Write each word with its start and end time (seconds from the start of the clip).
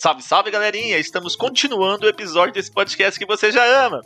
Salve, 0.00 0.22
salve 0.22 0.50
galerinha! 0.50 0.96
Estamos 0.96 1.36
continuando 1.36 2.06
o 2.06 2.08
episódio 2.08 2.54
desse 2.54 2.72
podcast 2.72 3.20
que 3.20 3.26
você 3.26 3.52
já 3.52 3.62
ama. 3.84 4.00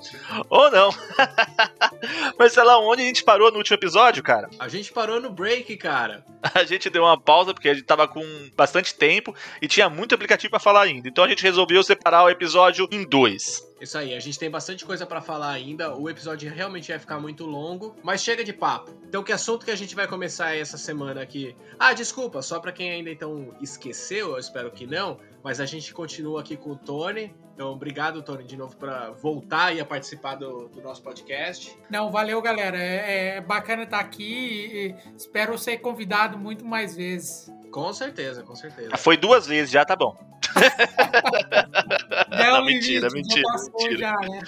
Ou 0.50 0.68
não. 0.68 0.90
lá 2.66 2.78
onde 2.80 3.02
a 3.02 3.04
gente 3.04 3.22
parou 3.22 3.52
no 3.52 3.58
último 3.58 3.76
episódio, 3.76 4.20
cara? 4.20 4.50
A 4.58 4.66
gente 4.66 4.92
parou 4.92 5.20
no 5.20 5.30
break, 5.30 5.76
cara. 5.76 6.24
A 6.52 6.64
gente 6.64 6.90
deu 6.90 7.04
uma 7.04 7.18
pausa 7.18 7.54
porque 7.54 7.68
a 7.68 7.74
gente 7.74 7.86
tava 7.86 8.06
com 8.06 8.22
bastante 8.54 8.94
tempo 8.94 9.34
e 9.62 9.68
tinha 9.68 9.88
muito 9.88 10.14
aplicativo 10.14 10.50
para 10.50 10.60
falar 10.60 10.82
ainda. 10.82 11.08
Então 11.08 11.24
a 11.24 11.28
gente 11.28 11.42
resolveu 11.42 11.82
separar 11.82 12.24
o 12.24 12.28
episódio 12.28 12.86
em 12.90 13.08
dois. 13.08 13.66
Isso 13.80 13.96
aí, 13.96 14.14
a 14.14 14.20
gente 14.20 14.38
tem 14.38 14.50
bastante 14.50 14.84
coisa 14.84 15.06
para 15.06 15.20
falar 15.20 15.50
ainda. 15.50 15.94
O 15.96 16.08
episódio 16.10 16.52
realmente 16.52 16.88
vai 16.88 16.98
ficar 16.98 17.18
muito 17.18 17.46
longo, 17.46 17.96
mas 18.02 18.22
chega 18.22 18.44
de 18.44 18.52
papo. 18.52 18.90
Então, 19.06 19.22
que 19.22 19.32
assunto 19.32 19.64
que 19.64 19.70
a 19.70 19.76
gente 19.76 19.94
vai 19.94 20.06
começar 20.06 20.56
essa 20.56 20.76
semana 20.76 21.22
aqui? 21.22 21.56
Ah, 21.78 21.92
desculpa, 21.92 22.42
só 22.42 22.60
para 22.60 22.72
quem 22.72 22.90
ainda 22.90 23.10
então 23.10 23.54
esqueceu, 23.60 24.32
eu 24.32 24.38
espero 24.38 24.70
que 24.70 24.86
não, 24.86 25.18
mas 25.44 25.60
a 25.60 25.66
gente 25.66 25.92
continua 25.92 26.40
aqui 26.40 26.56
com 26.56 26.70
o 26.70 26.76
Tony. 26.76 27.34
Então, 27.52 27.70
obrigado, 27.70 28.22
Tony, 28.22 28.44
de 28.44 28.56
novo 28.56 28.74
para 28.76 29.10
voltar 29.10 29.76
e 29.76 29.80
a 29.80 29.84
participar 29.84 30.36
do, 30.36 30.68
do, 30.68 30.80
nosso 30.80 31.02
podcast. 31.02 31.78
Não, 31.90 32.10
valeu, 32.10 32.40
galera. 32.40 32.78
É, 32.78 33.36
é 33.36 33.40
bacana 33.42 33.82
estar 33.82 34.00
aqui 34.00 34.24
e 34.24 35.14
espero 35.14 35.56
ser 35.58 35.76
convidado 35.76 36.38
muito 36.38 36.64
mais 36.64 36.96
vezes. 36.96 37.52
Com 37.70 37.92
certeza, 37.92 38.42
com 38.42 38.56
certeza. 38.56 38.90
Já 38.90 38.96
foi 38.96 39.18
duas 39.18 39.46
vezes, 39.46 39.70
já 39.70 39.84
tá 39.84 39.94
bom. 39.94 40.16
Não, 42.30 42.58
não 42.58 42.64
mentira, 42.64 43.08
mentira. 43.10 43.48
mentira. 43.78 43.98
Já, 43.98 44.16
né? 44.16 44.40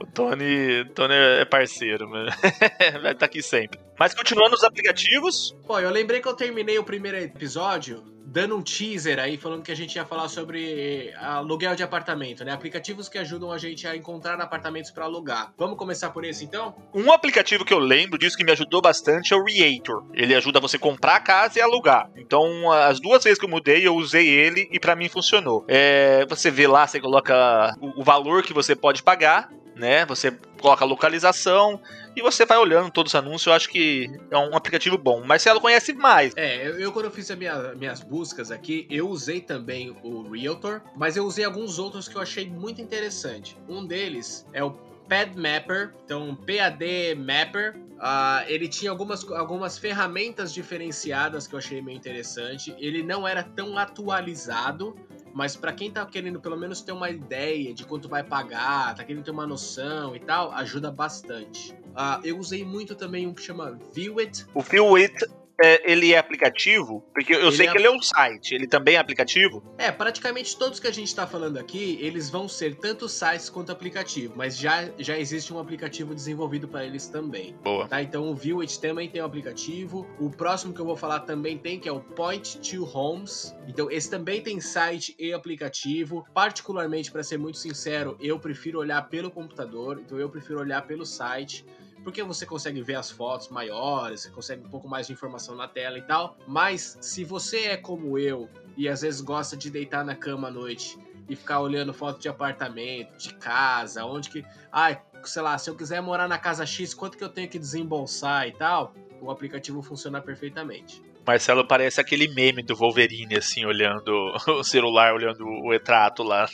O 0.00 0.06
Tony, 0.06 0.84
Tony 0.94 1.14
é 1.14 1.44
parceiro, 1.44 2.08
mano. 2.08 2.30
vai 3.02 3.12
estar 3.12 3.14
tá 3.14 3.26
aqui 3.26 3.42
sempre. 3.42 3.80
Mas 3.98 4.14
continuando 4.14 4.54
os 4.54 4.64
aplicativos. 4.64 5.56
Pô, 5.66 5.80
eu 5.80 5.90
lembrei 5.90 6.20
que 6.20 6.28
eu 6.28 6.34
terminei 6.34 6.78
o 6.78 6.84
primeiro 6.84 7.18
episódio 7.18 8.04
dando 8.30 8.56
um 8.56 8.62
teaser 8.62 9.18
aí, 9.18 9.38
falando 9.38 9.62
que 9.62 9.72
a 9.72 9.74
gente 9.74 9.96
ia 9.96 10.04
falar 10.04 10.28
sobre 10.28 11.12
aluguel 11.14 11.74
de 11.74 11.82
apartamento, 11.82 12.44
né? 12.44 12.52
Aplicativos 12.52 13.08
que 13.08 13.16
ajudam 13.18 13.50
a 13.50 13.56
gente 13.56 13.86
a 13.86 13.96
encontrar 13.96 14.38
apartamentos 14.40 14.90
para 14.90 15.06
alugar. 15.06 15.52
Vamos 15.56 15.78
começar 15.78 16.10
por 16.10 16.24
esse 16.24 16.44
então? 16.44 16.76
Um 16.94 17.10
aplicativo 17.10 17.64
que 17.64 17.72
eu 17.72 17.78
lembro 17.78 18.18
disso 18.18 18.36
que 18.36 18.44
me 18.44 18.52
ajudou 18.52 18.82
bastante 18.82 19.32
é 19.32 19.36
o 19.36 19.42
Reator. 19.42 20.04
Ele 20.12 20.34
ajuda 20.34 20.60
você 20.60 20.76
a 20.76 20.80
comprar 20.80 21.16
a 21.16 21.20
casa 21.20 21.58
e 21.58 21.62
alugar. 21.62 22.10
Então, 22.16 22.70
as 22.70 23.00
duas 23.00 23.24
vezes 23.24 23.38
que 23.38 23.46
eu 23.46 23.50
mudei, 23.50 23.86
eu 23.86 23.96
usei 23.96 24.28
ele 24.28 24.68
e 24.70 24.78
para 24.78 24.94
mim 24.94 25.08
funcionou. 25.08 25.64
É, 25.66 26.26
você 26.28 26.50
vê 26.50 26.66
lá, 26.66 26.86
você 26.86 27.00
coloca 27.00 27.74
o 27.96 28.04
valor 28.04 28.42
que 28.42 28.52
você 28.52 28.76
pode 28.76 29.02
pagar 29.02 29.48
né? 29.78 30.04
Você 30.06 30.32
coloca 30.60 30.84
a 30.84 30.88
localização 30.88 31.80
e 32.16 32.20
você 32.20 32.44
vai 32.44 32.58
olhando 32.58 32.90
todos 32.90 33.12
os 33.12 33.14
anúncios. 33.14 33.46
Eu 33.46 33.52
acho 33.52 33.68
que 33.68 34.10
é 34.30 34.36
um 34.36 34.56
aplicativo 34.56 34.98
bom, 34.98 35.22
mas 35.24 35.46
ela 35.46 35.60
conhece 35.60 35.92
mais. 35.92 36.32
É, 36.36 36.66
eu, 36.66 36.80
eu 36.80 36.92
quando 36.92 37.06
eu 37.06 37.10
fiz 37.10 37.30
minha, 37.36 37.74
minhas 37.74 38.00
buscas 38.00 38.50
aqui, 38.50 38.86
eu 38.90 39.08
usei 39.08 39.40
também 39.40 39.96
o 40.02 40.30
Realtor, 40.30 40.82
mas 40.96 41.16
eu 41.16 41.24
usei 41.24 41.44
alguns 41.44 41.78
outros 41.78 42.08
que 42.08 42.16
eu 42.16 42.20
achei 42.20 42.48
muito 42.48 42.80
interessante. 42.80 43.56
Um 43.68 43.86
deles 43.86 44.46
é 44.52 44.62
o 44.62 44.70
Pad 45.08 45.34
Mapper, 45.36 45.94
então 46.04 46.36
PAD 46.36 47.14
Mapper. 47.16 47.76
Uh, 47.98 48.44
ele 48.46 48.68
tinha 48.68 48.92
algumas, 48.92 49.28
algumas 49.32 49.76
ferramentas 49.76 50.52
diferenciadas 50.52 51.48
que 51.48 51.54
eu 51.54 51.58
achei 51.58 51.82
meio 51.82 51.96
interessante. 51.96 52.74
Ele 52.78 53.02
não 53.02 53.26
era 53.26 53.42
tão 53.42 53.76
atualizado, 53.76 54.94
mas 55.34 55.56
para 55.56 55.72
quem 55.72 55.90
tá 55.90 56.04
querendo 56.06 56.40
pelo 56.40 56.56
menos 56.56 56.80
ter 56.80 56.92
uma 56.92 57.10
ideia 57.10 57.72
de 57.74 57.84
quanto 57.84 58.08
vai 58.08 58.22
pagar, 58.22 58.94
tá 58.94 59.04
querendo 59.04 59.24
ter 59.24 59.30
uma 59.30 59.46
noção 59.46 60.14
e 60.14 60.20
tal, 60.20 60.52
ajuda 60.52 60.90
bastante. 60.90 61.72
Uh, 61.72 62.20
eu 62.24 62.38
usei 62.38 62.64
muito 62.64 62.94
também 62.94 63.26
um 63.26 63.34
que 63.34 63.42
chama 63.42 63.78
Viewit. 63.92 64.46
O 64.54 64.60
Viewit 64.60 65.26
é, 65.60 65.90
ele 65.90 66.12
é 66.12 66.18
aplicativo? 66.18 67.04
Porque 67.12 67.34
eu 67.34 67.48
ele 67.48 67.56
sei 67.56 67.66
é... 67.66 67.70
que 67.70 67.78
ele 67.78 67.86
é 67.86 67.90
um 67.90 68.00
site, 68.00 68.54
ele 68.54 68.66
também 68.66 68.94
é 68.94 68.98
aplicativo? 68.98 69.62
É, 69.76 69.90
praticamente 69.90 70.56
todos 70.56 70.78
que 70.78 70.86
a 70.86 70.92
gente 70.92 71.08
está 71.08 71.26
falando 71.26 71.58
aqui, 71.58 71.98
eles 72.00 72.30
vão 72.30 72.48
ser 72.48 72.76
tanto 72.76 73.08
sites 73.08 73.50
quanto 73.50 73.72
aplicativo, 73.72 74.34
mas 74.36 74.56
já, 74.56 74.88
já 74.98 75.18
existe 75.18 75.52
um 75.52 75.58
aplicativo 75.58 76.14
desenvolvido 76.14 76.68
para 76.68 76.84
eles 76.84 77.08
também. 77.08 77.54
Boa. 77.62 77.88
Tá? 77.88 78.02
Então 78.02 78.30
o 78.30 78.34
Viewit 78.34 78.80
também 78.80 79.08
tem 79.08 79.20
um 79.22 79.24
aplicativo. 79.24 80.06
O 80.18 80.30
próximo 80.30 80.72
que 80.72 80.80
eu 80.80 80.86
vou 80.86 80.96
falar 80.96 81.20
também 81.20 81.58
tem, 81.58 81.78
que 81.78 81.88
é 81.88 81.92
o 81.92 82.00
Point 82.00 82.58
to 82.58 82.84
Homes. 82.84 83.54
Então 83.66 83.90
esse 83.90 84.08
também 84.08 84.40
tem 84.40 84.60
site 84.60 85.14
e 85.18 85.32
aplicativo. 85.32 86.24
Particularmente, 86.32 87.10
para 87.10 87.22
ser 87.22 87.38
muito 87.38 87.58
sincero, 87.58 88.16
eu 88.20 88.38
prefiro 88.38 88.78
olhar 88.78 89.02
pelo 89.08 89.30
computador, 89.30 90.00
então 90.04 90.18
eu 90.18 90.28
prefiro 90.28 90.60
olhar 90.60 90.82
pelo 90.82 91.04
site 91.04 91.64
porque 92.02 92.22
você 92.22 92.46
consegue 92.46 92.82
ver 92.82 92.96
as 92.96 93.10
fotos 93.10 93.48
maiores, 93.48 94.22
você 94.22 94.30
consegue 94.30 94.64
um 94.64 94.68
pouco 94.68 94.88
mais 94.88 95.06
de 95.06 95.12
informação 95.12 95.54
na 95.54 95.68
tela 95.68 95.98
e 95.98 96.02
tal. 96.02 96.36
Mas 96.46 96.98
se 97.00 97.24
você 97.24 97.66
é 97.66 97.76
como 97.76 98.18
eu 98.18 98.48
e 98.76 98.88
às 98.88 99.02
vezes 99.02 99.20
gosta 99.20 99.56
de 99.56 99.70
deitar 99.70 100.04
na 100.04 100.14
cama 100.14 100.48
à 100.48 100.50
noite 100.50 100.98
e 101.28 101.36
ficar 101.36 101.60
olhando 101.60 101.92
foto 101.92 102.20
de 102.20 102.28
apartamento, 102.28 103.16
de 103.18 103.34
casa, 103.34 104.04
onde 104.04 104.30
que, 104.30 104.44
ai, 104.72 105.00
sei 105.24 105.42
lá, 105.42 105.58
se 105.58 105.68
eu 105.68 105.74
quiser 105.74 106.00
morar 106.00 106.28
na 106.28 106.38
casa 106.38 106.64
X, 106.64 106.94
quanto 106.94 107.18
que 107.18 107.24
eu 107.24 107.28
tenho 107.28 107.48
que 107.48 107.58
desembolsar 107.58 108.48
e 108.48 108.52
tal, 108.52 108.94
o 109.20 109.30
aplicativo 109.30 109.82
funciona 109.82 110.20
perfeitamente. 110.20 111.02
Marcelo 111.26 111.66
parece 111.66 112.00
aquele 112.00 112.26
meme 112.28 112.62
do 112.62 112.74
Wolverine, 112.74 113.36
assim, 113.36 113.66
olhando 113.66 114.10
o 114.48 114.64
celular, 114.64 115.12
olhando 115.12 115.44
o 115.44 115.70
retrato 115.70 116.22
lá. 116.22 116.48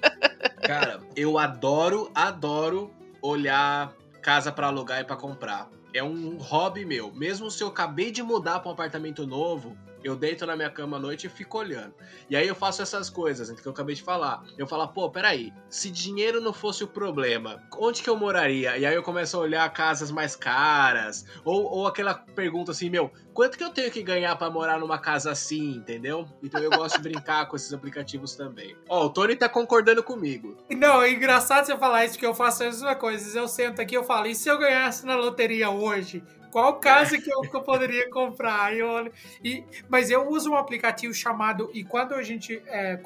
Cara, 0.66 1.00
eu 1.14 1.38
adoro, 1.38 2.10
adoro 2.14 2.90
olhar 3.20 3.92
casa 4.26 4.50
para 4.50 4.66
alugar 4.66 5.00
e 5.00 5.04
para 5.04 5.14
comprar. 5.14 5.70
É 5.94 6.02
um 6.02 6.36
hobby 6.36 6.84
meu. 6.84 7.12
Mesmo 7.12 7.48
se 7.48 7.62
eu 7.62 7.68
acabei 7.68 8.10
de 8.10 8.24
mudar 8.24 8.58
para 8.58 8.68
um 8.68 8.72
apartamento 8.72 9.24
novo, 9.24 9.78
eu 10.06 10.16
deito 10.16 10.46
na 10.46 10.56
minha 10.56 10.70
cama 10.70 10.96
à 10.96 11.00
noite 11.00 11.26
e 11.26 11.30
fico 11.30 11.58
olhando. 11.58 11.94
E 12.30 12.36
aí 12.36 12.46
eu 12.46 12.54
faço 12.54 12.80
essas 12.80 13.10
coisas, 13.10 13.50
que 13.50 13.66
eu 13.66 13.72
acabei 13.72 13.94
de 13.94 14.02
falar. 14.02 14.42
Eu 14.56 14.66
falo, 14.66 14.86
pô, 14.88 15.10
peraí, 15.10 15.52
se 15.68 15.90
dinheiro 15.90 16.40
não 16.40 16.52
fosse 16.52 16.84
o 16.84 16.88
problema, 16.88 17.62
onde 17.78 18.02
que 18.02 18.08
eu 18.08 18.16
moraria? 18.16 18.76
E 18.78 18.86
aí 18.86 18.94
eu 18.94 19.02
começo 19.02 19.36
a 19.36 19.40
olhar 19.40 19.68
casas 19.72 20.10
mais 20.10 20.36
caras. 20.36 21.24
Ou, 21.44 21.64
ou 21.64 21.86
aquela 21.86 22.14
pergunta 22.14 22.70
assim, 22.70 22.88
meu, 22.88 23.10
quanto 23.34 23.58
que 23.58 23.64
eu 23.64 23.70
tenho 23.70 23.90
que 23.90 24.02
ganhar 24.02 24.36
para 24.36 24.50
morar 24.50 24.78
numa 24.78 24.98
casa 24.98 25.30
assim, 25.30 25.76
entendeu? 25.76 26.26
Então 26.42 26.60
eu 26.60 26.70
gosto 26.70 26.96
de 26.96 27.02
brincar 27.02 27.46
com 27.46 27.56
esses 27.56 27.72
aplicativos 27.72 28.34
também. 28.34 28.76
Ó, 28.88 29.06
o 29.06 29.10
Tony 29.10 29.36
tá 29.36 29.48
concordando 29.48 30.02
comigo. 30.02 30.56
Não, 30.70 31.02
é 31.02 31.10
engraçado 31.10 31.66
você 31.66 31.76
falar 31.76 32.04
isso, 32.04 32.18
que 32.18 32.26
eu 32.26 32.34
faço 32.34 32.64
as 32.64 32.76
mesmas 32.76 32.98
coisas. 32.98 33.34
Eu 33.34 33.48
sento 33.48 33.82
aqui 33.82 33.96
eu 33.96 34.04
falo, 34.04 34.26
e 34.26 34.34
se 34.34 34.48
eu 34.48 34.58
ganhasse 34.58 35.04
na 35.04 35.16
loteria 35.16 35.68
hoje? 35.68 36.22
Qual 36.50 36.80
casa 36.80 37.18
que 37.18 37.30
eu, 37.32 37.42
poderia 37.62 38.10
comprar? 38.10 38.74
Eu, 38.74 39.10
e, 39.42 39.64
mas 39.88 40.10
eu 40.10 40.28
uso 40.28 40.50
um 40.50 40.56
aplicativo 40.56 41.12
chamado. 41.14 41.70
E 41.72 41.84
quando 41.84 42.14
a 42.14 42.22
gente. 42.22 42.62
É, 42.66 43.00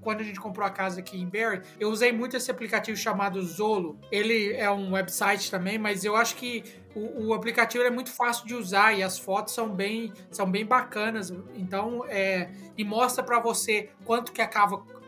quando 0.00 0.20
a 0.20 0.22
gente 0.22 0.38
comprou 0.38 0.66
a 0.66 0.70
casa 0.70 1.00
aqui 1.00 1.18
em 1.18 1.26
Barry, 1.26 1.62
eu 1.80 1.88
usei 1.88 2.12
muito 2.12 2.36
esse 2.36 2.50
aplicativo 2.50 2.96
chamado 2.96 3.42
Zolo. 3.42 3.98
Ele 4.12 4.52
é 4.52 4.70
um 4.70 4.92
website 4.92 5.50
também, 5.50 5.78
mas 5.78 6.04
eu 6.04 6.14
acho 6.14 6.36
que 6.36 6.62
o, 6.94 7.28
o 7.28 7.34
aplicativo 7.34 7.82
é 7.82 7.90
muito 7.90 8.12
fácil 8.12 8.46
de 8.46 8.54
usar 8.54 8.92
e 8.92 9.02
as 9.02 9.18
fotos 9.18 9.54
são 9.54 9.68
bem, 9.68 10.12
são 10.30 10.48
bem 10.48 10.66
bacanas. 10.66 11.32
Então, 11.54 12.04
é, 12.06 12.50
e 12.76 12.84
mostra 12.84 13.24
para 13.24 13.40
você 13.40 13.88
quanto 14.04 14.30
que 14.30 14.42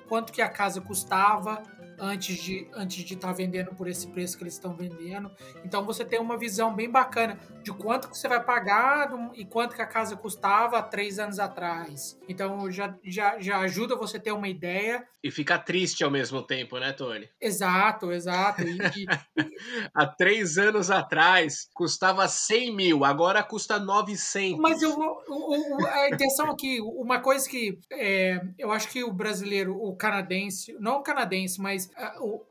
quanto 0.09 0.33
que 0.33 0.41
a 0.41 0.49
casa 0.49 0.81
custava, 0.81 1.63
antes 1.99 2.37
de 2.37 2.69
antes 2.75 3.05
de 3.05 3.15
estar 3.15 3.29
tá 3.29 3.33
vendendo 3.33 3.75
por 3.75 3.89
esse 3.89 4.07
preço 4.09 4.37
que 4.37 4.45
eles 4.45 4.55
estão 4.55 4.77
vendendo. 4.77 5.31
Então 5.65 5.85
você 5.85 6.05
tem 6.05 6.21
uma 6.21 6.37
visão 6.37 6.75
bem 6.75 6.91
bacana 6.91 7.39
de 7.63 7.73
quanto 7.73 8.09
que 8.09 8.17
você 8.17 8.29
vai 8.29 8.43
pagar 8.43 9.11
e 9.35 9.45
quanto 9.45 9.75
que 9.75 9.83
a 9.83 9.87
casa 9.87 10.17
custava 10.17 10.79
há 10.79 10.83
três 10.83 11.19
anos 11.19 11.39
atrás. 11.39 12.19
Então 12.29 12.71
já, 12.71 12.97
já, 13.05 13.39
já 13.41 13.59
ajuda 13.59 13.97
você 13.97 14.17
a 14.17 14.21
ter 14.21 14.33
uma 14.33 14.49
ideia. 14.49 15.07
E 15.23 15.31
fica 15.31 15.59
triste 15.59 16.05
ao 16.05 16.11
mesmo 16.11 16.43
tempo, 16.43 16.79
né, 16.79 16.93
Tony? 16.93 17.29
Exato, 17.41 18.13
exato. 18.13 18.63
E, 18.63 19.07
há 19.93 20.07
três 20.07 20.57
anos 20.57 20.91
atrás 20.91 21.69
custava 21.75 22.29
100 22.29 22.77
mil, 22.77 23.05
agora 23.05 23.43
custa 23.43 23.79
900. 23.79 24.61
Mas 24.61 24.83
eu, 24.83 24.97
o, 24.97 25.87
a 25.87 26.09
intenção 26.09 26.51
aqui, 26.51 26.81
uma 26.81 27.21
coisa 27.21 27.49
que 27.49 27.79
é, 27.91 28.41
eu 28.59 28.71
acho 28.71 28.89
que 28.89 29.03
o 29.03 29.13
brasileiro, 29.13 29.77
o 29.77 29.97
canadense, 29.97 30.77
não 30.79 30.99
o 30.99 31.03
canadense, 31.03 31.61
mas 31.61 31.86
a, 31.97 32.21
o, 32.21 32.45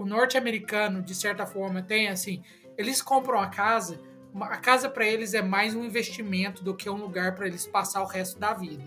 o 0.00 0.06
norte-americano, 0.06 1.02
de 1.02 1.14
certa 1.14 1.46
forma, 1.46 1.82
tem 1.82 2.08
assim, 2.08 2.42
eles 2.76 3.02
compram 3.02 3.40
a 3.40 3.48
casa, 3.48 4.00
a 4.40 4.56
casa 4.56 4.88
para 4.88 5.06
eles 5.06 5.34
é 5.34 5.42
mais 5.42 5.74
um 5.74 5.84
investimento 5.84 6.64
do 6.64 6.74
que 6.74 6.88
um 6.88 6.96
lugar 6.96 7.34
para 7.34 7.46
eles 7.46 7.66
passar 7.66 8.02
o 8.02 8.06
resto 8.06 8.38
da 8.38 8.52
vida, 8.54 8.82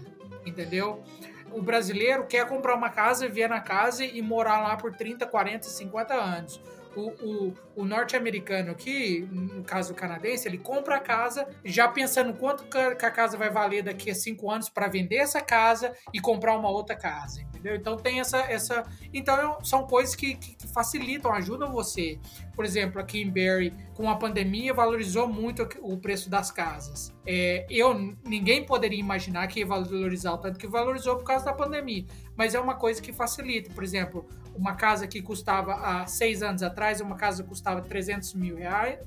entendeu? 0.45 1.03
O 1.51 1.61
brasileiro 1.61 2.25
quer 2.25 2.47
comprar 2.47 2.75
uma 2.75 2.89
casa, 2.89 3.27
viver 3.27 3.47
na 3.47 3.61
casa 3.61 4.03
e 4.03 4.21
morar 4.21 4.61
lá 4.61 4.75
por 4.75 4.93
30, 4.93 5.25
40, 5.25 5.67
50 5.67 6.13
anos 6.13 6.61
o, 6.95 7.09
o, 7.09 7.53
o 7.75 7.85
norte-americano 7.85 8.71
aqui, 8.71 9.27
no 9.31 9.63
caso 9.63 9.93
o 9.93 9.95
canadense, 9.95 10.47
ele 10.47 10.57
compra 10.57 10.95
a 10.95 10.99
casa 10.99 11.47
já 11.63 11.87
pensando 11.87 12.33
quanto 12.33 12.63
que 12.65 12.77
a 12.77 13.11
casa 13.11 13.37
vai 13.37 13.49
valer 13.49 13.83
daqui 13.83 14.09
a 14.09 14.15
cinco 14.15 14.49
anos 14.49 14.69
para 14.69 14.87
vender 14.87 15.17
essa 15.17 15.41
casa 15.41 15.93
e 16.13 16.19
comprar 16.19 16.57
uma 16.57 16.69
outra 16.69 16.95
casa, 16.95 17.45
entendeu? 17.65 17.75
Então 17.75 17.97
tem 17.97 18.19
essa. 18.19 18.37
essa 18.37 18.83
então 19.13 19.57
são 19.63 19.85
coisas 19.87 20.15
que, 20.15 20.35
que 20.35 20.67
facilitam, 20.67 21.33
ajudam 21.33 21.71
você. 21.71 22.19
Por 22.55 22.63
exemplo, 22.63 23.01
aqui 23.01 23.21
em 23.21 23.29
Barry, 23.29 23.73
com 23.95 24.09
a 24.09 24.15
pandemia, 24.15 24.73
valorizou 24.73 25.27
muito 25.27 25.67
o 25.81 25.97
preço 25.97 26.29
das 26.29 26.51
casas. 26.51 27.13
É, 27.25 27.65
eu 27.69 28.15
ninguém 28.23 28.63
poderia 28.63 28.99
imaginar 28.99 29.47
que 29.47 29.59
ia 29.59 29.65
valorizar 29.65 30.33
o 30.33 30.37
tanto 30.37 30.59
que 30.59 30.67
valorizou 30.67 31.17
por 31.17 31.25
causa 31.25 31.45
da 31.45 31.53
pandemia, 31.53 32.05
mas 32.37 32.53
é 32.53 32.59
uma 32.59 32.75
coisa 32.75 33.01
que 33.01 33.11
facilita. 33.11 33.73
Por 33.73 33.83
exemplo, 33.83 34.25
uma 34.55 34.75
casa 34.75 35.07
que 35.07 35.21
custava 35.21 35.73
há 35.73 36.05
seis 36.05 36.43
anos 36.43 36.61
atrás, 36.61 37.01
uma 37.01 37.15
casa 37.15 37.43
custava 37.43 37.81
300 37.81 38.35
mil 38.35 38.55
reais, 38.55 38.99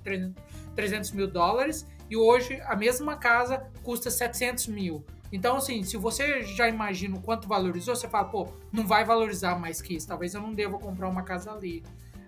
300 0.75 1.13
mil 1.13 1.29
dólares, 1.29 1.87
e 2.11 2.17
hoje 2.17 2.61
a 2.67 2.75
mesma 2.75 3.17
casa 3.17 3.67
custa 3.83 4.11
700 4.11 4.67
mil. 4.67 5.05
Então, 5.33 5.57
assim, 5.57 5.83
se 5.83 5.97
você 5.97 6.43
já 6.43 6.69
imagina 6.69 7.17
o 7.17 7.21
quanto 7.21 7.47
valorizou, 7.47 7.95
você 7.95 8.09
fala, 8.09 8.29
pô, 8.29 8.49
não 8.73 8.87
vai 8.87 9.05
valorizar 9.05 9.59
mais 9.59 9.83
que 9.83 9.95
isso, 9.95 10.09
talvez 10.09 10.35
eu 10.35 10.41
não 10.41 10.55
deva 10.55 10.79
comprar 10.79 11.09
uma 11.09 11.23
casa 11.23 11.53
ali. 11.53 11.83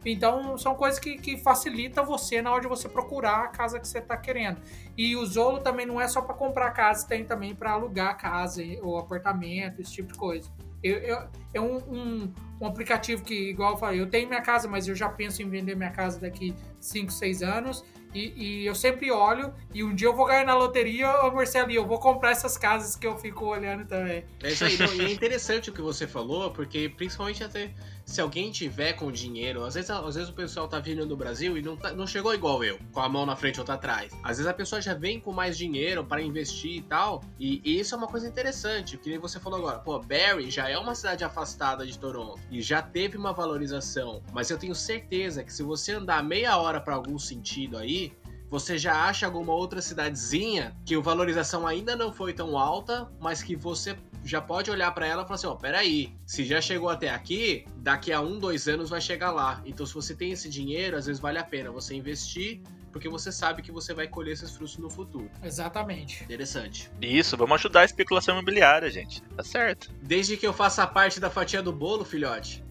Então, 0.04 0.56
são 0.56 0.74
coisas 0.74 0.98
que, 0.98 1.18
que 1.18 1.36
facilitam 1.36 2.04
você 2.04 2.40
na 2.40 2.50
hora 2.50 2.62
de 2.62 2.68
você 2.68 2.88
procurar 2.88 3.44
a 3.44 3.48
casa 3.48 3.78
que 3.78 3.86
você 3.86 3.98
está 3.98 4.16
querendo. 4.16 4.58
E 4.96 5.14
o 5.14 5.24
Zolo 5.26 5.60
também 5.60 5.84
não 5.84 6.00
é 6.00 6.08
só 6.08 6.22
para 6.22 6.34
comprar 6.34 6.70
casa, 6.70 7.06
tem 7.06 7.24
também 7.24 7.54
para 7.54 7.72
alugar 7.72 8.16
casa 8.16 8.62
ou 8.82 8.98
apartamento, 8.98 9.80
esse 9.80 9.92
tipo 9.92 10.12
de 10.12 10.18
coisa. 10.18 10.50
Eu, 10.82 10.96
eu, 10.98 11.28
é 11.52 11.60
um, 11.60 11.76
um, 11.76 12.32
um, 12.62 12.66
aplicativo 12.66 13.22
que, 13.22 13.50
igual 13.50 13.72
eu 13.72 13.76
falei, 13.76 14.00
eu 14.00 14.08
tenho 14.08 14.26
minha 14.26 14.40
casa, 14.40 14.66
mas 14.66 14.88
eu 14.88 14.94
já 14.94 15.10
penso 15.10 15.42
em 15.42 15.48
vender 15.48 15.76
minha 15.76 15.90
casa 15.90 16.18
daqui 16.18 16.54
5, 16.80 17.12
6 17.12 17.42
anos. 17.42 17.84
E, 18.14 18.32
e, 18.36 18.66
eu 18.66 18.74
sempre 18.74 19.10
olho, 19.10 19.54
e 19.72 19.84
um 19.84 19.94
dia 19.94 20.08
eu 20.08 20.16
vou 20.16 20.26
ganhar 20.26 20.44
na 20.44 20.56
loteria, 20.56 21.08
ô 21.24 21.30
Marcelo, 21.30 21.70
eu 21.70 21.86
vou 21.86 21.98
comprar 21.98 22.32
essas 22.32 22.58
casas 22.58 22.96
que 22.96 23.06
eu 23.06 23.16
fico 23.16 23.46
olhando 23.46 23.86
também. 23.86 24.24
É 24.42 24.50
isso 24.50 24.64
aí, 24.64 24.76
não, 24.76 24.92
e 24.94 25.04
é 25.04 25.12
interessante 25.12 25.70
o 25.70 25.72
que 25.72 25.80
você 25.80 26.06
falou, 26.06 26.50
porque 26.50 26.88
principalmente 26.88 27.44
até 27.44 27.70
se 28.10 28.20
alguém 28.20 28.50
tiver 28.50 28.94
com 28.94 29.12
dinheiro, 29.12 29.64
às 29.64 29.74
vezes, 29.74 29.88
às 29.88 30.14
vezes 30.16 30.28
o 30.28 30.32
pessoal 30.32 30.66
tá 30.66 30.80
vindo 30.80 31.06
do 31.06 31.16
Brasil 31.16 31.56
e 31.56 31.62
não, 31.62 31.76
tá, 31.76 31.92
não 31.92 32.08
chegou 32.08 32.34
igual 32.34 32.64
eu, 32.64 32.76
com 32.92 32.98
a 32.98 33.08
mão 33.08 33.24
na 33.24 33.36
frente 33.36 33.58
ou 33.58 33.62
outra 33.62 33.76
atrás. 33.76 34.12
Às 34.24 34.38
vezes 34.38 34.48
a 34.48 34.52
pessoa 34.52 34.82
já 34.82 34.94
vem 34.94 35.20
com 35.20 35.32
mais 35.32 35.56
dinheiro 35.56 36.04
para 36.04 36.20
investir 36.20 36.78
e 36.78 36.82
tal, 36.82 37.22
e, 37.38 37.62
e, 37.64 37.78
isso 37.78 37.94
é 37.94 37.98
uma 37.98 38.08
coisa 38.08 38.26
interessante, 38.26 38.98
que 38.98 39.08
nem 39.08 39.18
você 39.18 39.38
falou 39.38 39.60
agora, 39.60 39.78
pô, 39.78 39.96
Barry 40.00 40.50
já 40.50 40.68
é 40.68 40.76
uma 40.76 40.96
cidade 40.96 41.22
afastada 41.22 41.86
de 41.86 41.96
Toronto 41.96 42.40
e 42.50 42.60
já 42.60 42.82
teve 42.82 43.16
uma 43.16 43.32
valorização, 43.32 44.20
mas 44.32 44.50
eu 44.50 44.58
tenho 44.58 44.74
certeza 44.74 45.44
que 45.44 45.52
se 45.52 45.62
você 45.62 45.92
andar 45.92 46.20
meia 46.24 46.56
hora 46.56 46.80
para 46.80 46.96
algum 46.96 47.16
sentido 47.16 47.78
aí, 47.78 48.12
você 48.50 48.76
já 48.76 49.04
acha 49.04 49.24
alguma 49.24 49.54
outra 49.54 49.80
cidadezinha 49.80 50.76
que 50.84 50.96
a 50.96 51.00
valorização 51.00 51.64
ainda 51.64 51.94
não 51.94 52.12
foi 52.12 52.32
tão 52.32 52.58
alta, 52.58 53.08
mas 53.20 53.40
que 53.40 53.54
você 53.54 53.96
já 54.24 54.40
pode 54.40 54.70
olhar 54.70 54.90
para 54.92 55.06
ela 55.06 55.22
e 55.22 55.24
falar 55.24 55.34
assim: 55.36 55.46
ó, 55.46 55.52
oh, 55.52 55.56
peraí, 55.56 56.12
se 56.26 56.44
já 56.44 56.60
chegou 56.60 56.88
até 56.88 57.10
aqui, 57.10 57.64
daqui 57.76 58.12
a 58.12 58.20
um, 58.20 58.38
dois 58.38 58.68
anos 58.68 58.90
vai 58.90 59.00
chegar 59.00 59.30
lá. 59.30 59.62
Então, 59.64 59.86
se 59.86 59.94
você 59.94 60.14
tem 60.14 60.32
esse 60.32 60.48
dinheiro, 60.48 60.96
às 60.96 61.06
vezes 61.06 61.20
vale 61.20 61.38
a 61.38 61.44
pena 61.44 61.70
você 61.70 61.94
investir 61.94 62.60
porque 62.92 63.08
você 63.08 63.30
sabe 63.30 63.62
que 63.62 63.70
você 63.70 63.94
vai 63.94 64.06
colher 64.06 64.32
esses 64.32 64.50
frutos 64.50 64.76
no 64.78 64.90
futuro. 64.90 65.30
Exatamente. 65.42 66.24
Interessante. 66.24 66.90
Isso, 67.00 67.36
vamos 67.36 67.54
ajudar 67.54 67.82
a 67.82 67.84
especulação 67.84 68.34
imobiliária, 68.34 68.90
gente. 68.90 69.22
Tá 69.22 69.42
certo. 69.42 69.90
Desde 70.02 70.36
que 70.36 70.46
eu 70.46 70.52
faça 70.52 70.86
parte 70.86 71.20
da 71.20 71.30
fatia 71.30 71.62
do 71.62 71.72
bolo, 71.72 72.04
filhote. 72.04 72.64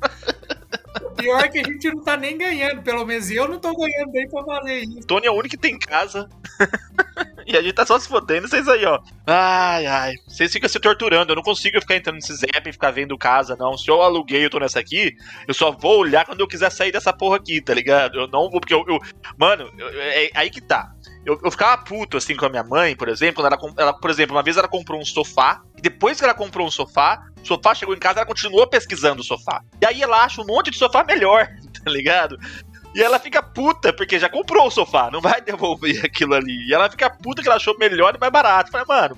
Pior 1.15 1.39
é 1.43 1.47
que 1.47 1.59
a 1.59 1.63
gente 1.63 1.89
não 1.89 2.03
tá 2.03 2.15
nem 2.15 2.37
ganhando, 2.37 2.81
pelo 2.81 3.05
menos 3.05 3.29
eu 3.29 3.47
não 3.47 3.59
tô 3.59 3.75
ganhando 3.75 4.11
bem 4.11 4.27
pra 4.29 4.43
fazer 4.43 4.79
isso. 4.81 5.07
Tony 5.07 5.27
é 5.27 5.31
o 5.31 5.33
único 5.33 5.49
que 5.49 5.57
tem 5.57 5.77
casa. 5.77 6.29
e 7.49 7.57
a 7.57 7.61
gente 7.63 7.73
tá 7.73 7.83
só 7.83 7.97
se 7.97 8.07
fodendo, 8.07 8.47
vocês 8.47 8.67
aí, 8.67 8.85
ó. 8.85 8.99
Ai, 9.25 9.85
ai. 9.87 10.13
Vocês 10.27 10.51
ficam 10.51 10.69
se 10.69 10.79
torturando. 10.79 11.31
Eu 11.31 11.35
não 11.35 11.41
consigo 11.41 11.81
ficar 11.81 11.95
entrando 11.95 12.17
nesses 12.17 12.43
app 12.43 12.69
e 12.69 12.71
ficar 12.71 12.91
vendo 12.91 13.17
casa, 13.17 13.55
não. 13.55 13.75
Se 13.75 13.89
eu 13.89 14.01
aluguei 14.03 14.45
eu 14.45 14.51
tô 14.51 14.59
nessa 14.59 14.79
aqui, 14.79 15.15
eu 15.47 15.53
só 15.55 15.71
vou 15.71 15.97
olhar 15.97 16.25
quando 16.25 16.41
eu 16.41 16.47
quiser 16.47 16.71
sair 16.71 16.91
dessa 16.91 17.11
porra 17.11 17.37
aqui, 17.37 17.59
tá 17.59 17.73
ligado? 17.73 18.19
Eu 18.19 18.27
não 18.27 18.51
vou, 18.51 18.59
porque 18.59 18.73
eu. 18.73 18.85
eu 18.87 18.99
mano, 19.35 19.67
eu, 19.79 19.89
é 19.99 20.29
aí 20.35 20.51
que 20.51 20.61
tá. 20.61 20.91
Eu, 21.25 21.39
eu, 21.43 21.51
ficava 21.51 21.83
puto, 21.83 22.17
assim, 22.17 22.35
com 22.35 22.45
a 22.45 22.49
minha 22.49 22.63
mãe, 22.63 22.95
por 22.95 23.09
exemplo, 23.09 23.43
quando 23.43 23.53
ela, 23.53 23.73
ela, 23.77 23.93
por 23.93 24.09
exemplo, 24.09 24.35
uma 24.35 24.43
vez 24.43 24.55
ela 24.55 24.67
comprou 24.67 24.99
um 24.99 25.05
sofá, 25.05 25.61
e 25.77 25.81
depois 25.81 26.17
que 26.17 26.23
ela 26.23 26.33
comprou 26.33 26.65
um 26.67 26.71
sofá, 26.71 27.21
o 27.41 27.45
sofá 27.45 27.75
chegou 27.75 27.95
em 27.95 27.99
casa, 27.99 28.19
ela 28.19 28.25
continuou 28.25 28.67
pesquisando 28.67 29.21
o 29.21 29.23
sofá. 29.23 29.61
E 29.81 29.85
aí 29.85 30.01
ela 30.01 30.23
acha 30.23 30.41
um 30.41 30.45
monte 30.45 30.71
de 30.71 30.77
sofá 30.77 31.03
melhor, 31.03 31.47
tá 31.83 31.91
ligado? 31.91 32.37
E 32.93 33.01
ela 33.01 33.19
fica 33.19 33.41
puta, 33.41 33.93
porque 33.93 34.17
já 34.17 34.27
comprou 34.27 34.67
o 34.67 34.71
sofá, 34.71 35.11
não 35.11 35.21
vai 35.21 35.41
devolver 35.41 36.03
aquilo 36.05 36.33
ali. 36.33 36.67
E 36.67 36.73
ela 36.73 36.89
fica 36.89 37.09
puta 37.09 37.41
que 37.41 37.47
ela 37.47 37.57
achou 37.57 37.77
melhor 37.77 38.15
e 38.15 38.19
mais 38.19 38.31
barato. 38.31 38.71
Falei, 38.71 38.85
mano, 38.87 39.17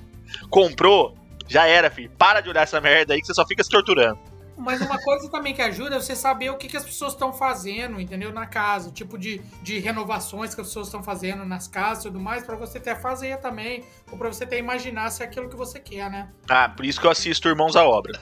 comprou, 0.50 1.16
já 1.48 1.66
era, 1.66 1.90
filho. 1.90 2.10
Para 2.18 2.40
de 2.40 2.48
olhar 2.48 2.62
essa 2.62 2.80
merda 2.80 3.14
aí 3.14 3.20
que 3.20 3.26
você 3.26 3.34
só 3.34 3.46
fica 3.46 3.62
se 3.62 3.70
torturando. 3.70 4.18
Mas 4.56 4.80
uma 4.80 4.98
coisa 4.98 5.28
também 5.30 5.54
que 5.54 5.62
ajuda 5.62 5.96
é 5.96 6.00
você 6.00 6.14
saber 6.14 6.50
o 6.50 6.56
que, 6.56 6.68
que 6.68 6.76
as 6.76 6.84
pessoas 6.84 7.14
estão 7.14 7.32
fazendo, 7.32 8.00
entendeu? 8.00 8.32
Na 8.32 8.46
casa, 8.46 8.90
tipo 8.92 9.18
de, 9.18 9.40
de 9.62 9.78
renovações 9.78 10.54
que 10.54 10.60
as 10.60 10.68
pessoas 10.68 10.88
estão 10.88 11.02
fazendo 11.02 11.44
nas 11.44 11.66
casas 11.66 12.04
e 12.04 12.06
tudo 12.08 12.20
mais, 12.20 12.44
para 12.44 12.54
você 12.54 12.78
até 12.78 12.94
fazer 12.94 13.38
também, 13.38 13.82
ou 14.12 14.18
para 14.18 14.28
você 14.28 14.44
até 14.44 14.58
imaginar 14.58 15.10
se 15.10 15.22
é 15.22 15.26
aquilo 15.26 15.48
que 15.48 15.56
você 15.56 15.80
quer, 15.80 16.10
né? 16.10 16.28
Ah, 16.48 16.68
por 16.68 16.84
isso 16.84 17.00
que 17.00 17.06
eu 17.06 17.10
assisto 17.10 17.48
Irmãos 17.48 17.74
à 17.74 17.84
Obra. 17.84 18.12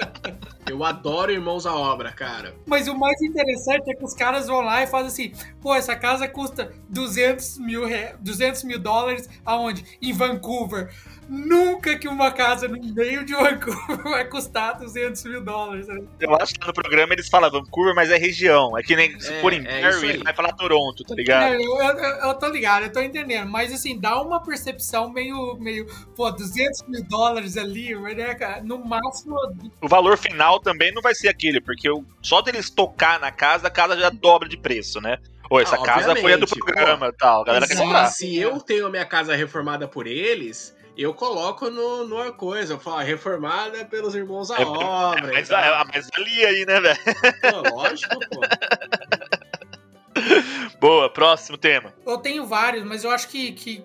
eu 0.66 0.82
adoro 0.82 1.30
Irmãos 1.30 1.66
à 1.66 1.74
Obra, 1.74 2.10
cara. 2.10 2.54
Mas 2.66 2.88
o 2.88 2.98
mais 2.98 3.20
interessante 3.20 3.90
é 3.90 3.94
que 3.94 4.04
os 4.04 4.14
caras 4.14 4.46
vão 4.46 4.62
lá 4.62 4.82
e 4.82 4.86
fazem 4.86 5.08
assim, 5.08 5.46
pô, 5.60 5.74
essa 5.74 5.94
casa 5.94 6.26
custa 6.26 6.72
200 6.88 7.58
mil, 7.58 7.82
200 8.18 8.64
mil 8.64 8.78
dólares, 8.78 9.28
aonde? 9.44 9.84
Em 10.00 10.12
Vancouver. 10.12 10.90
Nunca 11.28 11.96
que 11.96 12.08
uma 12.08 12.32
casa 12.32 12.66
no 12.66 12.76
meio 12.92 13.24
de 13.24 13.32
Vancouver 13.34 14.02
vai 14.02 14.24
custar 14.24 14.76
200 14.76 15.22
mil 15.24 15.40
dólares. 15.40 15.86
Né? 15.86 16.02
Eu 16.18 16.34
acho 16.34 16.54
que 16.54 16.66
no 16.66 16.72
programa 16.72 17.12
eles 17.12 17.28
falam 17.28 17.48
Vancouver, 17.48 17.94
mas 17.94 18.10
é 18.10 18.16
região. 18.16 18.76
É 18.76 18.82
que 18.82 18.96
nem 18.96 19.18
se 19.20 19.32
é, 19.32 19.40
for 19.40 19.52
em 19.52 19.64
é 19.64 19.80
Perry, 19.80 20.08
ele 20.08 20.24
vai 20.24 20.34
falar 20.34 20.52
Toronto, 20.54 21.04
tá 21.04 21.14
ligado? 21.14 21.52
É, 21.52 21.56
eu, 21.56 21.80
eu, 21.80 21.96
eu, 21.98 22.34
tô 22.34 22.48
ligado, 22.48 22.82
eu 22.82 22.92
tô 22.92 23.00
entendendo. 23.00 23.48
Mas 23.48 23.72
assim, 23.72 23.96
dá 23.96 24.20
uma 24.20 24.42
percepção 24.42 25.09
meio, 25.10 25.56
meio 25.58 25.86
pô, 26.14 26.30
200 26.30 26.88
mil 26.88 27.04
dólares 27.04 27.56
ali, 27.56 27.94
né, 28.14 28.34
cara? 28.34 28.62
No 28.62 28.84
máximo. 28.84 29.36
O 29.80 29.88
valor 29.88 30.16
final 30.16 30.60
também 30.60 30.92
não 30.92 31.02
vai 31.02 31.14
ser 31.14 31.28
aquele, 31.28 31.60
porque 31.60 31.88
só 32.22 32.40
deles 32.40 32.70
tocar 32.70 33.20
na 33.20 33.30
casa, 33.30 33.68
a 33.68 33.70
casa 33.70 33.98
já 33.98 34.10
dobra 34.10 34.48
de 34.48 34.56
preço, 34.56 35.00
né? 35.00 35.18
Pô, 35.48 35.60
essa 35.60 35.74
ah, 35.74 35.82
casa 35.82 36.14
foi 36.14 36.34
a 36.34 36.36
do 36.36 36.46
programa 36.46 37.08
e 37.08 37.12
tal. 37.12 37.42
A 37.42 37.44
galera 37.44 37.66
quer 37.66 37.76
comprar. 37.76 38.06
Se 38.06 38.36
eu 38.36 38.60
tenho 38.60 38.86
a 38.86 38.90
minha 38.90 39.04
casa 39.04 39.34
reformada 39.34 39.88
por 39.88 40.06
eles, 40.06 40.76
eu 40.96 41.12
coloco 41.12 41.68
no, 41.70 42.06
no 42.06 42.32
coisa, 42.34 42.74
eu 42.74 42.78
falo, 42.78 42.98
reformada 42.98 43.84
pelos 43.84 44.14
irmãos 44.14 44.50
à 44.50 44.60
é, 44.60 44.64
obra. 44.64 45.28
É, 45.28 45.32
mas, 45.32 45.50
é, 45.50 45.84
mas 45.92 46.08
ali 46.14 46.46
aí, 46.46 46.66
né, 46.66 46.80
velho? 46.80 47.00
Lógico, 47.74 48.16
pô. 48.30 48.40
Boa, 50.80 51.10
próximo 51.10 51.58
tema. 51.58 51.92
Eu 52.06 52.18
tenho 52.18 52.46
vários, 52.46 52.84
mas 52.84 53.04
eu 53.04 53.10
acho 53.10 53.28
que, 53.28 53.52
que, 53.52 53.76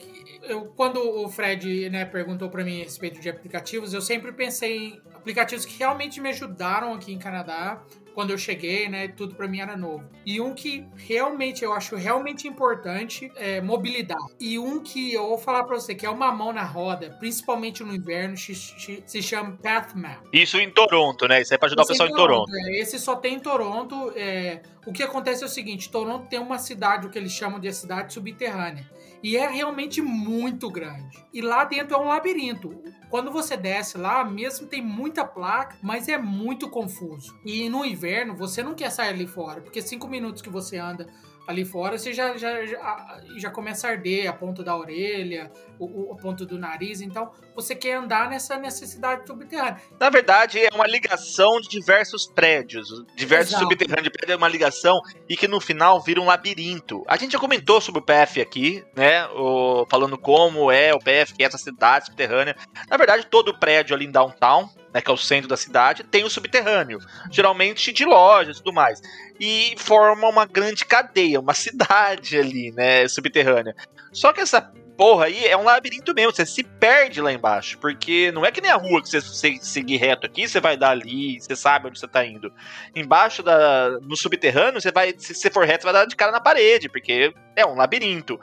eu, 0.48 0.66
quando 0.76 0.98
o 0.98 1.30
Fred 1.30 1.90
né, 1.90 2.06
perguntou 2.06 2.50
para 2.50 2.64
mim 2.64 2.82
a 2.82 2.84
respeito 2.84 3.20
de 3.20 3.30
aplicativos, 3.30 3.94
eu 3.94 4.02
sempre 4.02 4.32
pensei 4.32 4.78
em 4.78 5.02
aplicativos 5.14 5.66
que 5.66 5.78
realmente 5.78 6.22
me 6.22 6.30
ajudaram 6.30 6.94
aqui 6.94 7.14
em 7.14 7.20
Canadá 7.20 7.82
quando 8.16 8.32
eu 8.32 8.38
cheguei, 8.38 8.88
né? 8.88 9.10
Tudo 9.10 9.36
para 9.36 9.48
mim 9.48 9.60
era 9.60 9.76
novo. 9.76 10.10
E 10.26 10.40
um 10.40 10.56
que 10.56 10.88
realmente 10.96 11.64
eu 11.64 11.74
acho 11.74 11.98
realmente 11.98 12.48
importante 12.48 13.30
é 13.36 13.60
mobilidade. 13.60 14.34
E 14.40 14.58
um 14.58 14.82
que 14.82 15.14
eu 15.14 15.28
vou 15.28 15.38
falar 15.38 15.66
para 15.66 15.76
você 15.76 15.94
que 15.94 16.06
é 16.06 16.10
uma 16.10 16.32
mão 16.32 16.54
na 16.54 16.64
roda, 16.64 17.16
principalmente 17.20 17.84
no 17.84 17.94
inverno, 17.94 18.38
se 18.38 19.22
chama 19.22 19.60
Path 19.62 19.94
Map. 19.94 20.24
Isso 20.32 20.58
em 20.58 20.72
Toronto, 20.72 21.28
né? 21.28 21.42
Isso 21.42 21.54
é 21.54 21.58
para 21.58 21.68
ajudar 21.68 21.84
o 21.84 21.88
pessoal 21.88 22.10
em 22.10 22.14
Toronto. 22.14 22.50
Toronto. 22.50 22.70
É, 22.70 22.80
esse 22.80 22.98
só 22.98 23.16
tem 23.18 23.36
em 23.36 23.40
Toronto. 23.40 24.14
É... 24.16 24.62
O 24.88 24.94
que 24.94 25.04
acontece 25.04 25.44
é 25.44 25.46
o 25.46 25.50
seguinte: 25.50 25.92
Toronto 25.92 26.28
tem 26.28 26.40
uma 26.40 26.58
cidade, 26.58 27.08
o 27.08 27.10
que 27.10 27.20
eles 27.20 27.34
chamam 27.34 27.60
de 27.60 27.72
cidade 27.74 28.14
subterrânea. 28.14 28.90
E 29.22 29.36
é 29.36 29.48
realmente 29.50 30.02
muito 30.02 30.70
grande. 30.70 31.18
E 31.34 31.42
lá 31.42 31.66
dentro 31.66 31.96
é 31.96 32.00
um 32.00 32.06
labirinto. 32.06 32.82
Quando 33.16 33.32
você 33.32 33.56
desce 33.56 33.98
lá, 33.98 34.26
mesmo 34.26 34.68
tem 34.68 34.82
muita 34.82 35.24
placa, 35.24 35.78
mas 35.82 36.10
é 36.10 36.18
muito 36.18 36.70
confuso. 36.70 37.34
E 37.46 37.70
no 37.70 37.86
inverno, 37.86 38.36
você 38.36 38.62
não 38.62 38.74
quer 38.74 38.92
sair 38.92 39.08
ali 39.08 39.26
fora, 39.26 39.62
porque 39.62 39.82
cinco 39.82 40.06
minutos 40.06 40.42
que 40.42 40.50
você 40.50 40.76
anda 40.78 41.08
ali 41.48 41.64
fora, 41.64 41.98
você 41.98 42.14
já, 42.14 42.36
já, 42.38 42.66
já, 42.66 43.22
já 43.38 43.50
começa 43.50 43.88
a 43.88 43.92
arder 43.92 44.30
a 44.30 44.34
ponta 44.34 44.64
da 44.64 44.76
orelha, 44.76 45.52
o, 45.78 46.12
o 46.12 46.16
ponto 46.16 46.46
do 46.46 46.58
nariz. 46.58 47.02
Então, 47.02 47.32
você 47.56 47.76
quer 47.76 47.94
andar 47.94 48.30
nessa 48.30 48.58
necessidade 48.58 49.28
subterrânea. 49.28 49.82
Na 50.00 50.10
verdade, 50.10 50.60
é 50.60 50.70
uma 50.74 50.88
ligação 50.88 51.60
de 51.62 51.70
diversos 51.70 52.26
prédios. 52.26 52.88
Diversos 53.16 53.54
Exato. 53.54 53.64
subterrâneos 53.64 54.04
de 54.04 54.10
prédio 54.10 54.34
é 54.34 54.38
uma 54.38 54.48
ligação 54.48 55.00
e 55.30 55.38
que 55.38 55.48
no 55.48 55.60
final 55.60 56.02
vira 56.02 56.20
um 56.20 56.26
labirinto. 56.26 57.04
A 57.08 57.18
gente 57.18 57.34
já 57.34 57.40
comentou 57.40 57.80
sobre 57.80 58.02
o 58.02 58.04
PF 58.04 58.42
aqui, 58.42 58.84
né? 58.96 59.28
O, 59.28 59.86
falando 59.90 60.18
como 60.18 60.72
é 60.72 60.94
o 60.94 61.00
PF, 61.00 61.34
que 61.34 61.44
é 61.44 61.46
essa 61.46 61.58
cidade 61.58 62.06
subterrânea. 62.06 62.56
Na 62.90 62.98
verdade, 62.98 63.28
todo 63.28 63.58
prédio 63.58 63.96
ali 63.96 64.06
em 64.06 64.12
downtown 64.12 64.70
né, 64.96 65.02
que 65.02 65.12
é 65.12 65.14
o 65.14 65.18
centro 65.18 65.50
da 65.50 65.58
cidade, 65.58 66.06
tem 66.06 66.24
o 66.24 66.30
subterrâneo, 66.30 67.00
geralmente 67.30 67.92
de 67.92 68.06
lojas 68.06 68.56
e 68.56 68.64
tudo 68.64 68.74
mais. 68.74 69.02
E 69.38 69.76
forma 69.78 70.26
uma 70.30 70.46
grande 70.46 70.86
cadeia, 70.86 71.35
uma 71.40 71.54
cidade 71.54 72.38
ali, 72.38 72.72
né, 72.72 73.08
subterrânea. 73.08 73.76
Só 74.12 74.32
que 74.34 74.42
essa 74.42 74.72
porra 74.98 75.26
aí 75.26 75.46
é 75.46 75.58
um 75.58 75.64
labirinto 75.64 76.14
mesmo, 76.14 76.34
você 76.34 76.46
se 76.46 76.64
perde 76.64 77.22
lá 77.22 77.32
embaixo, 77.32 77.78
porque 77.80 78.32
não 78.32 78.46
é 78.46 78.52
que 78.52 78.62
nem 78.62 78.72
a 78.72 78.76
rua 78.76 79.02
que 79.02 79.10
você, 79.10 79.20
você 79.20 79.58
seguir 79.62 79.98
reto 79.98 80.26
aqui, 80.26 80.48
você 80.48 80.60
vai 80.60 80.78
dar 80.78 80.92
ali, 80.92 81.40
você 81.40 81.56
sabe 81.56 81.88
onde 81.88 82.00
você 82.00 82.08
tá 82.08 82.26
indo. 82.26 82.52
Embaixo 82.96 83.44
da 83.44 84.00
no 84.02 84.16
subterrâneo, 84.16 84.82
você 84.82 84.92
vai 84.92 85.14
se 85.18 85.34
você 85.34 85.50
for 85.50 85.66
reto, 85.66 85.82
você 85.82 85.92
vai 85.92 85.94
dar 85.94 86.06
de 86.06 86.16
cara 86.16 86.32
na 86.32 86.40
parede, 86.40 86.90
porque 86.90 87.34
é 87.56 87.66
um 87.66 87.76
labirinto. 87.76 88.40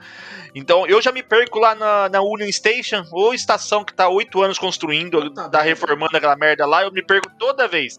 Então 0.55 0.87
eu 0.87 1.01
já 1.01 1.13
me 1.13 1.23
perco 1.23 1.59
lá 1.59 1.75
na, 1.75 2.09
na 2.09 2.21
Union 2.23 2.51
Station, 2.51 3.05
ou 3.11 3.35
estação 3.35 3.85
que 3.85 3.95
tá 3.95 4.09
oito 4.09 4.43
anos 4.43 4.59
construindo, 4.59 5.33
tá, 5.33 5.49
tá 5.49 5.63
reformando 5.63 6.17
aquela 6.17 6.37
merda 6.37 6.67
lá, 6.67 6.83
eu 6.83 6.93
me 6.93 7.03
perco 7.03 7.31
toda 7.39 7.69
vez. 7.69 7.99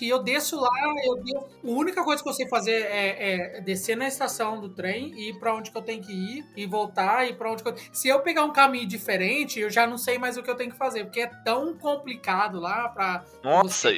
E 0.00 0.08
eu 0.08 0.22
desço 0.22 0.60
lá, 0.60 0.70
eu 1.04 1.16
desço... 1.22 1.38
a 1.38 1.70
única 1.70 2.04
coisa 2.04 2.22
que 2.22 2.28
eu 2.28 2.32
sei 2.32 2.48
fazer 2.48 2.82
é, 2.82 3.56
é 3.56 3.60
descer 3.60 3.96
na 3.96 4.06
estação 4.06 4.60
do 4.60 4.68
trem 4.68 5.12
e 5.16 5.30
ir 5.30 5.38
pra 5.38 5.54
onde 5.54 5.70
que 5.70 5.76
eu 5.78 5.82
tenho 5.82 6.02
que 6.02 6.12
ir 6.12 6.44
e 6.56 6.66
voltar 6.66 7.28
e 7.28 7.34
para 7.34 7.50
onde 7.50 7.62
que 7.62 7.68
eu 7.68 7.74
se 7.94 8.08
eu 8.08 8.20
pegar 8.20 8.44
um 8.44 8.52
caminho 8.52 8.86
diferente, 8.86 9.60
eu 9.60 9.70
já 9.70 9.86
não 9.86 9.96
sei 9.96 10.18
mais 10.18 10.36
o 10.36 10.42
que 10.42 10.50
eu 10.50 10.56
tenho 10.56 10.72
que 10.72 10.76
fazer, 10.76 11.04
porque 11.04 11.20
é 11.20 11.30
tão 11.44 11.72
complicado 11.74 12.58
lá 12.58 12.88
pra. 12.88 13.24
Nossa, 13.42 13.90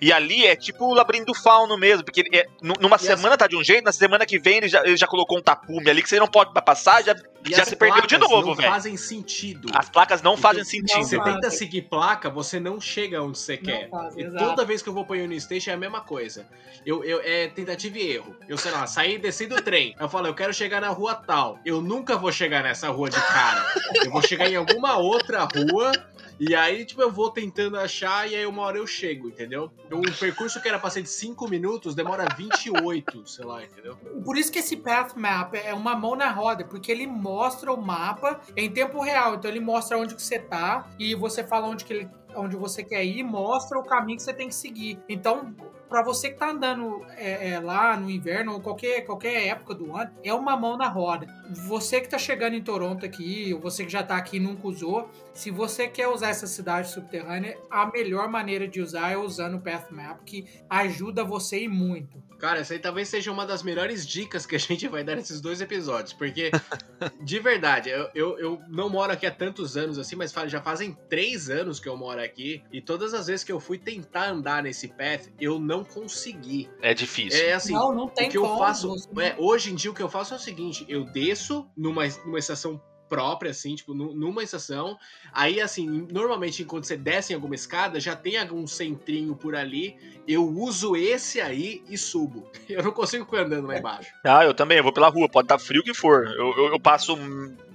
e 0.00 0.10
ali 0.10 0.46
é 0.46 0.56
tipo 0.56 0.86
o 0.86 0.94
labirinto 0.94 1.26
do 1.26 1.34
fauno 1.34 1.76
mesmo, 1.76 2.04
porque 2.04 2.24
é, 2.32 2.46
numa 2.80 2.96
e 2.96 2.98
semana 2.98 3.36
tá 3.36 3.46
de 3.46 3.54
um 3.54 3.62
jeito, 3.62 3.84
na 3.84 3.92
semana 3.92 4.24
que 4.24 4.38
vem 4.38 4.56
ele 4.56 4.68
já, 4.68 4.82
ele 4.82 4.96
já 4.96 5.06
colocou 5.06 5.38
um 5.38 5.42
tapume 5.42 5.90
ali 5.90 6.02
que 6.02 6.08
você 6.08 6.18
não 6.18 6.26
pode 6.26 6.54
passar, 6.54 7.04
já, 7.04 7.14
já 7.50 7.64
se 7.64 7.76
perdeu 7.76 8.06
de 8.06 8.18
novo, 8.18 8.54
velho. 8.54 8.66
não 8.66 8.74
fazem 8.74 8.96
sentido. 8.96 9.68
As 9.74 9.88
placas 9.88 10.22
não 10.22 10.36
fazem 10.36 10.64
sentido. 10.64 11.04
Você 11.04 11.20
tenta 11.20 11.50
seguir 11.50 11.82
placa, 11.82 12.30
você 12.30 12.58
não 12.58 12.80
chega 12.80 13.22
onde 13.22 13.38
você 13.38 13.56
quer. 13.56 13.88
Faz, 13.90 14.16
e 14.16 14.22
exato. 14.22 14.44
toda 14.44 14.64
vez 14.64 14.82
que 14.82 14.88
eu 14.88 14.92
vou 14.92 15.04
pro 15.04 15.16
Union 15.16 15.38
Station 15.38 15.70
é 15.70 15.74
a 15.74 15.76
mesma 15.76 16.00
coisa. 16.00 16.46
Eu, 16.86 17.04
eu, 17.04 17.20
é 17.22 17.48
tentativa 17.48 17.98
e 17.98 18.12
erro. 18.12 18.36
Eu 18.48 18.56
sei 18.56 18.70
lá, 18.70 18.86
saí 18.86 19.14
e 19.14 19.18
desci 19.18 19.46
do 19.46 19.56
trem. 19.56 19.94
Eu 19.98 20.08
falo, 20.08 20.26
eu 20.26 20.34
quero 20.34 20.52
chegar 20.52 20.80
na 20.80 20.88
rua 20.88 21.14
tal. 21.14 21.58
Eu 21.64 21.80
nunca 21.80 22.16
vou 22.16 22.32
chegar 22.32 22.62
nessa 22.62 22.88
rua 22.88 23.10
de 23.10 23.20
cara. 23.20 23.64
Eu 24.04 24.10
vou 24.10 24.22
chegar 24.22 24.50
em 24.50 24.56
alguma 24.56 24.96
outra 24.96 25.44
rua 25.44 25.92
e 26.38 26.54
aí, 26.54 26.84
tipo, 26.84 27.00
eu 27.00 27.10
vou 27.10 27.30
tentando 27.30 27.78
achar 27.78 28.30
e 28.30 28.34
aí 28.34 28.46
uma 28.46 28.62
hora 28.62 28.78
eu 28.78 28.86
chego, 28.86 29.28
entendeu? 29.28 29.70
O 29.90 30.02
percurso 30.18 30.60
que 30.60 30.68
era 30.68 30.78
pra 30.78 30.90
ser 30.90 31.02
de 31.02 31.08
5 31.08 31.48
minutos 31.48 31.94
demora 31.94 32.26
28, 32.36 33.26
sei 33.26 33.44
lá, 33.44 33.62
entendeu? 33.62 33.96
Por 34.24 34.36
isso 34.36 34.50
que 34.50 34.58
esse 34.58 34.76
Path 34.76 35.14
Map 35.16 35.54
é 35.54 35.72
uma 35.72 35.94
mão 35.94 36.16
na 36.16 36.30
roda, 36.30 36.64
porque 36.64 36.90
ele 36.90 37.06
mostra 37.06 37.72
o 37.72 37.80
mapa 37.80 38.40
em 38.56 38.70
tempo 38.70 39.00
real. 39.00 39.34
Então 39.34 39.50
ele 39.50 39.60
mostra 39.60 39.98
onde 39.98 40.14
que 40.14 40.22
você 40.22 40.38
tá 40.38 40.88
e 40.98 41.14
você 41.14 41.44
fala 41.44 41.66
onde 41.66 41.84
que 41.84 41.92
ele 41.92 42.08
onde 42.36 42.56
você 42.56 42.82
quer 42.82 43.04
ir, 43.04 43.22
mostra 43.22 43.78
o 43.78 43.84
caminho 43.84 44.16
que 44.16 44.22
você 44.22 44.32
tem 44.32 44.48
que 44.48 44.54
seguir. 44.54 44.98
Então, 45.08 45.54
para 45.88 46.02
você 46.02 46.30
que 46.30 46.38
tá 46.38 46.50
andando 46.50 47.04
é, 47.16 47.50
é, 47.50 47.60
lá 47.60 47.96
no 47.96 48.10
inverno 48.10 48.52
ou 48.52 48.60
qualquer, 48.60 49.02
qualquer 49.02 49.46
época 49.46 49.74
do 49.74 49.94
ano, 49.96 50.10
é 50.22 50.32
uma 50.32 50.56
mão 50.56 50.76
na 50.76 50.88
roda. 50.88 51.26
Você 51.66 52.00
que 52.00 52.08
tá 52.08 52.18
chegando 52.18 52.54
em 52.54 52.62
Toronto 52.62 53.04
aqui, 53.04 53.52
ou 53.54 53.60
você 53.60 53.84
que 53.84 53.92
já 53.92 54.02
tá 54.02 54.16
aqui 54.16 54.36
e 54.36 54.40
nunca 54.40 54.66
usou, 54.66 55.10
se 55.32 55.50
você 55.50 55.88
quer 55.88 56.08
usar 56.08 56.28
essa 56.28 56.46
cidade 56.46 56.90
subterrânea, 56.90 57.58
a 57.70 57.86
melhor 57.86 58.28
maneira 58.28 58.68
de 58.68 58.80
usar 58.80 59.10
é 59.10 59.16
usando 59.16 59.56
o 59.56 59.60
Path 59.60 59.90
Map, 59.90 60.22
que 60.24 60.46
ajuda 60.68 61.24
você 61.24 61.62
e 61.62 61.68
muito. 61.68 62.22
Cara, 62.38 62.60
essa 62.60 62.74
aí 62.74 62.78
talvez 62.78 63.08
seja 63.08 63.32
uma 63.32 63.46
das 63.46 63.62
melhores 63.62 64.06
dicas 64.06 64.44
que 64.44 64.54
a 64.54 64.58
gente 64.58 64.86
vai 64.86 65.02
dar 65.02 65.16
nesses 65.16 65.40
dois 65.40 65.62
episódios, 65.62 66.12
porque, 66.12 66.50
de 67.24 67.38
verdade, 67.40 67.88
eu, 67.88 68.10
eu, 68.14 68.38
eu, 68.38 68.62
não 68.68 68.90
moro 68.90 69.12
aqui 69.12 69.24
há 69.24 69.30
tantos 69.30 69.78
anos 69.78 69.98
assim, 69.98 70.14
mas 70.14 70.30
já 70.46 70.60
fazem 70.60 70.96
três 71.08 71.48
anos 71.48 71.80
que 71.80 71.88
eu 71.88 71.96
moro 71.96 72.20
aqui, 72.20 72.62
e 72.70 72.82
todas 72.82 73.14
as 73.14 73.28
vezes 73.28 73.44
que 73.44 73.50
eu 73.50 73.58
fui 73.58 73.78
tentar 73.78 74.28
andar 74.28 74.62
nesse 74.62 74.88
path, 74.88 75.30
eu 75.40 75.58
não 75.58 75.73
consegui. 75.82 76.68
É 76.80 76.92
difícil. 76.92 77.42
É 77.42 77.54
assim, 77.54 77.72
não, 77.72 77.94
não 77.94 78.08
tem 78.08 78.28
o 78.28 78.30
que 78.30 78.38
como, 78.38 78.52
eu 78.52 78.58
faço, 78.58 78.94
é, 79.18 79.34
hoje 79.38 79.72
em 79.72 79.74
dia 79.74 79.90
o 79.90 79.94
que 79.94 80.02
eu 80.02 80.08
faço 80.08 80.34
é 80.34 80.36
o 80.36 80.40
seguinte, 80.40 80.84
eu 80.88 81.04
desço 81.04 81.66
numa, 81.76 82.06
numa 82.24 82.38
estação 82.38 82.80
própria, 83.08 83.50
assim, 83.50 83.74
tipo, 83.74 83.94
numa 83.94 84.42
estação. 84.42 84.98
Aí, 85.32 85.60
assim, 85.60 86.08
normalmente 86.10 86.64
quando 86.64 86.84
você 86.84 86.96
desce 86.96 87.32
em 87.32 87.36
alguma 87.36 87.54
escada, 87.54 88.00
já 88.00 88.16
tem 88.16 88.36
algum 88.36 88.66
centrinho 88.66 89.34
por 89.36 89.54
ali. 89.54 89.96
Eu 90.26 90.48
uso 90.48 90.96
esse 90.96 91.40
aí 91.40 91.82
e 91.88 91.96
subo. 91.96 92.50
Eu 92.68 92.82
não 92.82 92.90
consigo 92.90 93.24
ficar 93.24 93.42
andando 93.42 93.68
lá 93.68 93.78
embaixo. 93.78 94.12
Ah, 94.24 94.44
eu 94.44 94.54
também, 94.54 94.78
eu 94.78 94.82
vou 94.82 94.92
pela 94.92 95.08
rua, 95.08 95.28
pode 95.28 95.44
estar 95.44 95.58
frio 95.58 95.82
que 95.82 95.94
for. 95.94 96.26
Eu, 96.26 96.56
eu, 96.56 96.66
eu 96.72 96.80
passo 96.80 97.16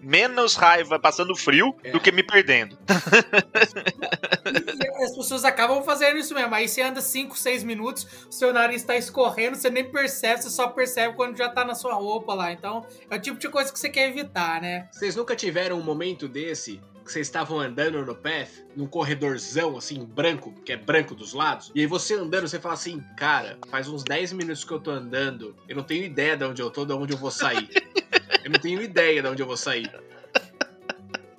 menos 0.01 0.55
raiva 0.55 0.99
passando 0.99 1.35
frio 1.35 1.75
é. 1.83 1.91
do 1.91 1.99
que 1.99 2.11
me 2.11 2.23
perdendo. 2.23 2.77
E 4.99 5.03
as 5.03 5.15
pessoas 5.15 5.45
acabam 5.45 5.83
fazendo 5.83 6.17
isso 6.17 6.33
mesmo. 6.33 6.53
Aí 6.53 6.67
você 6.67 6.81
anda 6.81 7.01
5, 7.01 7.37
6 7.37 7.63
minutos, 7.63 8.07
o 8.29 8.31
seu 8.31 8.53
nariz 8.53 8.81
está 8.81 8.95
escorrendo, 8.95 9.55
você 9.55 9.69
nem 9.69 9.89
percebe, 9.89 10.41
você 10.41 10.49
só 10.49 10.67
percebe 10.67 11.15
quando 11.15 11.37
já 11.37 11.49
tá 11.49 11.63
na 11.63 11.75
sua 11.75 11.93
roupa 11.93 12.33
lá. 12.33 12.51
Então, 12.51 12.85
é 13.09 13.15
o 13.15 13.21
tipo 13.21 13.37
de 13.37 13.49
coisa 13.49 13.71
que 13.71 13.79
você 13.79 13.89
quer 13.89 14.09
evitar, 14.09 14.61
né? 14.61 14.89
Vocês 14.91 15.15
nunca 15.15 15.35
tiveram 15.35 15.77
um 15.77 15.83
momento 15.83 16.27
desse 16.27 16.81
que 17.09 17.13
vocês 17.13 17.25
estavam 17.25 17.59
andando 17.59 18.05
no 18.05 18.13
path, 18.13 18.49
num 18.75 18.85
corredorzão 18.85 19.75
assim, 19.75 20.05
branco, 20.05 20.53
que 20.63 20.71
é 20.71 20.77
branco 20.77 21.15
dos 21.15 21.33
lados, 21.33 21.71
e 21.73 21.81
aí 21.81 21.87
você 21.87 22.13
andando, 22.13 22.47
você 22.47 22.59
fala 22.59 22.75
assim, 22.75 23.03
cara, 23.17 23.57
faz 23.67 23.87
uns 23.87 24.03
10 24.03 24.33
minutos 24.33 24.63
que 24.63 24.71
eu 24.71 24.79
tô 24.79 24.91
andando, 24.91 25.55
eu 25.67 25.75
não 25.75 25.83
tenho 25.83 26.03
ideia 26.03 26.37
de 26.37 26.45
onde 26.45 26.61
eu 26.61 26.69
tô, 26.69 26.85
de 26.85 26.93
onde 26.93 27.13
eu 27.13 27.17
vou 27.17 27.31
sair. 27.31 27.67
eu 28.43 28.51
não 28.51 28.59
tenho 28.59 28.81
ideia 28.81 29.21
de 29.21 29.27
onde 29.27 29.41
eu 29.41 29.47
vou 29.47 29.57
sair. 29.57 29.89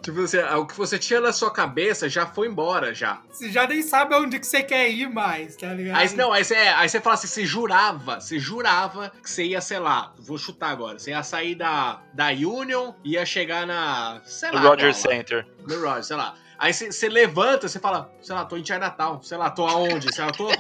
Tipo 0.02 0.23
assim, 0.23 0.38
o 0.38 0.66
que 0.66 0.76
você 0.76 0.99
tinha 0.99 1.21
na 1.21 1.33
sua 1.33 1.50
cabeça 1.50 2.09
já 2.09 2.26
foi 2.26 2.49
embora, 2.49 2.95
já. 2.95 3.21
Você 3.30 3.50
já 3.50 3.66
nem 3.66 3.83
sabe 3.83 4.14
onde 4.14 4.38
que 4.38 4.47
você 4.47 4.62
quer 4.62 4.88
ir 4.88 5.11
mais, 5.11 5.57
tá 5.57 5.75
ligado? 5.75 5.99
Aí, 5.99 6.16
não, 6.16 6.33
aí 6.33 6.42
você, 6.42 6.54
aí 6.54 6.88
você 6.88 7.00
fala 7.00 7.14
assim, 7.14 7.26
você 7.26 7.45
jurava, 7.45 8.19
você 8.19 8.38
jurava 8.38 9.12
que 9.23 9.30
você 9.30 9.45
ia, 9.45 9.61
sei 9.61 9.78
lá, 9.78 10.14
vou 10.19 10.38
chutar 10.38 10.71
agora, 10.71 10.99
você 10.99 11.11
ia 11.11 11.23
sair 11.23 11.54
da, 11.54 12.00
da 12.14 12.28
Union, 12.28 12.92
ia 13.04 13.26
chegar 13.26 13.66
na, 13.66 14.23
sei 14.25 14.50
lá. 14.50 14.61
Rogers 14.61 14.97
Center. 14.97 15.47
No 15.69 15.80
Rogers, 15.80 16.07
sei 16.07 16.16
lá. 16.16 16.35
Aí 16.59 16.73
você, 16.73 16.90
você 16.90 17.09
levanta, 17.09 17.69
você 17.69 17.78
fala, 17.78 18.11
sei 18.21 18.35
lá, 18.35 18.45
tô 18.45 18.57
em 18.57 18.64
Chinatown, 18.64 19.23
sei 19.23 19.37
lá, 19.37 19.50
tô 19.50 19.66
aonde, 19.66 20.14
sei 20.14 20.25
lá, 20.25 20.30
tô, 20.30 20.50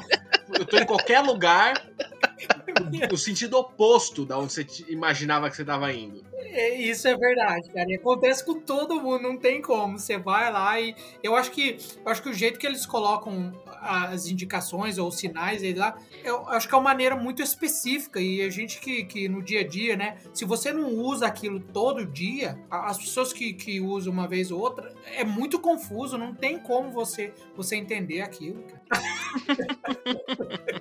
eu 0.58 0.66
tô 0.66 0.78
em 0.78 0.86
qualquer 0.86 1.20
lugar, 1.20 1.74
o, 3.12 3.16
sentido 3.16 3.56
oposto 3.58 4.24
da 4.24 4.38
onde 4.38 4.52
você 4.52 4.66
imaginava 4.88 5.48
que 5.50 5.56
você 5.56 5.64
tava 5.64 5.92
indo. 5.92 6.24
É, 6.36 6.74
isso 6.74 7.06
é 7.06 7.16
verdade, 7.16 7.70
cara. 7.70 7.90
E 7.90 7.94
acontece 7.94 8.44
com 8.44 8.60
todo 8.60 9.00
mundo, 9.00 9.22
não 9.22 9.36
tem 9.36 9.62
como. 9.62 9.98
Você 9.98 10.18
vai 10.18 10.50
lá 10.50 10.80
e 10.80 10.94
eu 11.22 11.36
acho 11.36 11.50
que 11.50 11.78
eu 12.04 12.10
acho 12.10 12.22
que 12.22 12.28
o 12.28 12.34
jeito 12.34 12.58
que 12.58 12.66
eles 12.66 12.84
colocam 12.86 13.52
as 13.80 14.26
indicações 14.26 14.98
ou 14.98 15.08
os 15.08 15.16
sinais 15.16 15.62
aí 15.62 15.72
lá, 15.72 15.96
eu 16.22 16.46
acho 16.48 16.68
que 16.68 16.74
é 16.74 16.78
uma 16.78 16.84
maneira 16.84 17.16
muito 17.16 17.42
específica 17.42 18.20
e 18.20 18.42
a 18.42 18.50
gente 18.50 18.78
que, 18.80 19.04
que 19.04 19.28
no 19.28 19.42
dia 19.42 19.60
a 19.60 19.66
dia, 19.66 19.96
né, 19.96 20.18
se 20.34 20.44
você 20.44 20.72
não 20.72 20.92
usa 20.94 21.26
aquilo 21.26 21.60
todo 21.60 22.04
dia, 22.04 22.58
as 22.70 22.98
pessoas 22.98 23.32
que, 23.32 23.54
que 23.54 23.80
usam 23.80 24.12
uma 24.12 24.28
vez 24.28 24.50
ou 24.50 24.60
outra, 24.60 24.94
é 25.06 25.24
muito 25.24 25.58
confuso, 25.58 26.18
não 26.18 26.34
tem 26.34 26.58
como 26.58 26.90
você 26.90 27.32
você 27.56 27.76
entender 27.76 28.20
aquilo, 28.20 28.62
cara. 28.62 28.82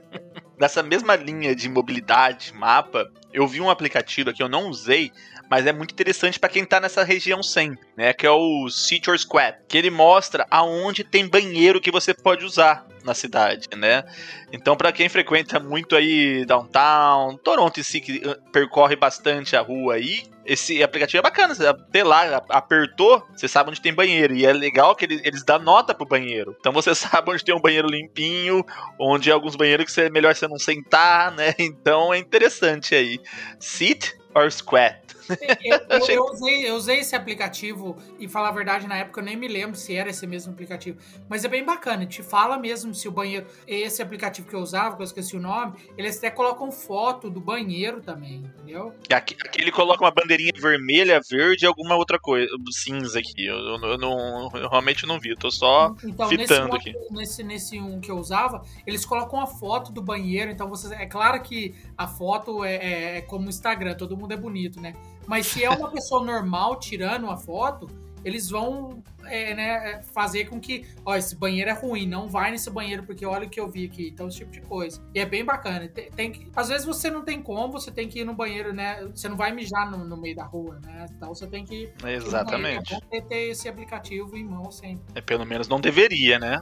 Nessa 0.60 0.84
mesma 0.84 1.16
linha 1.16 1.56
de 1.56 1.70
mobilidade, 1.70 2.54
mapa, 2.54 3.10
eu 3.32 3.48
vi 3.48 3.62
um 3.62 3.70
aplicativo 3.70 4.34
que 4.34 4.44
eu 4.44 4.50
não 4.50 4.68
usei, 4.68 5.10
mas 5.50 5.66
é 5.66 5.72
muito 5.72 5.94
interessante 5.94 6.38
para 6.38 6.50
quem 6.50 6.66
tá 6.66 6.82
nessa 6.82 7.02
região 7.02 7.42
sempre, 7.42 7.88
né? 8.00 8.14
Que 8.14 8.26
é 8.26 8.32
o 8.32 8.70
City 8.70 9.12
or 9.12 9.20
Squad, 9.20 9.58
que 9.68 9.78
ele 9.78 9.90
mostra 9.90 10.48
aonde 10.50 11.04
tem 11.04 11.28
banheiro 11.28 11.82
que 11.82 11.92
você 11.92 12.14
pode 12.14 12.46
usar 12.46 12.88
na 13.04 13.14
cidade, 13.14 13.68
né? 13.76 14.06
Então, 14.54 14.78
para 14.78 14.94
quem 14.94 15.10
frequenta 15.10 15.60
muito 15.60 15.98
aí 15.98 16.46
downtown, 16.46 17.38
Toronto 17.44 17.78
em 17.78 17.84
si, 17.84 18.00
que 18.00 18.26
uh, 18.26 18.52
percorre 18.54 18.96
bastante 18.96 19.54
a 19.54 19.62
rua 19.62 19.96
aí, 19.96 20.24
esse 20.46 20.82
aplicativo 20.82 21.20
é 21.20 21.22
bacana. 21.22 21.54
Você 21.54 21.74
tem 21.92 22.04
lá, 22.04 22.42
apertou, 22.48 23.22
você 23.36 23.50
sabe 23.50 23.70
onde 23.70 23.82
tem 23.82 23.94
banheiro. 23.94 24.34
E 24.34 24.46
é 24.46 24.54
legal 24.54 24.96
que 24.96 25.04
eles, 25.04 25.22
eles 25.26 25.44
dão 25.44 25.60
nota 25.60 25.94
pro 25.94 26.08
banheiro. 26.08 26.56
Então 26.58 26.72
você 26.72 26.96
sabe 26.96 27.32
onde 27.32 27.44
tem 27.44 27.54
um 27.54 27.62
banheiro 27.62 27.90
limpinho, 27.90 28.66
onde 28.98 29.30
alguns 29.30 29.58
banheiros 29.58 29.94
que 29.94 30.00
é 30.00 30.10
melhor 30.10 30.34
você 30.34 30.48
não 30.48 30.58
sentar, 30.58 31.34
né? 31.34 31.54
Então 31.60 32.14
é 32.14 32.18
interessante 32.18 32.96
aí. 32.96 33.20
Sit 33.60 34.14
or 34.34 34.50
squat. 34.50 35.19
Eu, 35.64 36.00
eu, 36.08 36.24
usei, 36.26 36.70
eu 36.70 36.76
usei 36.76 37.00
esse 37.00 37.16
aplicativo 37.16 37.98
e 38.20 38.28
falar 38.28 38.50
a 38.50 38.52
verdade, 38.52 38.88
na 38.88 38.98
época 38.98 39.22
eu 39.22 39.26
nem 39.26 39.36
me 39.36 39.48
lembro 39.48 39.76
se 39.76 39.96
era 39.96 40.10
esse 40.10 40.26
mesmo 40.26 40.54
aplicativo. 40.54 40.98
Mas 41.28 41.46
é 41.46 41.48
bem 41.48 41.64
bacana, 41.64 42.06
te 42.06 42.24
fala 42.24 42.58
mesmo 42.58 42.94
se 42.94 43.08
o 43.08 43.12
banheiro. 43.12 43.46
Esse 43.68 44.02
aplicativo 44.02 44.48
que 44.48 44.56
eu 44.56 44.60
usava, 44.60 44.96
que 44.96 45.02
eu 45.02 45.06
esqueci 45.06 45.36
o 45.36 45.40
nome, 45.40 45.74
eles 45.98 46.18
até 46.18 46.30
colocam 46.30 46.72
foto 46.72 47.30
do 47.30 47.40
banheiro 47.40 48.02
também, 48.02 48.44
entendeu? 48.58 48.94
Aqui, 49.12 49.36
aqui 49.46 49.62
ele 49.62 49.72
coloca 49.72 50.04
uma 50.04 50.12
bandeirinha 50.12 50.52
vermelha, 50.56 51.22
verde 51.30 51.66
e 51.66 51.68
alguma 51.68 51.96
outra 51.96 52.20
coisa, 52.20 52.50
cinza 52.72 53.20
aqui. 53.20 53.46
Eu, 53.46 53.58
eu, 53.58 53.98
não, 53.98 54.48
realmente 54.48 55.06
não 55.06 55.20
vi, 55.20 55.30
eu 55.30 55.38
tô 55.38 55.52
só 55.52 55.96
então, 56.04 56.28
fitando 56.28 56.74
nesse, 56.74 56.90
aqui. 56.90 56.96
Nesse, 57.12 57.44
nesse 57.44 57.80
um 57.80 58.00
que 58.00 58.12
eu 58.12 58.18
usava, 58.18 58.64
eles 58.86 59.06
colocam 59.06 59.42
a 59.42 59.48
foto 59.48 59.92
do 59.92 60.02
banheiro, 60.02 60.52
então 60.52 60.68
você. 60.68 60.94
É 60.96 61.06
claro 61.06 61.42
que 61.42 61.76
a 61.98 62.08
foto 62.08 62.64
é, 62.64 62.76
é, 62.76 63.18
é 63.18 63.22
como 63.22 63.48
o 63.48 63.50
Instagram, 63.50 63.96
todo 63.96 64.18
mundo 64.18 64.34
é 64.34 64.38
bonito, 64.38 64.80
né? 64.82 64.96
Mas 65.28 65.48
se 65.48 65.64
é 65.64 65.70
uma 65.70 65.90
pessoa 65.90 66.24
normal 66.24 66.78
tirando 66.80 67.24
uma 67.26 67.38
foto, 67.38 67.90
eles 68.24 68.50
vão 68.50 69.02
é, 69.26 69.54
né, 69.54 69.92
é, 69.92 70.02
fazer 70.02 70.46
com 70.46 70.60
que, 70.60 70.86
ó, 71.06 71.16
esse 71.16 71.36
banheiro 71.36 71.70
é 71.70 71.74
ruim, 71.74 72.08
não 72.08 72.28
vai 72.28 72.52
nesse 72.52 72.70
banheiro 72.70 73.04
porque 73.04 73.26
olha 73.26 73.48
o 73.48 73.50
que 73.50 73.60
eu 73.60 73.70
vi 73.70 73.86
aqui, 73.86 74.10
então 74.10 74.28
esse 74.28 74.40
tipo 74.40 74.52
de 74.52 74.62
coisa. 74.62 75.02
E 75.14 75.20
é 75.20 75.26
bem 75.26 75.44
bacana. 75.44 75.88
Tem, 75.88 76.12
tem 76.12 76.32
que, 76.32 76.48
às 76.56 76.70
vezes 76.70 76.86
você 76.86 77.10
não 77.10 77.24
tem 77.24 77.42
como, 77.42 77.72
você 77.72 77.92
tem 77.92 78.08
que 78.08 78.20
ir 78.20 78.26
no 78.26 78.34
banheiro, 78.34 78.74
né? 78.74 79.06
Você 79.14 79.28
não 79.28 79.38
vai 79.38 79.52
mijar 79.52 79.90
no, 79.90 79.98
no 80.06 80.18
meio 80.18 80.36
da 80.36 80.44
rua, 80.44 80.80
né? 80.84 81.06
Então 81.16 81.34
você 81.34 81.48
tem 81.48 81.66
que. 81.66 81.92
Exatamente. 82.06 82.94
Ir 82.94 83.02
ter, 83.10 83.22
ter 83.24 83.50
esse 83.50 83.68
aplicativo 83.68 84.36
em 84.36 84.44
mão 84.44 84.72
sempre. 84.72 85.06
É, 85.16 85.22
pelo 85.22 85.46
menos 85.46 85.68
não 85.68 85.80
deveria, 85.80 86.40
né? 86.40 86.62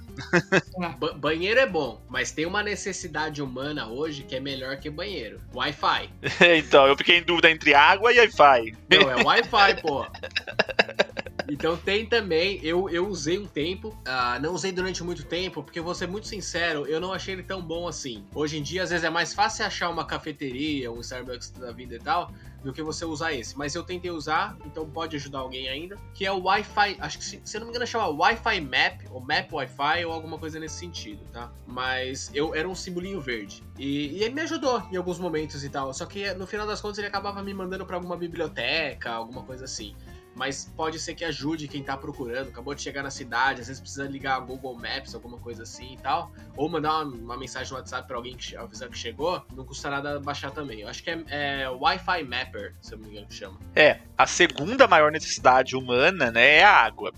É. 0.81 1.13
banheiro 1.17 1.59
é 1.59 1.65
bom, 1.65 2.01
mas 2.09 2.31
tem 2.31 2.45
uma 2.45 2.63
necessidade 2.63 3.41
humana 3.41 3.87
hoje 3.87 4.23
que 4.23 4.35
é 4.35 4.39
melhor 4.39 4.77
que 4.77 4.89
banheiro: 4.89 5.41
Wi-Fi. 5.53 6.09
então, 6.57 6.87
eu 6.87 6.97
fiquei 6.97 7.17
em 7.17 7.23
dúvida 7.23 7.49
entre 7.49 7.73
água 7.73 8.11
e 8.11 8.19
Wi-Fi. 8.19 8.75
Não, 8.89 9.11
é 9.11 9.23
Wi-Fi, 9.23 9.81
pô. 9.81 10.05
Então 11.49 11.77
tem 11.77 12.05
também, 12.05 12.59
eu, 12.61 12.89
eu 12.89 13.07
usei 13.07 13.37
um 13.37 13.47
tempo, 13.47 13.89
uh, 13.89 14.41
não 14.41 14.53
usei 14.53 14.71
durante 14.71 15.01
muito 15.01 15.23
tempo, 15.23 15.63
porque 15.63 15.79
vou 15.79 15.95
ser 15.95 16.07
muito 16.07 16.27
sincero, 16.27 16.85
eu 16.85 16.99
não 16.99 17.13
achei 17.13 17.33
ele 17.33 17.43
tão 17.43 17.61
bom 17.61 17.87
assim. 17.87 18.25
Hoje 18.35 18.57
em 18.57 18.61
dia, 18.61 18.83
às 18.83 18.89
vezes 18.89 19.05
é 19.05 19.09
mais 19.09 19.33
fácil 19.33 19.65
achar 19.65 19.89
uma 19.89 20.05
cafeteria, 20.05 20.91
um 20.91 20.99
Starbucks 20.99 21.51
da 21.51 21.71
vida 21.71 21.95
e 21.95 21.99
tal, 21.99 22.31
do 22.63 22.73
que 22.73 22.83
você 22.83 23.05
usar 23.05 23.33
esse. 23.33 23.57
Mas 23.57 23.75
eu 23.75 23.83
tentei 23.83 24.11
usar, 24.11 24.57
então 24.65 24.89
pode 24.89 25.15
ajudar 25.15 25.39
alguém 25.39 25.69
ainda, 25.69 25.97
que 26.13 26.25
é 26.25 26.31
o 26.31 26.43
Wi-Fi, 26.43 26.97
acho 26.99 27.17
que 27.17 27.23
se, 27.23 27.41
se 27.45 27.55
eu 27.55 27.59
não 27.59 27.67
me 27.67 27.71
engano 27.71 27.87
chama 27.87 28.07
Wi-Fi 28.07 28.59
Map, 28.61 29.01
ou 29.09 29.21
Map 29.21 29.51
Wi-Fi, 29.53 30.05
ou 30.05 30.11
alguma 30.11 30.37
coisa 30.37 30.59
nesse 30.59 30.75
sentido, 30.79 31.25
tá? 31.31 31.49
Mas 31.65 32.29
eu 32.33 32.53
era 32.53 32.67
um 32.67 32.75
simbolinho 32.75 33.21
verde. 33.21 33.63
E, 33.77 34.17
e 34.17 34.23
ele 34.23 34.33
me 34.33 34.41
ajudou 34.41 34.83
em 34.91 34.97
alguns 34.97 35.17
momentos 35.17 35.63
e 35.63 35.69
tal, 35.69 35.93
só 35.93 36.05
que 36.05 36.33
no 36.33 36.45
final 36.45 36.67
das 36.67 36.81
contas 36.81 36.97
ele 36.97 37.07
acabava 37.07 37.41
me 37.41 37.53
mandando 37.53 37.85
para 37.85 37.95
alguma 37.95 38.17
biblioteca, 38.17 39.11
alguma 39.11 39.43
coisa 39.43 39.63
assim 39.63 39.95
mas 40.37 40.71
pode 40.75 40.99
ser 40.99 41.15
que 41.15 41.25
ajude 41.25 41.67
quem 41.67 41.83
tá 41.83 41.97
procurando, 41.97 42.49
acabou 42.49 42.75
de 42.75 42.81
chegar 42.81 43.01
na 43.01 43.09
cidade, 43.09 43.61
às 43.61 43.67
vezes 43.67 43.81
precisa 43.81 44.05
ligar 44.05 44.35
a 44.35 44.39
Google 44.39 44.75
Maps, 44.75 45.15
alguma 45.15 45.37
coisa 45.39 45.63
assim 45.63 45.93
e 45.93 45.97
tal, 45.97 46.31
ou 46.55 46.69
mandar 46.69 47.03
uma, 47.03 47.15
uma 47.15 47.37
mensagem 47.37 47.71
no 47.71 47.79
WhatsApp 47.79 48.07
para 48.07 48.15
alguém 48.15 48.37
que 48.37 48.55
avisar 48.55 48.87
que 48.87 48.97
chegou, 48.97 49.43
não 49.55 49.65
custa 49.65 49.89
nada 49.89 50.19
baixar 50.19 50.51
também. 50.51 50.81
Eu 50.81 50.87
acho 50.87 51.03
que 51.03 51.09
é, 51.09 51.23
é 51.29 51.69
Wi-Fi 51.69 52.23
Mapper, 52.23 52.75
se 52.79 52.93
eu 52.93 52.99
não 52.99 53.05
me 53.05 53.11
engano 53.11 53.27
que 53.27 53.33
chama. 53.33 53.59
É, 53.75 53.99
a 54.17 54.27
segunda 54.27 54.87
maior 54.87 55.11
necessidade 55.11 55.75
humana, 55.75 56.31
né, 56.31 56.57
é 56.57 56.63
a 56.63 56.71
água. 56.71 57.11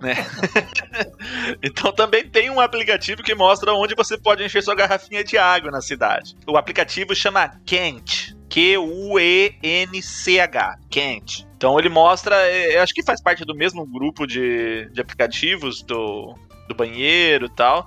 Né? 0.00 0.14
então 1.62 1.92
também 1.92 2.28
tem 2.28 2.50
um 2.50 2.60
aplicativo 2.60 3.22
que 3.22 3.34
mostra 3.34 3.72
onde 3.74 3.94
você 3.96 4.16
pode 4.16 4.44
encher 4.44 4.62
sua 4.62 4.74
garrafinha 4.74 5.24
de 5.24 5.36
água 5.36 5.70
na 5.70 5.80
cidade. 5.80 6.36
O 6.46 6.56
aplicativo 6.56 7.14
chama 7.14 7.60
Kent. 7.66 8.36
Q-U-E-N-C-H. 8.48 9.58
Kent. 10.88 11.46
Então 11.56 11.78
ele 11.78 11.88
mostra, 11.88 12.34
é, 12.48 12.78
acho 12.78 12.94
que 12.94 13.02
faz 13.02 13.20
parte 13.20 13.44
do 13.44 13.54
mesmo 13.54 13.84
grupo 13.86 14.26
de, 14.26 14.88
de 14.90 15.00
aplicativos 15.00 15.82
do, 15.82 16.34
do 16.68 16.74
banheiro 16.74 17.46
e 17.46 17.50
tal 17.50 17.86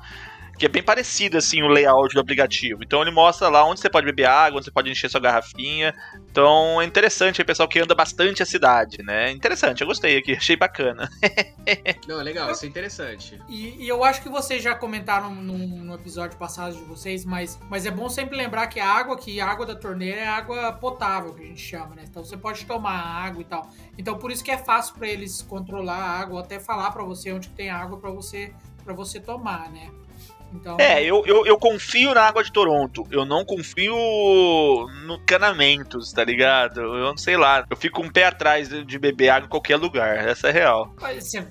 que 0.61 0.67
é 0.67 0.69
bem 0.69 0.83
parecido 0.83 1.39
assim 1.39 1.63
o 1.63 1.67
layout 1.67 2.13
do 2.13 2.19
aplicativo. 2.19 2.83
Então 2.83 3.01
ele 3.01 3.09
mostra 3.09 3.49
lá 3.49 3.65
onde 3.65 3.79
você 3.79 3.89
pode 3.89 4.05
beber 4.05 4.25
água, 4.25 4.57
onde 4.57 4.65
você 4.65 4.71
pode 4.71 4.91
encher 4.91 5.09
sua 5.09 5.19
garrafinha. 5.19 5.91
Então 6.29 6.79
é 6.79 6.85
interessante, 6.85 7.41
é 7.41 7.43
pessoal 7.43 7.67
que 7.67 7.79
anda 7.79 7.95
bastante 7.95 8.43
a 8.43 8.45
cidade, 8.45 9.01
né? 9.01 9.31
Interessante, 9.31 9.81
eu 9.81 9.87
gostei 9.87 10.19
aqui, 10.19 10.33
achei 10.37 10.55
bacana. 10.55 11.09
Não, 12.07 12.21
é 12.21 12.23
legal, 12.23 12.51
isso 12.51 12.63
é 12.63 12.67
interessante. 12.67 13.41
E, 13.49 13.83
e 13.83 13.87
eu 13.87 14.03
acho 14.03 14.21
que 14.21 14.29
vocês 14.29 14.61
já 14.61 14.75
comentaram 14.75 15.33
no, 15.33 15.57
no, 15.57 15.95
episódio 15.95 16.37
passado 16.37 16.75
de 16.75 16.83
vocês, 16.83 17.25
mas, 17.25 17.59
mas 17.67 17.87
é 17.87 17.91
bom 17.91 18.07
sempre 18.07 18.37
lembrar 18.37 18.67
que 18.67 18.79
a 18.79 18.87
água 18.87 19.17
que 19.17 19.41
a 19.41 19.47
água 19.47 19.65
da 19.65 19.73
torneira 19.73 20.21
é 20.21 20.27
água 20.27 20.73
potável, 20.73 21.33
que 21.33 21.41
a 21.41 21.47
gente 21.47 21.59
chama, 21.59 21.95
né? 21.95 22.03
Então 22.07 22.23
você 22.23 22.37
pode 22.37 22.63
tomar 22.67 22.99
água 22.99 23.41
e 23.41 23.45
tal. 23.45 23.67
Então 23.97 24.15
por 24.15 24.29
isso 24.29 24.43
que 24.43 24.51
é 24.51 24.59
fácil 24.59 24.93
para 24.93 25.07
eles 25.07 25.41
controlar 25.41 25.97
a 25.97 26.19
água, 26.19 26.41
até 26.41 26.59
falar 26.59 26.91
para 26.91 27.03
você 27.03 27.31
onde 27.31 27.49
tem 27.49 27.71
água 27.71 27.97
para 27.97 28.11
você 28.11 28.53
para 28.83 28.93
você 28.93 29.19
tomar, 29.19 29.71
né? 29.71 29.89
Então... 30.53 30.77
É, 30.79 31.01
eu, 31.03 31.23
eu, 31.25 31.45
eu, 31.45 31.57
confio 31.57 32.13
na 32.13 32.23
água 32.23 32.43
de 32.43 32.51
Toronto. 32.51 33.05
Eu 33.09 33.25
não 33.25 33.45
confio 33.45 33.95
no 35.05 35.19
canamentos, 35.25 36.11
tá 36.11 36.23
ligado? 36.23 36.81
Eu 36.81 37.05
não 37.05 37.17
sei 37.17 37.37
lá. 37.37 37.65
Eu 37.69 37.77
fico 37.77 38.01
um 38.01 38.09
pé 38.09 38.25
atrás 38.25 38.69
de 38.69 38.99
beber 38.99 39.29
água 39.29 39.45
em 39.45 39.49
qualquer 39.49 39.77
lugar. 39.77 40.27
Essa 40.27 40.49
é 40.49 40.51
real. 40.51 40.93
Você, 40.99 41.41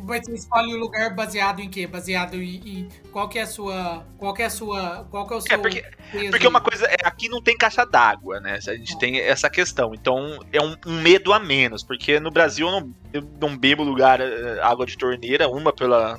você 0.00 0.32
escolhe 0.32 0.74
o 0.74 0.76
um 0.76 0.80
lugar 0.80 1.14
baseado 1.14 1.60
em 1.60 1.70
quê? 1.70 1.86
Baseado 1.86 2.34
em, 2.34 2.56
em, 2.56 2.88
qual 3.10 3.28
que 3.28 3.38
é 3.38 3.42
a 3.42 3.46
sua. 3.46 4.06
Qual 4.18 4.34
que 4.34 4.42
é 4.42 4.46
a 4.46 4.50
sua. 4.50 5.06
Qual 5.10 5.26
que 5.26 5.32
é 5.32 5.36
o 5.36 5.38
é, 5.38 5.42
seu. 5.42 5.54
É 5.54 5.58
porque, 5.58 5.84
porque 6.30 6.46
uma 6.46 6.60
coisa. 6.60 6.86
É, 6.86 6.96
aqui 7.04 7.28
não 7.28 7.42
tem 7.42 7.56
caixa 7.56 7.86
d'água, 7.86 8.40
né? 8.40 8.58
A 8.66 8.74
gente 8.74 8.98
tem 8.98 9.18
essa 9.18 9.48
questão. 9.48 9.94
Então 9.94 10.38
é 10.52 10.60
um, 10.60 10.76
um, 10.86 11.00
medo 11.00 11.32
a 11.32 11.38
menos. 11.38 11.82
Porque 11.82 12.20
no 12.20 12.30
Brasil 12.30 12.66
eu 12.68 12.72
não, 12.72 12.94
eu 13.12 13.22
não 13.40 13.56
bebo 13.56 13.82
lugar 13.82 14.20
eh, 14.20 14.60
água 14.62 14.84
de 14.84 14.96
torneira, 14.96 15.48
uma 15.48 15.72
pela, 15.72 16.18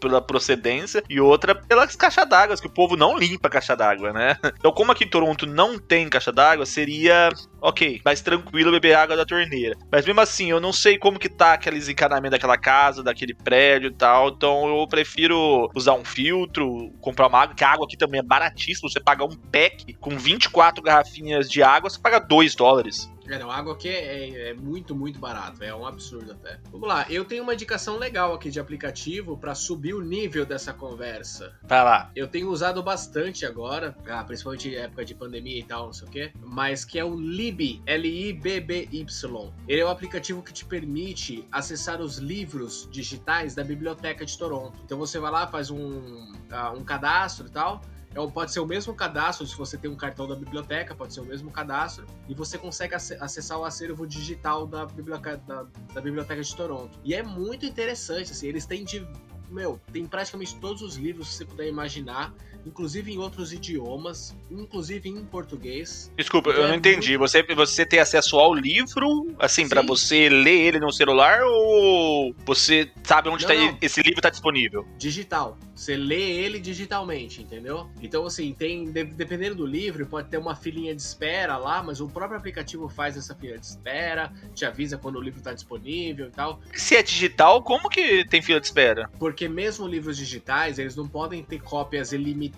pela 0.00 0.20
procedência 0.20 1.02
e 1.08 1.20
outra 1.20 1.54
pela 1.54 1.80
pelas 1.80 1.96
caixas 1.96 2.28
d'água, 2.28 2.56
que 2.56 2.66
o 2.66 2.70
povo 2.70 2.96
não 2.96 3.16
limpa 3.16 3.48
a 3.48 3.50
caixa 3.50 3.74
d'água, 3.74 4.12
né? 4.12 4.36
Então, 4.60 4.72
como 4.72 4.92
aqui 4.92 5.04
em 5.04 5.08
Toronto 5.08 5.46
não 5.46 5.78
tem 5.78 6.08
caixa 6.08 6.30
d'água, 6.30 6.66
seria 6.66 7.30
ok, 7.60 8.00
mais 8.04 8.20
tranquilo 8.20 8.70
beber 8.70 8.94
água 8.94 9.16
da 9.16 9.24
torneira. 9.24 9.74
Mas 9.90 10.04
mesmo 10.04 10.20
assim, 10.20 10.50
eu 10.50 10.60
não 10.60 10.72
sei 10.72 10.98
como 10.98 11.18
que 11.18 11.28
tá 11.28 11.54
aqueles 11.54 11.88
encanamentos 11.88 12.32
daquela 12.32 12.58
casa, 12.58 13.02
daquele 13.02 13.34
prédio 13.34 13.88
e 13.88 13.94
tal, 13.94 14.28
então 14.28 14.68
eu 14.68 14.86
prefiro 14.86 15.70
usar 15.74 15.94
um 15.94 16.04
filtro, 16.04 16.92
comprar 17.00 17.28
uma 17.28 17.40
água, 17.40 17.54
que 17.54 17.64
a 17.64 17.70
água 17.70 17.86
aqui 17.86 17.96
também 17.96 18.20
é 18.20 18.22
baratíssimo, 18.22 18.90
você 18.90 19.00
paga 19.00 19.24
um 19.24 19.36
pack 19.50 19.94
com 19.94 20.18
24 20.18 20.82
garrafinhas 20.82 21.48
de 21.48 21.62
água, 21.62 21.88
você 21.88 21.98
paga 21.98 22.18
2 22.18 22.54
dólares. 22.54 23.10
É, 23.30 23.38
não, 23.38 23.50
água 23.50 23.74
aqui 23.74 23.88
é, 23.88 24.28
é, 24.28 24.48
é, 24.48 24.54
muito, 24.54 24.94
muito 24.94 25.20
barato. 25.20 25.62
É 25.62 25.72
um 25.72 25.86
absurdo 25.86 26.32
até. 26.32 26.58
Vamos 26.72 26.88
lá, 26.88 27.06
eu 27.08 27.24
tenho 27.24 27.44
uma 27.44 27.54
indicação 27.54 27.96
legal 27.96 28.34
aqui 28.34 28.50
de 28.50 28.58
aplicativo 28.58 29.36
para 29.36 29.54
subir 29.54 29.94
o 29.94 30.00
nível 30.00 30.44
dessa 30.44 30.72
conversa. 30.72 31.54
Vai 31.62 31.84
lá. 31.84 32.10
Eu 32.16 32.26
tenho 32.26 32.50
usado 32.50 32.82
bastante 32.82 33.46
agora, 33.46 33.96
ah, 34.08 34.24
principalmente 34.24 34.74
época 34.74 35.04
de 35.04 35.14
pandemia 35.14 35.60
e 35.60 35.62
tal, 35.62 35.86
não 35.86 35.92
sei 35.92 36.08
o 36.08 36.10
quê, 36.10 36.32
mas 36.42 36.84
que 36.84 36.98
é 36.98 37.04
o 37.04 37.14
Lib, 37.14 37.80
L-I-B-B-Y. 37.86 39.52
Ele 39.68 39.80
é 39.80 39.86
um 39.86 39.90
aplicativo 39.90 40.42
que 40.42 40.52
te 40.52 40.64
permite 40.64 41.46
acessar 41.52 42.00
os 42.00 42.18
livros 42.18 42.88
digitais 42.90 43.54
da 43.54 43.62
Biblioteca 43.62 44.26
de 44.26 44.36
Toronto. 44.36 44.76
Então 44.84 44.98
você 44.98 45.20
vai 45.20 45.30
lá, 45.30 45.46
faz 45.46 45.70
um, 45.70 45.78
uh, 45.78 46.76
um 46.76 46.82
cadastro 46.82 47.46
e 47.46 47.50
tal 47.50 47.80
é, 48.14 48.26
pode 48.28 48.52
ser 48.52 48.60
o 48.60 48.66
mesmo 48.66 48.94
cadastro, 48.94 49.46
se 49.46 49.56
você 49.56 49.76
tem 49.76 49.90
um 49.90 49.96
cartão 49.96 50.26
da 50.26 50.34
biblioteca, 50.34 50.94
pode 50.94 51.14
ser 51.14 51.20
o 51.20 51.24
mesmo 51.24 51.50
cadastro, 51.50 52.06
e 52.28 52.34
você 52.34 52.58
consegue 52.58 52.94
acessar 52.94 53.58
o 53.58 53.64
acervo 53.64 54.06
digital 54.06 54.66
da 54.66 54.86
biblioteca, 54.86 55.36
da, 55.38 55.66
da 55.94 56.00
biblioteca 56.00 56.42
de 56.42 56.56
Toronto. 56.56 56.98
E 57.04 57.14
é 57.14 57.22
muito 57.22 57.64
interessante, 57.64 58.32
assim, 58.32 58.46
eles 58.48 58.66
têm 58.66 58.84
de. 58.84 59.06
Meu, 59.48 59.80
tem 59.92 60.06
praticamente 60.06 60.56
todos 60.60 60.80
os 60.80 60.96
livros 60.96 61.28
que 61.28 61.34
você 61.34 61.44
puder 61.44 61.66
imaginar 61.66 62.32
inclusive 62.66 63.12
em 63.12 63.18
outros 63.18 63.52
idiomas, 63.52 64.36
inclusive 64.50 65.08
em 65.08 65.24
português. 65.24 66.12
Desculpa, 66.16 66.50
eu 66.50 66.64
é 66.64 66.68
não 66.68 66.74
entendi. 66.74 67.16
Você, 67.16 67.42
você 67.54 67.84
tem 67.86 67.98
acesso 68.00 68.38
ao 68.38 68.54
livro, 68.54 69.28
assim, 69.38 69.68
pra 69.68 69.80
Sim. 69.80 69.86
você 69.86 70.28
ler 70.28 70.60
ele 70.60 70.80
no 70.80 70.92
celular 70.92 71.42
ou 71.44 72.34
você 72.44 72.90
sabe 73.04 73.28
onde 73.28 73.46
Não, 73.46 73.54
tá, 73.54 73.60
não. 73.60 73.78
esse 73.80 74.02
livro 74.02 74.20
tá 74.20 74.30
disponível? 74.30 74.86
digital. 74.98 75.58
Você 75.74 75.96
lê 75.96 76.20
ele 76.32 76.60
digitalmente, 76.60 77.40
entendeu? 77.42 77.88
Então, 78.02 78.26
assim, 78.26 78.52
tem. 78.52 78.84
de- 78.92 79.04
dependendo 79.04 79.54
do 79.54 79.66
livro, 79.66 80.04
pode 80.06 80.28
ter 80.28 80.36
uma 80.36 80.54
filinha 80.54 80.94
de 80.94 81.00
espera 81.00 81.56
lá, 81.56 81.82
mas 81.82 82.02
o 82.02 82.06
próprio 82.08 82.36
aplicativo 82.38 82.86
faz 82.86 83.16
essa 83.16 83.34
fila 83.34 83.56
de 83.56 83.64
espera, 83.64 84.30
te 84.54 84.66
avisa 84.66 84.98
quando 84.98 85.16
o 85.16 85.22
livro 85.22 85.40
tá 85.40 85.54
disponível 85.54 86.26
e 86.26 86.30
tal. 86.30 86.60
Se 86.74 86.96
é 86.96 87.02
digital, 87.02 87.62
como 87.62 87.88
que 87.88 88.26
tem 88.26 88.42
fila 88.42 88.60
de 88.60 88.66
espera? 88.66 89.08
Porque 89.18 89.48
mesmo 89.48 89.86
livros 89.86 90.18
digitais, 90.18 90.78
eles 90.78 90.94
não 90.94 91.08
podem 91.08 91.42
ter 91.42 91.62
cópias 91.62 92.12
ilimitadas, 92.12 92.49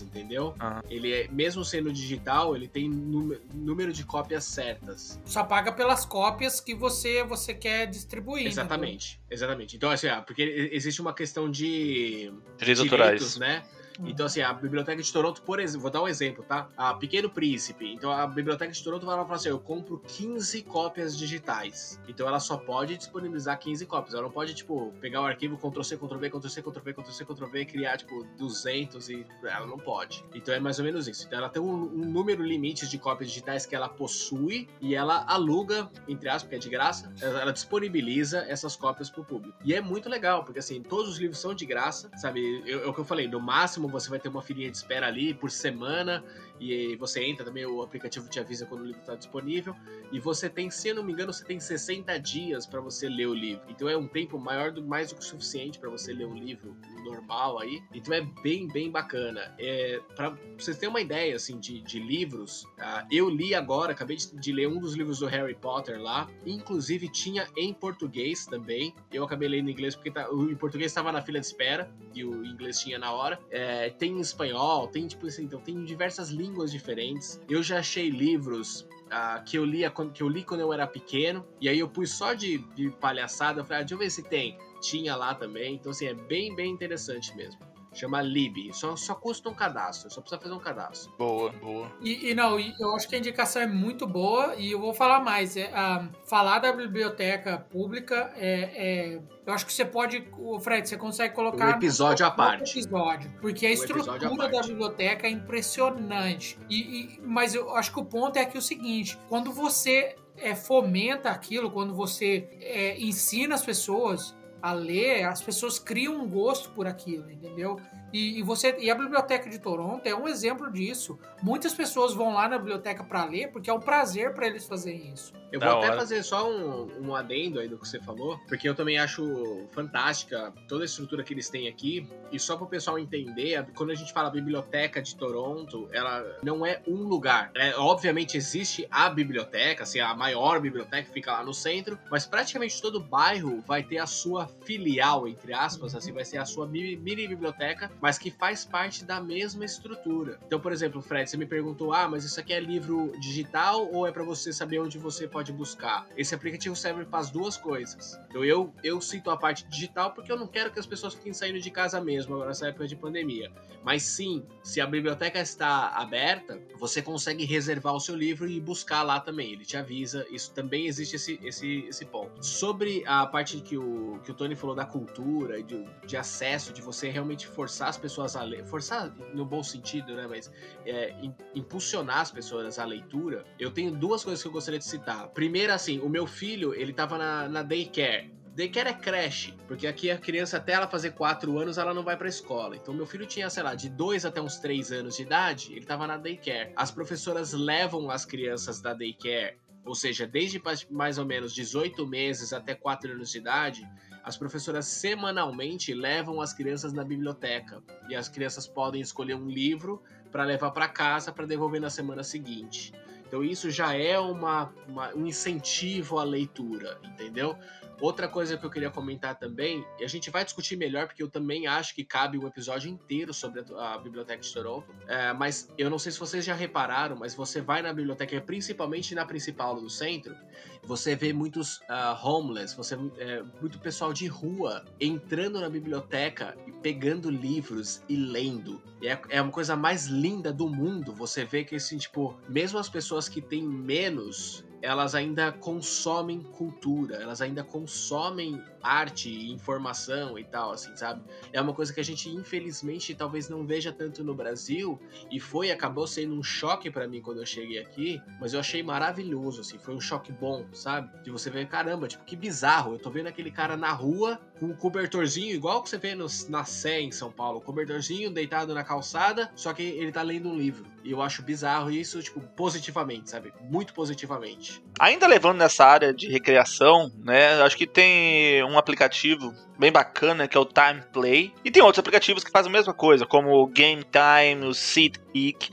entendeu? 0.00 0.54
Aham. 0.60 0.82
Ele 0.88 1.12
é, 1.12 1.28
mesmo 1.28 1.64
sendo 1.64 1.92
digital, 1.92 2.54
ele 2.56 2.68
tem 2.68 2.88
número, 2.88 3.92
de 3.92 4.04
cópias 4.04 4.44
certas. 4.44 5.20
Só 5.24 5.42
paga 5.44 5.72
pelas 5.72 6.04
cópias 6.04 6.60
que 6.60 6.74
você, 6.74 7.22
você 7.24 7.52
quer 7.54 7.86
distribuir. 7.86 8.44
né? 8.44 8.50
Exatamente, 8.50 9.20
exatamente. 9.30 9.76
Então, 9.76 9.90
assim, 9.90 10.08
ah, 10.08 10.22
porque 10.22 10.42
existe 10.72 11.00
uma 11.00 11.12
questão 11.12 11.50
de 11.50 12.32
Direitos 12.58 12.84
direitos, 12.84 12.92
autorais. 12.92 13.36
né? 13.38 13.62
Então, 14.04 14.26
assim, 14.26 14.40
a 14.40 14.52
Biblioteca 14.52 15.02
de 15.02 15.12
Toronto, 15.12 15.42
por 15.42 15.60
exemplo, 15.60 15.82
vou 15.82 15.90
dar 15.90 16.02
um 16.02 16.08
exemplo, 16.08 16.44
tá? 16.44 16.68
A 16.76 16.94
Pequeno 16.94 17.28
Príncipe. 17.28 17.92
Então, 17.92 18.10
a 18.10 18.26
Biblioteca 18.26 18.72
de 18.72 18.82
Toronto 18.82 19.04
vai 19.04 19.16
lá 19.16 19.22
e 19.22 19.24
fala 19.24 19.36
assim: 19.36 19.48
eu 19.48 19.58
compro 19.58 19.98
15 20.06 20.62
cópias 20.62 21.16
digitais. 21.16 22.00
Então, 22.08 22.26
ela 22.26 22.40
só 22.40 22.56
pode 22.56 22.96
disponibilizar 22.96 23.58
15 23.58 23.86
cópias. 23.86 24.14
Ela 24.14 24.22
não 24.22 24.30
pode, 24.30 24.54
tipo, 24.54 24.92
pegar 25.00 25.22
o 25.22 25.24
arquivo 25.24 25.56
Ctrl-C, 25.56 25.96
Ctrl-V, 25.96 26.30
Ctrl-C, 26.30 26.62
Ctrl-V, 26.62 26.94
Ctrl-C, 26.94 27.24
Ctrl-V 27.24 27.64
criar, 27.66 27.96
tipo, 27.96 28.24
200 28.38 29.08
e. 29.08 29.26
Ela 29.42 29.66
não 29.66 29.78
pode. 29.78 30.24
Então, 30.34 30.54
é 30.54 30.60
mais 30.60 30.78
ou 30.78 30.84
menos 30.84 31.08
isso. 31.08 31.26
Então, 31.26 31.38
ela 31.38 31.48
tem 31.48 31.60
um, 31.60 31.82
um 31.82 32.04
número 32.04 32.42
limite 32.42 32.88
de 32.88 32.98
cópias 32.98 33.28
digitais 33.28 33.66
que 33.66 33.74
ela 33.74 33.88
possui 33.88 34.68
e 34.80 34.94
ela 34.94 35.24
aluga, 35.26 35.90
entre 36.08 36.28
aspas, 36.28 36.42
porque 36.44 36.56
é 36.56 36.58
de 36.58 36.70
graça, 36.70 37.12
ela 37.20 37.40
ela 37.40 37.52
disponibiliza 37.52 38.44
essas 38.48 38.76
cópias 38.76 39.10
pro 39.10 39.24
público. 39.24 39.56
E 39.64 39.74
é 39.74 39.80
muito 39.80 40.08
legal, 40.08 40.44
porque, 40.44 40.58
assim, 40.58 40.82
todos 40.82 41.10
os 41.10 41.18
livros 41.18 41.38
são 41.38 41.54
de 41.54 41.64
graça, 41.66 42.10
sabe? 42.16 42.62
É 42.70 42.86
o 42.86 42.92
que 42.92 43.00
eu 43.00 43.04
falei, 43.04 43.26
no 43.26 43.40
máximo 43.40 43.79
você 43.88 44.10
vai 44.10 44.18
ter 44.18 44.28
uma 44.28 44.42
filinha 44.42 44.70
de 44.70 44.76
espera 44.76 45.06
ali 45.06 45.34
por 45.34 45.50
semana 45.50 46.24
e 46.60 46.94
você 46.96 47.24
entra 47.24 47.44
também, 47.44 47.64
o 47.64 47.80
aplicativo 47.80 48.28
te 48.28 48.38
avisa 48.38 48.66
quando 48.66 48.82
o 48.82 48.84
livro 48.84 49.00
está 49.00 49.14
disponível. 49.14 49.74
E 50.12 50.20
você 50.20 50.50
tem, 50.50 50.70
se 50.70 50.88
eu 50.88 50.94
não 50.94 51.02
me 51.02 51.12
engano, 51.12 51.32
você 51.32 51.44
tem 51.44 51.58
60 51.58 52.18
dias 52.18 52.66
para 52.66 52.80
você 52.80 53.08
ler 53.08 53.26
o 53.26 53.34
livro. 53.34 53.64
Então 53.68 53.88
é 53.88 53.96
um 53.96 54.06
tempo 54.06 54.38
maior 54.38 54.70
do 54.70 54.84
mais 54.84 55.08
do 55.08 55.14
que 55.16 55.22
o 55.22 55.24
suficiente 55.24 55.78
para 55.78 55.88
você 55.88 56.12
ler 56.12 56.26
um 56.26 56.34
livro 56.34 56.76
normal 57.02 57.58
aí. 57.58 57.82
Então 57.94 58.12
é 58.12 58.20
bem, 58.42 58.68
bem 58.68 58.90
bacana. 58.90 59.54
É, 59.58 60.00
para 60.14 60.36
vocês 60.58 60.76
terem 60.76 60.90
uma 60.90 61.00
ideia 61.00 61.34
assim 61.34 61.58
de, 61.58 61.80
de 61.80 61.98
livros, 61.98 62.66
ah, 62.78 63.06
eu 63.10 63.30
li 63.30 63.54
agora, 63.54 63.92
acabei 63.92 64.16
de, 64.16 64.36
de 64.36 64.52
ler 64.52 64.68
um 64.68 64.78
dos 64.78 64.94
livros 64.94 65.20
do 65.20 65.26
Harry 65.26 65.54
Potter 65.54 65.98
lá. 65.98 66.28
Inclusive 66.44 67.08
tinha 67.08 67.46
em 67.56 67.72
português 67.72 68.44
também. 68.44 68.94
Eu 69.10 69.24
acabei 69.24 69.48
lendo 69.48 69.70
em 69.70 69.72
inglês 69.72 69.94
porque 69.94 70.10
tá, 70.10 70.30
o 70.30 70.50
em 70.50 70.56
português 70.56 70.90
estava 70.90 71.10
na 71.10 71.22
fila 71.22 71.40
de 71.40 71.46
espera 71.46 71.90
e 72.14 72.22
o 72.22 72.44
inglês 72.44 72.80
tinha 72.80 72.98
na 72.98 73.12
hora. 73.12 73.38
É, 73.50 73.88
tem 73.88 74.12
em 74.12 74.20
espanhol, 74.20 74.88
tem 74.88 75.06
tipo 75.06 75.26
assim, 75.26 75.44
então 75.44 75.60
tem 75.60 75.82
diversas 75.84 76.28
línguas 76.28 76.49
diferentes. 76.70 77.40
Eu 77.48 77.62
já 77.62 77.78
achei 77.78 78.10
livros 78.10 78.86
ah, 79.10 79.42
que, 79.44 79.58
eu 79.58 79.64
lia, 79.64 79.90
que 80.12 80.22
eu 80.22 80.28
li 80.28 80.44
quando 80.44 80.60
eu 80.60 80.72
era 80.72 80.86
pequeno, 80.86 81.46
e 81.60 81.68
aí 81.68 81.78
eu 81.78 81.88
pus 81.88 82.10
só 82.12 82.32
de, 82.34 82.58
de 82.74 82.90
palhaçada, 82.90 83.60
eu 83.60 83.64
falei, 83.64 83.78
ah, 83.78 83.82
deixa 83.82 83.94
eu 83.94 83.98
ver 83.98 84.10
se 84.10 84.22
tem. 84.22 84.56
Tinha 84.80 85.16
lá 85.16 85.34
também, 85.34 85.74
então 85.74 85.90
assim, 85.90 86.06
é 86.06 86.14
bem, 86.14 86.54
bem 86.54 86.70
interessante 86.70 87.36
mesmo. 87.36 87.60
Chama 87.92 88.22
Lib, 88.22 88.72
só, 88.72 88.94
só 88.94 89.14
custa 89.14 89.48
um 89.48 89.54
cadastro, 89.54 90.10
só 90.10 90.20
precisa 90.20 90.40
fazer 90.40 90.54
um 90.54 90.60
cadastro. 90.60 91.12
Boa, 91.18 91.50
boa. 91.50 91.90
E, 92.00 92.30
e 92.30 92.34
não, 92.34 92.58
e 92.58 92.72
eu 92.78 92.94
acho 92.94 93.08
que 93.08 93.16
a 93.16 93.18
indicação 93.18 93.60
é 93.62 93.66
muito 93.66 94.06
boa 94.06 94.54
e 94.56 94.70
eu 94.70 94.80
vou 94.80 94.94
falar 94.94 95.20
mais. 95.20 95.56
É, 95.56 95.70
ah, 95.74 96.08
falar 96.24 96.60
da 96.60 96.72
biblioteca 96.72 97.58
pública 97.70 98.32
é, 98.36 99.14
é- 99.14 99.20
Eu 99.44 99.52
acho 99.52 99.66
que 99.66 99.72
você 99.72 99.84
pode. 99.84 100.28
O 100.38 100.60
Fred, 100.60 100.88
você 100.88 100.96
consegue 100.96 101.34
colocar. 101.34 101.66
Um 101.66 101.70
episódio 101.78 102.24
à 102.24 102.30
parte. 102.30 102.78
Episódio, 102.78 103.32
porque 103.40 103.66
a 103.66 103.70
Um 103.70 103.72
estrutura 103.72 104.48
da 104.48 104.60
biblioteca 104.60 105.26
é 105.26 105.30
impressionante. 105.30 106.58
E, 106.68 106.76
e- 107.16 107.20
mas 107.22 107.54
eu 107.54 107.74
acho 107.74 107.92
que 107.92 108.00
o 108.00 108.04
ponto 108.04 108.36
é 108.38 108.44
que 108.44 108.56
o 108.56 108.62
seguinte: 108.62 109.18
quando 109.28 109.52
você 109.52 110.14
é, 110.36 110.54
fomenta 110.54 111.30
aquilo, 111.30 111.70
quando 111.70 111.94
você 111.94 112.48
é, 112.60 113.00
ensina 113.00 113.54
as 113.54 113.64
pessoas 113.64 114.34
a 114.62 114.72
ler, 114.72 115.24
as 115.24 115.42
pessoas 115.42 115.78
criam 115.78 116.16
um 116.16 116.28
gosto 116.28 116.70
por 116.70 116.86
aquilo, 116.86 117.30
entendeu? 117.30 117.80
E, 118.12 118.38
e 118.38 118.42
você 118.42 118.76
e 118.78 118.90
a 118.90 118.94
biblioteca 118.94 119.48
de 119.48 119.58
Toronto 119.58 120.06
é 120.06 120.14
um 120.14 120.26
exemplo 120.28 120.70
disso. 120.70 121.18
Muitas 121.42 121.72
pessoas 121.74 122.14
vão 122.14 122.34
lá 122.34 122.48
na 122.48 122.58
biblioteca 122.58 123.04
para 123.04 123.24
ler 123.24 123.50
porque 123.52 123.70
é 123.70 123.72
um 123.72 123.80
prazer 123.80 124.34
para 124.34 124.46
eles 124.46 124.66
fazerem 124.66 125.12
isso. 125.12 125.32
Eu 125.52 125.58
Da 125.58 125.68
vou 125.70 125.78
até 125.78 125.88
hora. 125.88 125.96
fazer 125.98 126.22
só 126.22 126.48
um, 126.48 127.08
um 127.08 127.14
adendo 127.14 127.58
aí 127.58 127.66
do 127.68 127.76
que 127.76 127.86
você 127.88 127.98
falou, 128.00 128.38
porque 128.48 128.68
eu 128.68 128.74
também 128.74 128.98
acho 128.98 129.66
fantástica 129.72 130.52
toda 130.68 130.84
a 130.84 130.86
estrutura 130.86 131.24
que 131.24 131.32
eles 131.34 131.48
têm 131.50 131.66
aqui. 131.68 132.08
E 132.30 132.38
só 132.38 132.56
para 132.56 132.66
o 132.66 132.68
pessoal 132.68 132.98
entender, 132.98 133.66
quando 133.74 133.90
a 133.90 133.94
gente 133.94 134.12
fala 134.12 134.30
biblioteca 134.30 135.02
de 135.02 135.16
Toronto, 135.16 135.88
ela 135.92 136.24
não 136.42 136.64
é 136.64 136.80
um 136.86 137.02
lugar. 137.08 137.50
É, 137.56 137.74
obviamente 137.76 138.36
existe 138.36 138.86
a 138.90 139.10
biblioteca, 139.10 139.82
assim, 139.82 139.98
a 139.98 140.14
maior 140.14 140.60
biblioteca 140.60 141.02
que 141.08 141.12
fica 141.12 141.32
lá 141.32 141.42
no 141.44 141.52
centro, 141.52 141.98
mas 142.10 142.26
praticamente 142.26 142.80
todo 142.80 143.00
bairro 143.00 143.60
vai 143.66 143.82
ter 143.82 143.98
a 143.98 144.06
sua 144.06 144.46
filial, 144.62 145.26
entre 145.26 145.52
aspas, 145.52 145.94
assim, 145.96 146.12
vai 146.12 146.24
ser 146.24 146.38
a 146.38 146.44
sua 146.44 146.66
mi- 146.66 146.96
mini 146.96 147.26
biblioteca, 147.26 147.90
mas 148.00 148.18
que 148.18 148.30
faz 148.30 148.64
parte 148.64 149.04
da 149.04 149.20
mesma 149.20 149.64
estrutura. 149.64 150.38
Então, 150.46 150.60
por 150.60 150.72
exemplo, 150.72 151.00
Fred, 151.02 151.28
você 151.28 151.36
me 151.36 151.46
perguntou: 151.46 151.92
ah, 151.92 152.08
mas 152.08 152.24
isso 152.24 152.38
aqui 152.40 152.52
é 152.52 152.60
livro 152.60 153.12
digital 153.20 153.88
ou 153.92 154.06
é 154.06 154.12
para 154.12 154.22
você 154.22 154.52
saber 154.52 154.80
onde 154.80 154.98
você 154.98 155.28
pode 155.28 155.52
buscar? 155.52 156.06
Esse 156.16 156.34
aplicativo 156.34 156.74
serve 156.74 157.04
para 157.04 157.18
as 157.18 157.30
duas 157.30 157.56
coisas. 157.56 158.18
Então, 158.28 158.44
eu, 158.44 158.72
eu 158.82 159.00
cito 159.00 159.30
a 159.30 159.36
parte 159.36 159.66
digital 159.68 160.12
porque 160.12 160.30
eu 160.30 160.38
não 160.38 160.46
quero 160.46 160.70
que 160.70 160.78
as 160.78 160.86
pessoas 160.86 161.14
fiquem 161.14 161.32
saindo 161.32 161.60
de 161.60 161.70
casa 161.70 162.00
mesmo 162.00 162.34
agora 162.34 162.48
nessa 162.48 162.68
época 162.68 162.86
de 162.86 162.96
pandemia. 162.96 163.52
Mas 163.82 164.02
sim, 164.02 164.44
se 164.62 164.80
a 164.80 164.86
biblioteca 164.86 165.40
está 165.40 165.88
aberta, 165.88 166.60
você 166.78 167.00
consegue 167.00 167.44
reservar 167.44 167.94
o 167.94 168.00
seu 168.00 168.14
livro 168.14 168.48
e 168.48 168.60
buscar 168.60 169.02
lá 169.02 169.20
também. 169.20 169.52
Ele 169.52 169.64
te 169.64 169.76
avisa. 169.76 170.26
Isso 170.30 170.52
também 170.52 170.86
existe 170.86 171.16
esse, 171.16 171.40
esse, 171.42 171.84
esse 171.88 172.04
ponto. 172.04 172.44
Sobre 172.44 173.02
a 173.06 173.26
parte 173.26 173.60
que 173.60 173.76
o, 173.76 174.20
que 174.22 174.30
o 174.30 174.34
Tony 174.34 174.54
falou 174.54 174.76
da 174.76 174.84
cultura 174.84 175.62
de, 175.62 175.84
de 176.06 176.16
acesso, 176.16 176.72
de 176.72 176.82
você 176.82 177.08
realmente 177.08 177.46
forçar 177.46 177.89
as 177.90 177.98
pessoas 177.98 178.34
a 178.34 178.42
ler, 178.42 178.64
forçar 178.64 179.14
no 179.34 179.44
bom 179.44 179.62
sentido, 179.62 180.14
né? 180.16 180.26
Mas 180.26 180.50
é, 180.84 181.14
im- 181.22 181.34
impulsionar 181.54 182.20
as 182.20 182.30
pessoas 182.30 182.78
à 182.78 182.84
leitura, 182.84 183.44
eu 183.58 183.70
tenho 183.70 183.90
duas 183.92 184.24
coisas 184.24 184.42
que 184.42 184.48
eu 184.48 184.52
gostaria 184.52 184.78
de 184.78 184.84
citar. 184.86 185.28
Primeiro, 185.28 185.72
assim, 185.72 185.98
o 186.00 186.08
meu 186.08 186.26
filho, 186.26 186.74
ele 186.74 186.92
tava 186.92 187.18
na, 187.18 187.48
na 187.48 187.62
daycare. 187.62 188.32
Daycare 188.54 188.88
é 188.88 188.92
creche, 188.92 189.54
porque 189.68 189.86
aqui 189.86 190.10
a 190.10 190.18
criança, 190.18 190.56
até 190.56 190.72
ela 190.72 190.86
fazer 190.88 191.12
4 191.12 191.56
anos, 191.58 191.78
ela 191.78 191.94
não 191.94 192.02
vai 192.02 192.16
pra 192.16 192.28
escola. 192.28 192.74
Então, 192.76 192.92
meu 192.92 193.06
filho 193.06 193.24
tinha, 193.24 193.48
sei 193.48 193.62
lá, 193.62 193.74
de 193.74 193.88
2 193.88 194.24
até 194.26 194.40
uns 194.42 194.56
3 194.58 194.90
anos 194.90 195.16
de 195.16 195.22
idade, 195.22 195.72
ele 195.72 195.86
tava 195.86 196.06
na 196.06 196.16
daycare. 196.16 196.72
As 196.74 196.90
professoras 196.90 197.52
levam 197.52 198.10
as 198.10 198.24
crianças 198.24 198.80
da 198.80 198.92
daycare, 198.92 199.56
ou 199.84 199.94
seja, 199.94 200.26
desde 200.26 200.60
mais 200.90 201.16
ou 201.16 201.24
menos 201.24 201.54
18 201.54 202.06
meses 202.06 202.52
até 202.52 202.74
4 202.74 203.12
anos 203.12 203.30
de 203.30 203.38
idade, 203.38 203.88
as 204.22 204.36
professoras 204.36 204.86
semanalmente 204.86 205.94
levam 205.94 206.40
as 206.40 206.52
crianças 206.52 206.92
na 206.92 207.04
biblioteca. 207.04 207.82
E 208.08 208.14
as 208.14 208.28
crianças 208.28 208.66
podem 208.66 209.00
escolher 209.00 209.34
um 209.34 209.48
livro 209.48 210.02
para 210.30 210.44
levar 210.44 210.70
para 210.70 210.88
casa 210.88 211.32
para 211.32 211.46
devolver 211.46 211.80
na 211.80 211.90
semana 211.90 212.22
seguinte. 212.22 212.92
Então 213.26 213.44
isso 213.44 213.70
já 213.70 213.94
é 213.94 214.18
uma, 214.18 214.72
uma- 214.88 215.14
um 215.14 215.26
incentivo 215.26 216.18
à 216.18 216.24
leitura, 216.24 216.98
entendeu? 217.04 217.56
Outra 218.00 218.26
coisa 218.28 218.56
que 218.56 218.64
eu 218.64 218.70
queria 218.70 218.90
comentar 218.90 219.38
também, 219.38 219.84
e 219.98 220.04
a 220.04 220.08
gente 220.08 220.30
vai 220.30 220.44
discutir 220.44 220.76
melhor, 220.76 221.06
porque 221.06 221.22
eu 221.22 221.28
também 221.28 221.66
acho 221.66 221.94
que 221.94 222.04
cabe 222.04 222.38
um 222.38 222.46
episódio 222.46 222.90
inteiro 222.90 223.34
sobre 223.34 223.62
a, 223.76 223.94
a 223.94 223.98
Biblioteca 223.98 224.40
de 224.40 224.52
Toronto. 224.52 224.94
É, 225.06 225.32
mas 225.32 225.68
eu 225.76 225.90
não 225.90 225.98
sei 225.98 226.10
se 226.12 226.18
vocês 226.18 226.44
já 226.44 226.54
repararam, 226.54 227.16
mas 227.16 227.34
você 227.34 227.60
vai 227.60 227.82
na 227.82 227.92
biblioteca, 227.92 228.40
principalmente 228.40 229.14
na 229.14 229.26
principal 229.26 229.80
do 229.80 229.90
centro, 229.90 230.34
você 230.82 231.14
vê 231.14 231.32
muitos 231.32 231.80
ah, 231.88 232.18
homeless, 232.22 232.74
você 232.76 232.96
é, 233.18 233.42
muito 233.60 233.78
pessoal 233.78 234.12
de 234.12 234.26
rua 234.26 234.84
entrando 234.98 235.60
na 235.60 235.68
biblioteca 235.68 236.56
e 236.66 236.72
pegando 236.72 237.30
livros 237.30 238.02
e 238.08 238.16
lendo. 238.16 238.82
E 239.00 239.08
é, 239.08 239.20
é 239.28 239.42
uma 239.42 239.52
coisa 239.52 239.76
mais 239.76 240.06
linda 240.06 240.52
do 240.52 240.68
mundo. 240.68 241.14
Você 241.14 241.44
vê 241.44 241.64
que 241.64 241.76
assim, 241.76 241.98
tipo, 241.98 242.38
mesmo 242.48 242.78
as 242.78 242.88
pessoas 242.88 243.28
que 243.28 243.40
têm 243.40 243.62
menos, 243.62 244.64
elas 244.82 245.14
ainda 245.14 245.52
consomem 245.52 246.42
cultura, 246.42 247.16
elas 247.16 247.40
ainda 247.40 247.62
consomem 247.62 248.60
arte 248.82 249.28
e 249.28 249.50
informação 249.50 250.38
e 250.38 250.44
tal, 250.44 250.72
assim, 250.72 250.94
sabe? 250.96 251.22
É 251.52 251.60
uma 251.60 251.72
coisa 251.72 251.92
que 251.92 252.00
a 252.00 252.04
gente, 252.04 252.28
infelizmente, 252.28 253.14
talvez 253.14 253.48
não 253.48 253.66
veja 253.66 253.92
tanto 253.92 254.24
no 254.24 254.34
Brasil, 254.34 255.00
e 255.30 255.38
foi, 255.38 255.70
acabou 255.70 256.06
sendo 256.06 256.34
um 256.34 256.42
choque 256.42 256.90
para 256.90 257.06
mim 257.06 257.20
quando 257.20 257.38
eu 257.38 257.46
cheguei 257.46 257.78
aqui, 257.78 258.20
mas 258.40 258.52
eu 258.52 258.60
achei 258.60 258.82
maravilhoso, 258.82 259.60
assim, 259.60 259.78
foi 259.78 259.94
um 259.94 260.00
choque 260.00 260.32
bom, 260.32 260.64
sabe? 260.72 261.10
De 261.22 261.30
você 261.30 261.50
ver, 261.50 261.66
caramba, 261.68 262.08
tipo, 262.08 262.24
que 262.24 262.36
bizarro, 262.36 262.94
eu 262.94 262.98
tô 262.98 263.10
vendo 263.10 263.26
aquele 263.26 263.50
cara 263.50 263.76
na 263.76 263.92
rua 263.92 264.40
com 264.58 264.66
um 264.66 264.74
cobertorzinho, 264.74 265.54
igual 265.54 265.82
que 265.82 265.88
você 265.88 265.98
vê 265.98 266.14
no, 266.14 266.26
na 266.48 266.64
Sé 266.64 267.00
em 267.00 267.10
São 267.10 267.30
Paulo, 267.30 267.60
cobertorzinho 267.60 268.30
deitado 268.30 268.74
na 268.74 268.84
calçada, 268.84 269.50
só 269.54 269.72
que 269.72 269.82
ele 269.82 270.12
tá 270.12 270.22
lendo 270.22 270.48
um 270.48 270.56
livro. 270.56 270.84
E 271.02 271.12
eu 271.12 271.22
acho 271.22 271.42
bizarro 271.42 271.90
isso, 271.90 272.22
tipo, 272.22 272.40
positivamente, 272.40 273.30
sabe? 273.30 273.52
Muito 273.62 273.94
positivamente. 273.94 274.82
Ainda 274.98 275.26
levando 275.26 275.58
nessa 275.58 275.84
área 275.84 276.12
de 276.12 276.28
recreação, 276.28 277.10
né? 277.24 277.62
Acho 277.62 277.76
que 277.76 277.86
tem 277.86 278.62
um 278.70 278.78
aplicativo 278.78 279.54
bem 279.78 279.90
bacana 279.90 280.46
que 280.46 280.56
é 280.56 280.60
o 280.60 280.64
Time 280.64 281.02
Play. 281.12 281.52
E 281.64 281.70
tem 281.70 281.82
outros 281.82 281.98
aplicativos 281.98 282.44
que 282.44 282.50
fazem 282.50 282.70
a 282.70 282.72
mesma 282.72 282.94
coisa, 282.94 283.26
como 283.26 283.50
o 283.50 283.66
Game 283.66 284.04
Time, 284.04 284.66
o 284.66 284.74
SeatGeek 284.74 285.70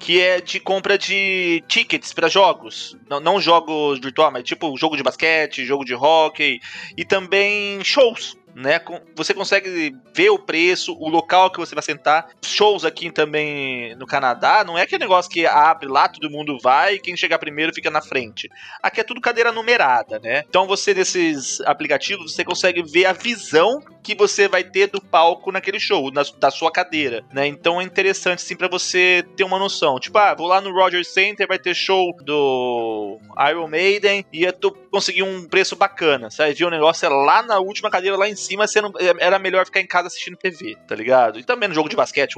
que 0.00 0.18
é 0.18 0.40
de 0.40 0.58
compra 0.58 0.96
de 0.96 1.62
tickets 1.68 2.14
para 2.14 2.26
jogos. 2.26 2.96
Não, 3.08 3.20
não 3.20 3.38
jogos 3.38 4.00
virtuais, 4.00 4.32
mas 4.32 4.42
tipo 4.42 4.74
jogo 4.78 4.96
de 4.96 5.02
basquete, 5.02 5.64
jogo 5.64 5.84
de 5.84 5.94
hockey 5.94 6.58
e 6.96 7.04
também 7.04 7.84
shows 7.84 8.34
né? 8.54 8.80
Você 9.14 9.34
consegue 9.34 9.96
ver 10.14 10.30
o 10.30 10.38
preço, 10.38 10.96
o 10.98 11.08
local 11.08 11.50
que 11.50 11.58
você 11.58 11.74
vai 11.74 11.82
sentar. 11.82 12.28
Shows 12.44 12.84
aqui 12.84 13.10
também 13.10 13.94
no 13.96 14.06
Canadá, 14.06 14.64
não 14.64 14.76
é 14.76 14.82
aquele 14.82 15.04
negócio 15.04 15.30
que 15.30 15.46
abre 15.46 15.88
lá, 15.88 16.08
todo 16.08 16.30
mundo 16.30 16.58
vai 16.62 16.94
e 16.94 17.00
quem 17.00 17.16
chegar 17.16 17.38
primeiro 17.38 17.74
fica 17.74 17.90
na 17.90 18.02
frente. 18.02 18.48
Aqui 18.82 19.00
é 19.00 19.04
tudo 19.04 19.20
cadeira 19.20 19.52
numerada, 19.52 20.18
né? 20.18 20.44
Então 20.48 20.66
você, 20.66 20.94
nesses 20.94 21.60
aplicativos, 21.62 22.34
você 22.34 22.44
consegue 22.44 22.82
ver 22.82 23.06
a 23.06 23.12
visão 23.12 23.82
que 24.02 24.14
você 24.14 24.48
vai 24.48 24.64
ter 24.64 24.88
do 24.88 25.00
palco 25.00 25.52
naquele 25.52 25.78
show, 25.78 26.10
na, 26.10 26.22
da 26.38 26.50
sua 26.50 26.70
cadeira, 26.70 27.24
né? 27.32 27.46
Então 27.46 27.80
é 27.80 27.84
interessante, 27.84 28.42
sim, 28.42 28.56
para 28.56 28.68
você 28.68 29.24
ter 29.36 29.44
uma 29.44 29.58
noção. 29.58 29.98
Tipo, 29.98 30.18
ah, 30.18 30.34
vou 30.34 30.46
lá 30.46 30.60
no 30.60 30.72
Rogers 30.72 31.08
Center, 31.08 31.46
vai 31.46 31.58
ter 31.58 31.74
show 31.74 32.14
do 32.22 33.18
Iron 33.48 33.68
Maiden 33.68 34.24
e 34.32 34.44
eu 34.44 34.52
tô 34.52 34.72
conseguir 34.90 35.22
um 35.22 35.46
preço 35.46 35.76
bacana. 35.76 36.30
Você 36.30 36.42
vai 36.42 36.52
ver 36.52 36.64
o 36.64 36.70
negócio 36.70 37.06
é 37.06 37.08
lá 37.08 37.42
na 37.42 37.58
última 37.58 37.90
cadeira, 37.90 38.16
lá 38.16 38.28
em 38.28 38.34
cima, 38.40 38.66
sendo, 38.66 38.92
era 39.18 39.38
melhor 39.38 39.64
ficar 39.64 39.80
em 39.80 39.86
casa 39.86 40.08
assistindo 40.08 40.36
TV, 40.36 40.76
tá 40.86 40.94
ligado? 40.94 41.38
E 41.38 41.44
também 41.44 41.68
no 41.68 41.74
jogo 41.74 41.88
de 41.88 41.96
basquete, 41.96 42.34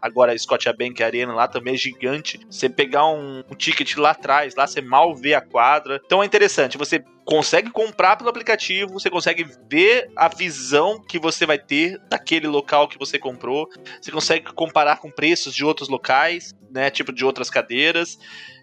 agora 0.00 0.32
a 0.32 0.38
Scotia 0.38 0.72
Bank 0.72 1.02
Arena 1.02 1.34
lá 1.34 1.46
também 1.46 1.74
é 1.74 1.76
gigante. 1.76 2.40
Você 2.50 2.68
pegar 2.68 3.06
um, 3.06 3.42
um 3.50 3.54
ticket 3.54 3.96
lá 3.96 4.10
atrás, 4.10 4.54
lá 4.54 4.66
você 4.66 4.80
mal 4.80 5.14
vê 5.14 5.34
a 5.34 5.40
quadra. 5.40 6.00
Então 6.04 6.22
é 6.22 6.26
interessante, 6.26 6.78
você 6.78 7.04
consegue 7.24 7.70
comprar 7.70 8.16
pelo 8.16 8.28
aplicativo, 8.28 8.92
você 8.92 9.08
consegue 9.08 9.46
ver 9.68 10.10
a 10.16 10.28
visão 10.28 11.00
que 11.00 11.18
você 11.18 11.46
vai 11.46 11.58
ter 11.58 11.96
daquele 12.08 12.48
local 12.48 12.88
que 12.88 12.98
você 12.98 13.18
comprou, 13.18 13.68
você 14.00 14.10
consegue 14.10 14.52
comparar 14.52 14.96
com 14.98 15.10
preços 15.10 15.54
de 15.54 15.64
outros 15.64 15.88
locais, 15.88 16.54
né, 16.70 16.90
tipo 16.90 17.12
de 17.12 17.24
outras 17.24 17.48
cadeiras, 17.48 18.18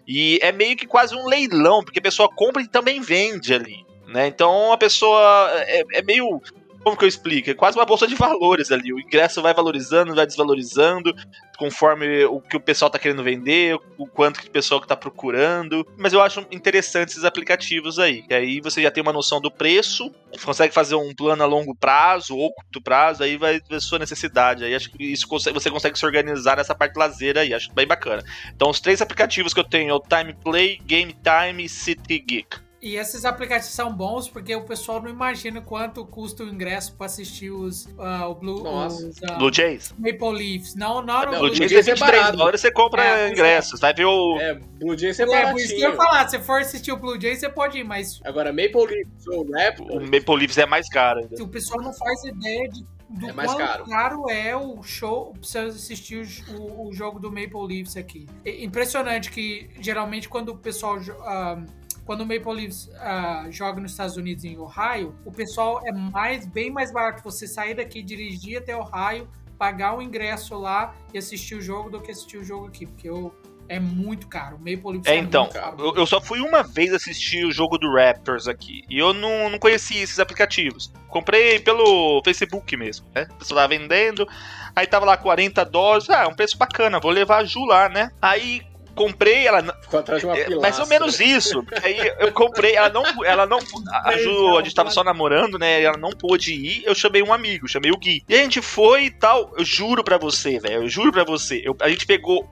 e 0.06 0.38
é 0.42 0.52
meio 0.52 0.76
que 0.76 0.86
quase 0.86 1.14
um 1.14 1.26
leilão, 1.26 1.82
porque 1.82 1.98
a 1.98 2.02
pessoa 2.02 2.28
compra 2.28 2.62
e 2.62 2.68
também 2.68 3.00
vende 3.00 3.54
ali. 3.54 3.87
Né? 4.08 4.26
Então 4.26 4.72
a 4.72 4.78
pessoa 4.78 5.50
é, 5.66 5.82
é 5.92 6.02
meio 6.02 6.40
como 6.82 6.96
que 6.96 7.04
eu 7.04 7.08
explico? 7.08 7.50
É 7.50 7.54
quase 7.54 7.76
uma 7.76 7.84
bolsa 7.84 8.06
de 8.06 8.14
valores 8.14 8.70
ali. 8.70 8.92
O 8.92 9.00
ingresso 9.00 9.42
vai 9.42 9.52
valorizando, 9.52 10.14
vai 10.14 10.26
desvalorizando, 10.26 11.14
conforme 11.58 12.24
o 12.24 12.40
que 12.40 12.56
o 12.56 12.60
pessoal 12.60 12.90
tá 12.90 12.98
querendo 12.98 13.22
vender, 13.22 13.78
o 13.98 14.06
quanto 14.06 14.40
que 14.40 14.48
o 14.48 14.50
pessoal 14.50 14.80
que 14.80 14.86
tá 14.86 14.96
procurando. 14.96 15.86
Mas 15.98 16.12
eu 16.12 16.22
acho 16.22 16.46
interessante 16.50 17.10
esses 17.10 17.24
aplicativos 17.24 17.98
aí. 17.98 18.22
Que 18.22 18.32
aí 18.32 18.60
você 18.60 18.80
já 18.80 18.90
tem 18.90 19.02
uma 19.02 19.12
noção 19.12 19.40
do 19.40 19.50
preço, 19.50 20.10
consegue 20.42 20.72
fazer 20.72 20.94
um 20.94 21.14
plano 21.14 21.42
a 21.42 21.46
longo 21.46 21.74
prazo 21.74 22.36
ou 22.36 22.54
curto 22.54 22.80
prazo, 22.80 23.22
aí 23.22 23.36
vai 23.36 23.60
ver 23.60 23.80
sua 23.80 23.98
necessidade. 23.98 24.64
Aí 24.64 24.74
acho 24.74 24.90
que 24.90 25.04
isso 25.04 25.26
você 25.28 25.70
consegue 25.70 25.98
se 25.98 26.06
organizar 26.06 26.56
nessa 26.56 26.74
parte 26.74 26.96
lazer 26.96 27.36
aí, 27.36 27.52
acho 27.52 27.72
bem 27.74 27.86
bacana. 27.86 28.22
Então 28.54 28.70
os 28.70 28.80
três 28.80 29.02
aplicativos 29.02 29.52
que 29.52 29.60
eu 29.60 29.68
tenho 29.68 29.90
é 29.90 29.94
o 29.94 30.00
Time 30.00 30.32
Play, 30.32 30.78
Game 30.86 31.14
Time 31.22 31.64
e 31.64 31.68
City 31.68 32.18
Geek. 32.18 32.67
E 32.80 32.96
esses 32.96 33.24
aplicativos 33.24 33.74
são 33.74 33.92
bons 33.92 34.28
porque 34.28 34.54
o 34.54 34.62
pessoal 34.62 35.02
não 35.02 35.10
imagina 35.10 35.60
quanto 35.60 36.04
custa 36.04 36.44
o 36.44 36.48
ingresso 36.48 36.94
para 36.94 37.06
assistir 37.06 37.50
os 37.50 37.86
uh, 37.86 38.28
o 38.28 38.34
Blue, 38.34 38.68
os, 38.68 39.00
uh, 39.00 39.38
Blue 39.38 39.52
Jays. 39.52 39.92
Maple 39.98 40.32
Leafs. 40.32 40.74
Não, 40.76 41.02
não, 41.02 41.22
não 41.22 41.30
Blue, 41.30 41.38
Blue 41.40 41.54
Jays, 41.54 41.70
Jays 41.72 41.88
é 41.88 41.94
23 41.94 42.32
dólares 42.32 42.60
você 42.60 42.70
compra 42.70 43.04
é, 43.04 43.30
ingressos. 43.30 43.80
Vai 43.80 43.92
ver 43.92 44.04
o. 44.04 44.38
É, 44.40 44.54
Blue 44.54 44.96
Jays 44.96 45.18
é 45.18 45.26
baratinho. 45.26 45.48
É, 45.48 45.52
por 45.52 45.60
isso 45.60 45.74
que 45.74 45.82
eu 45.82 45.90
ia 45.90 45.96
falar. 45.96 46.28
Se 46.28 46.38
for 46.38 46.60
assistir 46.60 46.92
o 46.92 46.96
Blue 46.96 47.20
Jays, 47.20 47.40
você 47.40 47.48
pode 47.48 47.78
ir, 47.78 47.84
mas. 47.84 48.20
Agora, 48.24 48.52
Maple 48.52 48.86
Leafs 48.86 49.26
ou 49.26 49.50
Raptors. 49.50 49.90
O 49.90 50.00
Maple 50.00 50.36
Leafs 50.36 50.58
é 50.58 50.66
mais 50.66 50.88
caro. 50.88 51.20
Ainda. 51.20 51.42
O 51.42 51.48
pessoal 51.48 51.82
não 51.82 51.92
faz 51.92 52.22
ideia 52.24 52.68
de 52.68 52.84
do 53.08 53.30
é 53.30 53.32
mais 53.32 53.54
caro. 53.54 53.84
caro 53.86 54.30
é 54.30 54.54
o 54.54 54.82
show 54.82 55.32
pra 55.32 55.42
você 55.42 55.58
assistir 55.60 56.28
o, 56.50 56.88
o, 56.88 56.92
jogo 56.92 57.18
do 57.18 57.30
Maple 57.30 57.66
Leafs 57.66 57.96
aqui. 57.96 58.26
É 58.44 58.62
impressionante 58.62 59.30
que 59.30 59.70
geralmente 59.80 60.28
quando 60.28 60.50
o 60.50 60.56
pessoal 60.56 60.98
uh, 60.98 61.64
quando 62.08 62.22
o 62.22 62.26
Maple 62.26 62.54
Leafs 62.54 62.86
uh, 62.86 63.52
joga 63.52 63.82
nos 63.82 63.90
Estados 63.90 64.16
Unidos 64.16 64.42
em 64.42 64.56
Ohio, 64.56 65.14
o 65.26 65.30
pessoal 65.30 65.82
é 65.84 65.92
mais 65.92 66.46
bem 66.46 66.70
mais 66.70 66.90
barato 66.90 67.22
você 67.22 67.46
sair 67.46 67.74
daqui, 67.74 68.02
dirigir 68.02 68.56
até 68.56 68.74
Ohio, 68.74 69.28
pagar 69.58 69.94
o 69.94 70.00
ingresso 70.00 70.58
lá 70.58 70.94
e 71.12 71.18
assistir 71.18 71.56
o 71.56 71.60
jogo 71.60 71.90
do 71.90 72.00
que 72.00 72.10
assistir 72.10 72.38
o 72.38 72.44
jogo 72.44 72.66
aqui, 72.66 72.86
porque 72.86 73.10
eu 73.10 73.30
é 73.68 73.78
muito 73.78 74.26
caro. 74.26 74.56
O 74.56 74.58
Maple 74.58 74.92
Leafs 74.92 75.06
é, 75.06 75.16
é 75.16 75.18
então, 75.18 75.50
eu, 75.78 75.96
eu, 75.96 76.06
só 76.06 76.18
fui 76.18 76.40
uma 76.40 76.62
vez 76.62 76.94
assistir 76.94 77.44
o 77.44 77.52
jogo 77.52 77.76
do 77.76 77.92
Raptors 77.92 78.48
aqui. 78.48 78.84
E 78.88 78.98
eu 78.98 79.12
não, 79.12 79.50
não 79.50 79.58
conhecia 79.58 80.02
esses 80.02 80.18
aplicativos. 80.18 80.90
Comprei 81.08 81.60
pelo 81.60 82.22
Facebook 82.24 82.74
mesmo, 82.74 83.06
né? 83.14 83.26
O 83.32 83.34
pessoal 83.34 83.60
tava 83.60 83.68
vendendo. 83.68 84.26
Aí 84.74 84.86
tava 84.86 85.04
lá 85.04 85.18
40 85.18 85.62
dólares. 85.66 86.08
Ah, 86.08 86.22
é 86.22 86.26
um 86.26 86.34
preço 86.34 86.56
bacana, 86.56 86.98
vou 86.98 87.10
levar 87.10 87.42
a 87.42 87.44
Ju 87.44 87.66
lá, 87.66 87.90
né? 87.90 88.10
Aí 88.22 88.62
comprei, 88.98 89.46
ela. 89.46 89.62
Ficou 89.80 90.00
atrás 90.00 90.20
de 90.20 90.26
uma 90.26 90.34
pilastra. 90.34 90.56
É, 90.56 90.60
mais 90.60 90.78
ou 90.78 90.86
menos 90.86 91.20
isso. 91.20 91.64
Aí 91.82 92.12
eu 92.18 92.32
comprei, 92.32 92.76
ela 92.76 92.90
não. 92.90 93.24
Ela 93.24 93.46
não 93.46 93.58
a 94.04 94.16
Ju, 94.18 94.58
a 94.58 94.62
gente 94.62 94.74
tava 94.74 94.90
só 94.90 95.04
namorando, 95.04 95.58
né? 95.58 95.82
Ela 95.82 95.96
não 95.96 96.10
pôde 96.10 96.52
ir. 96.52 96.82
Eu 96.84 96.94
chamei 96.94 97.22
um 97.22 97.32
amigo, 97.32 97.68
chamei 97.68 97.90
o 97.90 97.96
Gui. 97.96 98.22
E 98.28 98.34
a 98.34 98.38
gente 98.38 98.60
foi 98.60 99.04
e 99.04 99.10
tal. 99.10 99.52
Eu 99.56 99.64
juro 99.64 100.02
pra 100.02 100.18
você, 100.18 100.58
velho. 100.58 100.82
Eu 100.82 100.88
juro 100.88 101.12
pra 101.12 101.24
você. 101.24 101.62
Eu, 101.64 101.76
a 101.80 101.88
gente 101.88 102.06
pegou 102.06 102.48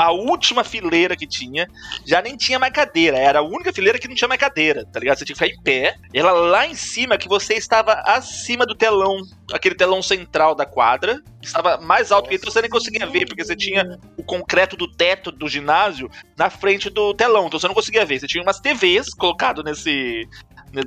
a 0.00 0.12
última 0.12 0.64
fileira 0.64 1.14
que 1.14 1.26
tinha, 1.26 1.68
já 2.06 2.22
nem 2.22 2.34
tinha 2.34 2.58
mais 2.58 2.72
cadeira. 2.72 3.18
Era 3.18 3.40
a 3.40 3.42
única 3.42 3.70
fileira 3.72 3.98
que 3.98 4.08
não 4.08 4.14
tinha 4.14 4.28
mais 4.28 4.40
cadeira, 4.40 4.86
tá 4.86 4.98
ligado? 4.98 5.18
Você 5.18 5.24
tinha 5.26 5.36
que 5.36 5.44
ficar 5.44 5.54
em 5.54 5.62
pé. 5.62 5.94
Ela 6.14 6.32
lá 6.32 6.66
em 6.66 6.74
cima, 6.74 7.18
que 7.18 7.28
você 7.28 7.54
estava 7.54 7.92
acima 8.06 8.64
do 8.64 8.74
telão, 8.74 9.20
aquele 9.52 9.74
telão 9.74 10.02
central 10.02 10.54
da 10.54 10.64
quadra. 10.64 11.20
Estava 11.42 11.78
mais 11.78 12.10
alto 12.10 12.30
que 12.30 12.34
então 12.34 12.50
você 12.50 12.62
nem 12.62 12.70
conseguia 12.70 13.06
ver, 13.06 13.26
porque 13.26 13.44
você 13.44 13.54
tinha 13.54 13.98
o 14.16 14.22
concreto 14.22 14.74
do 14.74 14.90
teto 14.90 15.30
do 15.30 15.48
ginásio 15.48 16.10
na 16.36 16.48
frente 16.48 16.88
do 16.88 17.12
telão, 17.12 17.46
então 17.46 17.60
você 17.60 17.68
não 17.68 17.74
conseguia 17.74 18.06
ver. 18.06 18.20
Você 18.20 18.26
tinha 18.26 18.42
umas 18.42 18.58
TVs 18.58 19.12
colocado 19.12 19.62
nesse, 19.62 20.26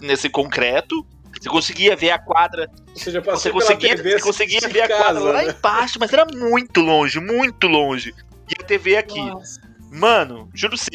nesse 0.02 0.28
concreto, 0.28 1.06
você 1.40 1.50
conseguia 1.50 1.96
ver 1.96 2.12
a 2.12 2.20
quadra. 2.20 2.68
Você 2.96 3.12
já 3.12 3.22
passou 3.22 3.52
você 3.52 3.76
conseguia, 3.76 3.98
você 3.98 4.20
conseguia 4.20 4.70
ver 4.70 4.82
a 4.82 4.88
quadra 4.88 5.20
lá 5.20 5.44
né? 5.44 5.50
embaixo, 5.52 6.00
mas 6.00 6.12
era 6.12 6.26
muito 6.26 6.82
longe, 6.82 7.20
muito 7.20 7.68
longe 7.68 8.14
e 8.50 8.62
a 8.62 8.66
TV 8.66 8.98
aqui. 8.98 9.20
Nossa. 9.20 9.62
Mano, 9.92 10.50
juro 10.56 10.76
sim, 10.76 10.90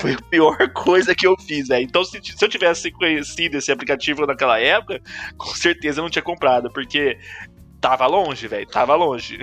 foi 0.00 0.12
a 0.12 0.22
pior 0.30 0.56
coisa 0.72 1.16
que 1.16 1.26
eu 1.26 1.36
fiz, 1.36 1.66
velho. 1.66 1.82
Então, 1.82 2.04
se, 2.04 2.20
se, 2.22 2.44
eu 2.44 2.48
tivesse 2.48 2.88
conhecido 2.92 3.56
esse 3.58 3.72
aplicativo 3.72 4.24
naquela 4.24 4.60
época, 4.60 5.02
com 5.36 5.52
certeza 5.52 5.98
eu 5.98 6.04
não 6.04 6.10
tinha 6.10 6.22
comprado, 6.22 6.70
porque 6.72 7.18
tava 7.80 8.06
longe, 8.06 8.46
velho, 8.46 8.66
tava 8.68 8.94
longe. 8.94 9.38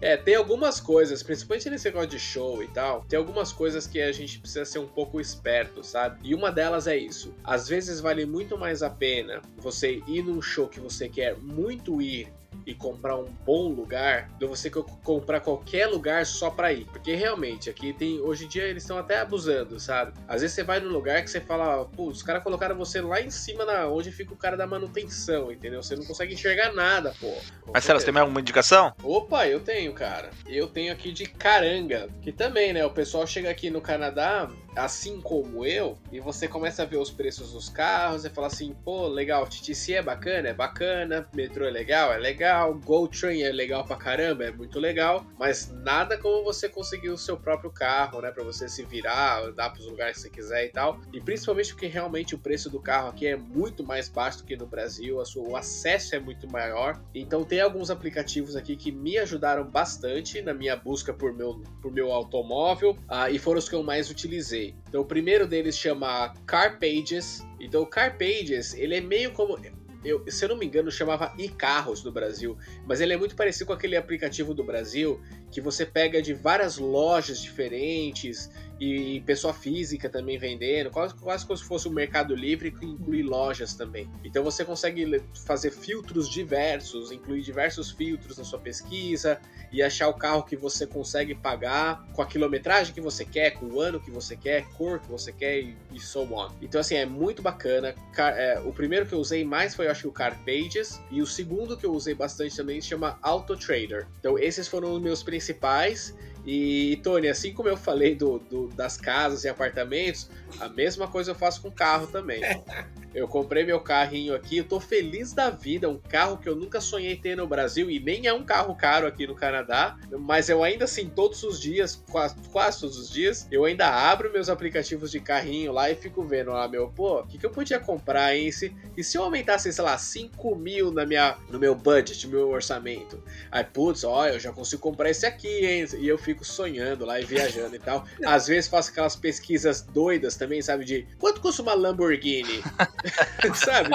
É, 0.00 0.16
tem 0.16 0.34
algumas 0.34 0.80
coisas, 0.80 1.22
principalmente 1.22 1.70
nesse 1.70 1.84
negócio 1.84 2.08
de 2.08 2.18
show 2.18 2.60
e 2.60 2.66
tal, 2.66 3.04
tem 3.04 3.16
algumas 3.16 3.52
coisas 3.52 3.86
que 3.86 4.00
a 4.00 4.10
gente 4.10 4.40
precisa 4.40 4.64
ser 4.64 4.80
um 4.80 4.86
pouco 4.86 5.20
esperto, 5.20 5.84
sabe? 5.84 6.18
E 6.24 6.34
uma 6.34 6.50
delas 6.50 6.88
é 6.88 6.96
isso. 6.96 7.32
Às 7.44 7.68
vezes 7.68 8.00
vale 8.00 8.26
muito 8.26 8.58
mais 8.58 8.82
a 8.82 8.90
pena 8.90 9.40
você 9.58 10.02
ir 10.08 10.24
num 10.24 10.42
show 10.42 10.68
que 10.68 10.80
você 10.80 11.08
quer 11.08 11.36
muito 11.36 12.02
ir 12.02 12.32
e 12.66 12.74
comprar 12.74 13.16
um 13.16 13.26
bom 13.44 13.68
lugar 13.68 14.28
do 14.38 14.48
você 14.48 14.70
comprar 14.70 15.40
qualquer 15.40 15.86
lugar 15.86 16.24
só 16.26 16.50
para 16.50 16.72
ir. 16.72 16.84
Porque 16.86 17.14
realmente 17.14 17.70
aqui 17.70 17.92
tem. 17.92 18.20
Hoje 18.20 18.44
em 18.44 18.48
dia 18.48 18.64
eles 18.64 18.82
estão 18.82 18.98
até 18.98 19.20
abusando, 19.20 19.78
sabe? 19.80 20.12
Às 20.28 20.42
vezes 20.42 20.54
você 20.54 20.62
vai 20.62 20.80
num 20.80 20.90
lugar 20.90 21.22
que 21.22 21.30
você 21.30 21.40
fala, 21.40 21.84
pô, 21.84 22.08
os 22.08 22.22
caras 22.22 22.42
colocaram 22.42 22.76
você 22.76 23.00
lá 23.00 23.20
em 23.20 23.30
cima 23.30 23.64
da 23.64 23.88
onde 23.88 24.10
fica 24.10 24.32
o 24.32 24.36
cara 24.36 24.56
da 24.56 24.66
manutenção, 24.66 25.50
entendeu? 25.50 25.82
Você 25.82 25.96
não 25.96 26.04
consegue 26.04 26.34
enxergar 26.34 26.72
nada, 26.72 27.14
pô. 27.20 27.32
Marcelo, 27.72 27.98
você 27.98 28.06
tem 28.06 28.14
mais 28.14 28.22
alguma 28.22 28.40
indicação? 28.40 28.92
Opa, 29.02 29.46
eu 29.46 29.60
tenho, 29.60 29.92
cara. 29.92 30.30
Eu 30.46 30.66
tenho 30.66 30.92
aqui 30.92 31.12
de 31.12 31.26
Caranga, 31.26 32.08
que 32.20 32.32
também, 32.32 32.72
né? 32.72 32.84
O 32.84 32.90
pessoal 32.90 33.26
chega 33.26 33.50
aqui 33.50 33.70
no 33.70 33.80
Canadá, 33.80 34.48
assim 34.74 35.20
como 35.20 35.66
eu, 35.66 35.98
e 36.10 36.20
você 36.20 36.48
começa 36.48 36.82
a 36.82 36.86
ver 36.86 36.98
os 36.98 37.10
preços 37.10 37.52
dos 37.52 37.68
carros 37.68 38.24
e 38.24 38.30
fala 38.30 38.46
assim, 38.46 38.74
pô, 38.84 39.06
legal, 39.06 39.46
TTC 39.46 39.94
é 39.94 40.02
bacana? 40.02 40.48
É 40.48 40.54
bacana, 40.54 41.28
metrô 41.34 41.66
é 41.66 41.70
legal? 41.70 42.12
É 42.12 42.18
legal 42.18 42.52
ah, 42.52 42.78
Go 42.84 43.08
Train 43.08 43.42
é 43.42 43.52
legal 43.52 43.84
pra 43.84 43.96
caramba, 43.96 44.44
é 44.44 44.50
muito 44.50 44.78
legal, 44.78 45.24
mas 45.38 45.70
nada 45.70 46.18
como 46.18 46.44
você 46.44 46.68
conseguir 46.68 47.10
o 47.10 47.18
seu 47.18 47.36
próprio 47.36 47.70
carro, 47.70 48.20
né? 48.20 48.30
Pra 48.30 48.44
você 48.44 48.68
se 48.68 48.84
virar, 48.84 49.42
andar 49.42 49.70
pros 49.70 49.86
lugares 49.86 50.16
que 50.16 50.22
você 50.22 50.30
quiser 50.30 50.66
e 50.66 50.68
tal. 50.68 51.00
E 51.12 51.20
principalmente 51.20 51.72
porque 51.72 51.86
realmente 51.86 52.34
o 52.34 52.38
preço 52.38 52.70
do 52.70 52.80
carro 52.80 53.08
aqui 53.08 53.26
é 53.26 53.36
muito 53.36 53.84
mais 53.84 54.08
baixo 54.08 54.38
do 54.38 54.44
que 54.44 54.56
no 54.56 54.66
Brasil, 54.66 55.24
sua, 55.24 55.48
o 55.48 55.56
acesso 55.56 56.14
é 56.14 56.20
muito 56.20 56.50
maior. 56.50 57.00
Então 57.14 57.44
tem 57.44 57.60
alguns 57.60 57.90
aplicativos 57.90 58.56
aqui 58.56 58.76
que 58.76 58.92
me 58.92 59.18
ajudaram 59.18 59.64
bastante 59.64 60.42
na 60.42 60.52
minha 60.52 60.76
busca 60.76 61.12
por 61.12 61.32
meu, 61.32 61.62
por 61.80 61.92
meu 61.92 62.12
automóvel 62.12 62.92
uh, 62.92 63.30
e 63.30 63.38
foram 63.38 63.58
os 63.58 63.68
que 63.68 63.74
eu 63.74 63.82
mais 63.82 64.10
utilizei. 64.10 64.61
Então 64.88 65.02
o 65.02 65.04
primeiro 65.04 65.46
deles 65.46 65.76
chama 65.76 66.34
Car 66.46 66.78
Pages. 66.78 67.44
Então 67.60 67.82
o 67.82 67.86
Car 67.86 68.16
Pages, 68.18 68.74
ele 68.74 68.96
é 68.96 69.00
meio 69.00 69.32
como 69.32 69.58
eu, 70.04 70.24
se 70.28 70.44
eu 70.44 70.48
não 70.48 70.56
me 70.56 70.66
engano, 70.66 70.90
chamava 70.90 71.32
iCarros 71.38 72.02
no 72.02 72.10
Brasil, 72.10 72.58
mas 72.86 73.00
ele 73.00 73.12
é 73.12 73.16
muito 73.16 73.36
parecido 73.36 73.66
com 73.66 73.72
aquele 73.72 73.96
aplicativo 73.96 74.52
do 74.52 74.64
Brasil 74.64 75.20
que 75.50 75.60
você 75.60 75.86
pega 75.86 76.20
de 76.20 76.34
várias 76.34 76.76
lojas 76.76 77.40
diferentes 77.40 78.50
e 78.82 79.20
pessoa 79.20 79.54
física 79.54 80.08
também 80.08 80.36
vendendo, 80.38 80.90
quase, 80.90 81.14
quase 81.14 81.46
como 81.46 81.56
se 81.56 81.64
fosse 81.64 81.88
um 81.88 81.92
mercado 81.92 82.34
livre 82.34 82.72
que 82.72 82.84
inclui 82.84 83.22
lojas 83.22 83.74
também. 83.74 84.10
Então 84.24 84.42
você 84.42 84.64
consegue 84.64 85.22
fazer 85.46 85.70
filtros 85.70 86.28
diversos, 86.28 87.12
incluir 87.12 87.42
diversos 87.42 87.92
filtros 87.92 88.38
na 88.38 88.44
sua 88.44 88.58
pesquisa 88.58 89.40
e 89.70 89.80
achar 89.82 90.08
o 90.08 90.14
carro 90.14 90.42
que 90.42 90.56
você 90.56 90.84
consegue 90.84 91.32
pagar 91.32 92.04
com 92.12 92.22
a 92.22 92.26
quilometragem 92.26 92.92
que 92.92 93.00
você 93.00 93.24
quer, 93.24 93.52
com 93.52 93.66
o 93.66 93.80
ano 93.80 94.00
que 94.00 94.10
você 94.10 94.36
quer, 94.36 94.68
cor 94.70 94.98
que 94.98 95.08
você 95.08 95.32
quer 95.32 95.60
e, 95.60 95.76
e 95.92 96.00
so 96.00 96.22
on. 96.34 96.50
Então 96.60 96.80
assim, 96.80 96.96
é 96.96 97.06
muito 97.06 97.40
bacana. 97.40 97.94
Car, 98.12 98.36
é, 98.36 98.58
o 98.60 98.72
primeiro 98.72 99.06
que 99.06 99.12
eu 99.12 99.20
usei 99.20 99.44
mais 99.44 99.76
foi, 99.76 99.86
eu 99.86 99.92
acho 99.92 100.08
o 100.08 100.12
Car 100.12 100.36
Pages 100.44 101.00
e 101.08 101.22
o 101.22 101.26
segundo 101.26 101.76
que 101.76 101.86
eu 101.86 101.92
usei 101.92 102.14
bastante 102.14 102.56
também 102.56 102.80
se 102.80 102.88
chama 102.88 103.16
Auto 103.22 103.56
Trader. 103.56 104.08
Então 104.18 104.36
esses 104.36 104.66
foram 104.66 104.92
os 104.92 105.00
meus 105.00 105.22
principais 105.22 106.12
e, 106.44 107.00
Tony, 107.02 107.28
assim 107.28 107.52
como 107.52 107.68
eu 107.68 107.76
falei 107.76 108.14
do, 108.14 108.38
do, 108.38 108.68
das 108.68 108.96
casas 108.96 109.44
e 109.44 109.48
apartamentos, 109.48 110.28
a 110.60 110.68
mesma 110.68 111.06
coisa 111.06 111.30
eu 111.30 111.34
faço 111.34 111.62
com 111.62 111.70
carro 111.70 112.06
também. 112.06 112.42
Eu 113.14 113.28
comprei 113.28 113.64
meu 113.64 113.80
carrinho 113.80 114.34
aqui, 114.34 114.58
eu 114.58 114.64
tô 114.64 114.80
feliz 114.80 115.32
da 115.32 115.50
vida, 115.50 115.88
um 115.88 115.98
carro 115.98 116.38
que 116.38 116.48
eu 116.48 116.56
nunca 116.56 116.80
sonhei 116.80 117.16
ter 117.16 117.36
no 117.36 117.46
Brasil 117.46 117.90
e 117.90 118.00
nem 118.00 118.26
é 118.26 118.32
um 118.32 118.42
carro 118.42 118.74
caro 118.74 119.06
aqui 119.06 119.26
no 119.26 119.34
Canadá, 119.34 119.96
mas 120.18 120.48
eu 120.48 120.62
ainda 120.62 120.84
assim, 120.84 121.08
todos 121.08 121.42
os 121.42 121.60
dias, 121.60 122.02
quase, 122.10 122.36
quase 122.50 122.80
todos 122.80 122.98
os 122.98 123.10
dias, 123.10 123.46
eu 123.50 123.64
ainda 123.64 123.88
abro 123.88 124.32
meus 124.32 124.48
aplicativos 124.48 125.10
de 125.10 125.20
carrinho 125.20 125.72
lá 125.72 125.90
e 125.90 125.94
fico 125.94 126.24
vendo 126.24 126.50
lá, 126.50 126.66
meu, 126.68 126.88
pô, 126.88 127.20
o 127.20 127.26
que, 127.26 127.38
que 127.38 127.46
eu 127.46 127.50
podia 127.50 127.78
comprar, 127.78 128.34
hein? 128.36 128.50
Se, 128.50 128.74
e 128.96 129.04
se 129.04 129.18
eu 129.18 129.24
aumentasse, 129.24 129.72
sei 129.72 129.84
lá, 129.84 129.96
5 129.96 130.56
mil 130.56 130.90
na 130.90 131.04
minha, 131.04 131.36
no 131.50 131.58
meu 131.58 131.74
budget, 131.74 132.26
no 132.26 132.32
meu 132.32 132.48
orçamento? 132.50 133.22
Aí, 133.50 133.64
putz, 133.64 134.04
ó, 134.04 134.26
eu 134.26 134.40
já 134.40 134.52
consigo 134.52 134.82
comprar 134.82 135.10
esse 135.10 135.26
aqui, 135.26 135.66
hein? 135.66 135.86
E 135.98 136.08
eu 136.08 136.18
fico 136.18 136.44
sonhando 136.44 137.04
lá 137.04 137.20
e 137.20 137.24
viajando 137.24 137.76
e 137.76 137.78
tal. 137.78 138.04
Às 138.24 138.46
vezes 138.46 138.68
faço 138.68 138.90
aquelas 138.90 139.16
pesquisas 139.16 139.82
doidas 139.82 140.36
também, 140.36 140.62
sabe? 140.62 140.84
De 140.84 141.06
quanto 141.18 141.40
custa 141.40 141.62
uma 141.62 141.74
Lamborghini? 141.74 142.62
Sabe? 143.54 143.90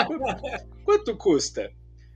Quanto 0.83 1.15
custa? 1.15 1.71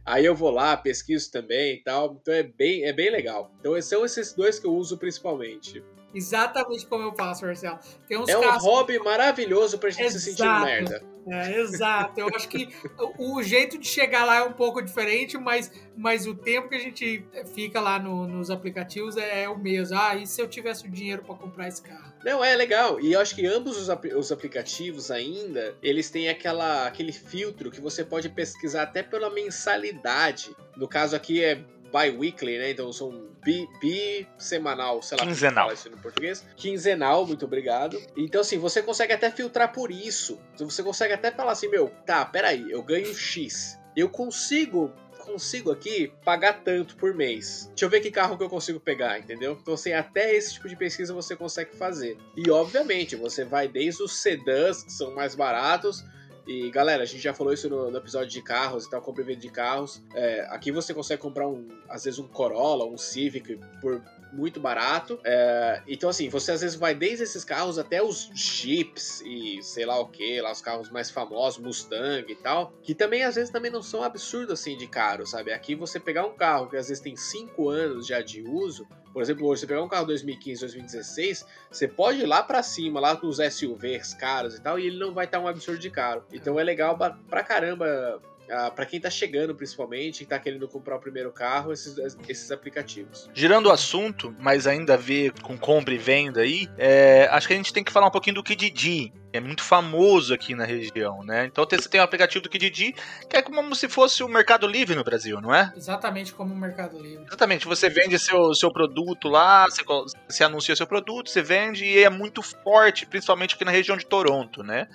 Aí 0.06 0.26
eu 0.26 0.36
vou 0.36 0.50
lá, 0.50 0.76
pesquiso 0.76 1.32
também 1.32 1.76
e 1.76 1.84
tal. 1.84 2.18
Então 2.20 2.34
é 2.34 2.44
bem, 2.44 2.86
é 2.86 2.94
bem 2.94 3.12
legal. 3.12 3.52
Então 3.60 3.80
são 3.82 4.06
esses 4.06 4.34
dois 4.34 4.60
que 4.60 4.66
eu 4.66 4.74
uso 4.74 4.98
principalmente. 4.98 5.84
Exatamente 6.14 6.86
como 6.88 7.04
eu 7.04 7.14
faço, 7.16 7.46
Marcelo. 7.46 7.80
é 8.10 8.38
um 8.38 8.58
hobby 8.58 9.00
maravilhoso 9.00 9.78
pra 9.78 9.90
gente 9.90 10.08
Exato. 10.08 10.20
se 10.20 10.32
sentir 10.32 10.66
merda. 10.66 11.11
É, 11.28 11.60
exato. 11.60 12.20
Eu 12.20 12.30
acho 12.36 12.48
que 12.48 12.70
o 13.18 13.42
jeito 13.44 13.78
de 13.78 13.88
chegar 13.88 14.26
lá 14.26 14.38
é 14.38 14.44
um 14.44 14.54
pouco 14.54 14.82
diferente, 14.82 15.38
mas, 15.38 15.72
mas 15.96 16.26
o 16.26 16.34
tempo 16.34 16.70
que 16.70 16.76
a 16.76 16.80
gente 16.80 17.24
fica 17.54 17.80
lá 17.80 18.00
no, 18.00 18.28
nos 18.28 18.50
aplicativos 18.50 19.18
é, 19.18 19.44
é, 19.44 19.50
o 19.50 19.58
mesmo. 19.58 19.98
Ah, 19.98 20.16
e 20.16 20.26
se 20.26 20.42
eu 20.42 20.48
tivesse 20.48 20.88
o 20.88 20.90
dinheiro 20.90 21.24
para 21.24 21.36
comprar 21.36 21.68
esse 21.68 21.82
carro? 21.82 22.12
Não, 22.24 22.44
é 22.44 22.56
legal. 22.56 23.00
E 23.00 23.14
eu 23.14 23.20
acho 23.20 23.36
que 23.36 23.46
ambos 23.46 23.78
os, 23.78 23.90
os 24.16 24.32
aplicativos 24.32 25.12
ainda, 25.12 25.76
eles 25.82 26.10
têm 26.10 26.30
aquela, 26.30 26.88
aquele 26.88 27.12
filtro 27.12 27.70
que 27.70 27.82
você 27.82 28.04
pode 28.04 28.30
pesquisar 28.30 28.84
até 28.84 29.04
pela 29.04 29.30
mensalidade. 29.30 30.56
No 30.76 30.88
caso 30.88 31.16
aqui 31.16 31.44
é 31.44 31.64
bi-weekly, 31.92 32.58
né? 32.58 32.72
Então 32.72 32.92
são 32.92 33.32
bi, 33.44 33.68
bi 33.80 34.28
semanal, 34.38 35.02
sei 35.02 35.18
lá 35.18 35.26
Quinzenal. 35.26 35.66
Fala 35.66 35.74
isso 35.74 35.90
no 35.90 35.98
português. 35.98 36.46
Quinzenal, 36.56 37.26
muito 37.26 37.46
obrigado. 37.46 38.02
Então, 38.16 38.42
assim, 38.42 38.58
você 38.58 38.82
consegue 38.82 39.14
até 39.14 39.30
filtrar 39.32 39.72
por 39.72 39.92
isso. 39.92 40.40
Então, 40.54 40.70
você 40.70 40.84
consegue 40.84 41.14
até 41.14 41.32
falar 41.32 41.52
assim, 41.54 41.68
meu, 41.68 41.90
tá, 42.06 42.24
peraí, 42.26 42.70
eu 42.70 42.82
ganho 42.84 43.14
X. 43.14 43.78
Eu 43.96 44.10
consigo 44.10 44.94
consigo 45.22 45.72
aqui 45.72 46.12
pagar 46.26 46.64
tanto 46.64 46.96
por 46.96 47.14
mês. 47.14 47.68
Deixa 47.70 47.86
eu 47.86 47.90
ver 47.90 48.02
que 48.02 48.10
carro 48.10 48.38
que 48.38 48.44
eu 48.44 48.50
consigo 48.50 48.80
pegar, 48.80 49.20
entendeu? 49.20 49.58
Então, 49.62 49.76
assim, 49.76 49.94
até 49.94 50.36
esse 50.36 50.56
tipo 50.56 50.68
de 50.68 50.76
pesquisa 50.76 51.14
você 51.14 51.36
consegue 51.36 51.76
fazer. 51.76 52.18
E, 52.36 52.50
obviamente, 52.50 53.16
você 53.16 53.46
vai 53.46 53.68
desde 53.68 54.02
os 54.02 54.18
sedãs, 54.18 54.84
que 54.84 54.92
são 54.92 55.14
mais 55.14 55.36
baratos, 55.36 56.04
e 56.52 56.70
galera, 56.70 57.04
a 57.04 57.06
gente 57.06 57.22
já 57.22 57.34
falou 57.34 57.54
isso 57.54 57.70
no, 57.70 57.90
no 57.90 57.98
episódio 57.98 58.30
de 58.30 58.42
carros 58.42 58.86
e 58.86 58.90
tal, 58.90 59.02
compra 59.02 59.24
e 59.24 59.26
venda 59.26 59.40
de 59.40 59.50
carros. 59.50 60.04
É, 60.14 60.46
aqui 60.50 60.72
você 60.72 60.94
consegue 60.94 61.22
comprar 61.22 61.48
um, 61.48 61.68
às 61.88 62.04
vezes 62.04 62.20
um 62.20 62.28
Corolla, 62.28 62.86
um 62.86 62.98
Civic 62.98 63.58
por 63.80 64.04
muito 64.34 64.60
barato. 64.60 65.20
É, 65.24 65.82
então, 65.88 66.10
assim, 66.10 66.30
você 66.30 66.52
às 66.52 66.62
vezes 66.62 66.76
vai 66.76 66.94
desde 66.94 67.24
esses 67.24 67.44
carros 67.44 67.78
até 67.78 68.02
os 68.02 68.30
Jeeps 68.34 69.22
e 69.22 69.62
sei 69.62 69.86
lá 69.86 70.00
o 70.00 70.08
que, 70.08 70.42
lá 70.42 70.52
os 70.52 70.62
carros 70.62 70.90
mais 70.90 71.10
famosos, 71.10 71.60
Mustang 71.60 72.30
e 72.32 72.36
tal, 72.36 72.74
que 72.82 72.94
também 72.94 73.24
às 73.24 73.36
vezes 73.36 73.52
também 73.52 73.72
não 73.72 73.82
são 73.82 74.04
absurdos 74.04 74.60
assim 74.60 74.78
de 74.78 74.88
caro, 74.88 75.26
sabe? 75.26 75.54
Aqui 75.54 75.76
você 75.76 76.00
pegar 76.00 76.26
um 76.26 76.36
carro 76.36 76.70
que 76.70 76.78
às 76.78 76.88
vezes 76.88 77.02
tem 77.02 77.16
5 77.16 77.70
anos 77.70 78.08
já 78.08 78.22
de 78.22 78.42
uso, 78.42 78.88
por 79.14 79.22
exemplo, 79.22 79.48
hoje 79.48 79.62
você 79.62 79.68
pegar 79.68 79.84
um 79.84 79.88
carro 79.88 80.06
2015, 80.06 80.62
2016, 80.62 81.46
você 81.70 81.88
pode 81.88 82.20
ir 82.20 82.26
lá 82.26 82.42
para 82.44 82.64
cima, 82.64 83.00
lá 83.00 83.16
com 83.16 83.28
os 83.28 83.38
SUVs 83.38 84.14
caros 84.14 84.56
e 84.56 84.62
tal, 84.62 84.80
e 84.80 84.88
ele 84.88 84.98
não 84.98 85.14
vai 85.14 85.26
estar 85.26 85.40
um 85.40 85.48
absurdo 85.48 85.80
de 85.80 85.90
caro. 85.90 86.24
Então 86.32 86.60
é 86.60 86.64
legal 86.64 86.98
pra 86.98 87.44
caramba 87.44 88.22
Uh, 88.52 88.70
para 88.70 88.86
quem 88.86 88.98
está 88.98 89.10
chegando, 89.10 89.56
principalmente, 89.56 90.20
e 90.20 90.24
está 90.24 90.38
querendo 90.38 90.68
comprar 90.68 90.98
o 90.98 91.00
primeiro 91.00 91.32
carro, 91.32 91.72
esses, 91.72 91.96
esses 92.28 92.52
aplicativos. 92.52 93.30
Girando 93.34 93.68
o 93.68 93.72
assunto, 93.72 94.36
mas 94.38 94.68
ainda 94.68 94.96
a 94.96 94.98
ver 94.98 95.32
com 95.42 95.58
compra 95.58 95.94
e 95.94 95.98
venda 95.98 96.42
aí, 96.42 96.68
é, 96.78 97.30
acho 97.32 97.48
que 97.48 97.54
a 97.54 97.56
gente 97.56 97.72
tem 97.72 97.82
que 97.82 97.94
falar 97.94 98.08
um 98.08 98.12
pouquinho 98.12 98.36
do 98.36 98.44
Kididi. 98.44 99.14
É 99.34 99.40
muito 99.40 99.64
famoso 99.64 100.34
aqui 100.34 100.54
na 100.54 100.66
região, 100.66 101.24
né? 101.24 101.46
Então 101.46 101.66
você 101.70 101.88
tem 101.88 102.02
o 102.02 102.04
aplicativo 102.04 102.44
do 102.44 102.50
Kididi, 102.50 102.94
que 103.30 103.38
é 103.38 103.42
como 103.42 103.74
se 103.76 103.88
fosse 103.88 104.24
o 104.24 104.28
Mercado 104.28 104.68
Livre 104.68 104.96
no 104.96 105.04
Brasil, 105.04 105.40
não 105.40 105.56
é? 105.56 105.72
Exatamente 105.76 106.34
como 106.34 106.54
o 106.54 106.58
Mercado 106.58 107.00
Livre. 107.00 107.26
Exatamente. 107.26 107.66
Você 107.66 107.90
vende 107.90 108.20
seu, 108.20 108.54
seu 108.54 108.72
produto 108.72 109.30
lá, 109.30 109.66
você, 109.66 109.84
você 110.28 110.44
anuncia 110.44 110.76
seu 110.76 110.86
produto, 110.86 111.30
você 111.30 111.42
vende 111.42 111.86
e 111.86 112.04
é 112.04 112.10
muito 112.10 112.42
forte, 112.42 113.06
principalmente 113.06 113.56
aqui 113.56 113.64
na 113.64 113.72
região 113.72 113.96
de 113.96 114.06
Toronto, 114.06 114.64
né? 114.64 114.88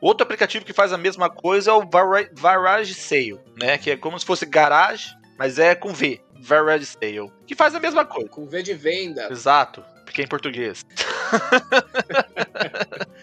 Outro 0.00 0.24
aplicativo 0.24 0.64
que 0.64 0.72
faz 0.72 0.92
a 0.92 0.98
mesma 0.98 1.30
coisa 1.30 1.70
é 1.70 1.74
o 1.74 1.86
Garage 1.86 2.94
Sale, 2.94 3.40
né? 3.60 3.78
Que 3.78 3.92
é 3.92 3.96
como 3.96 4.18
se 4.18 4.26
fosse 4.26 4.46
garage, 4.46 5.14
mas 5.38 5.58
é 5.58 5.74
com 5.74 5.92
V. 5.92 6.20
Garage 6.38 6.86
Sale. 6.86 7.30
Que 7.46 7.54
faz 7.54 7.74
a 7.74 7.80
mesma 7.80 8.04
coisa. 8.04 8.28
Com 8.28 8.46
V 8.46 8.62
de 8.62 8.74
venda. 8.74 9.28
Exato. 9.30 9.84
Porque 10.04 10.22
é 10.22 10.24
em 10.24 10.28
português. 10.28 10.84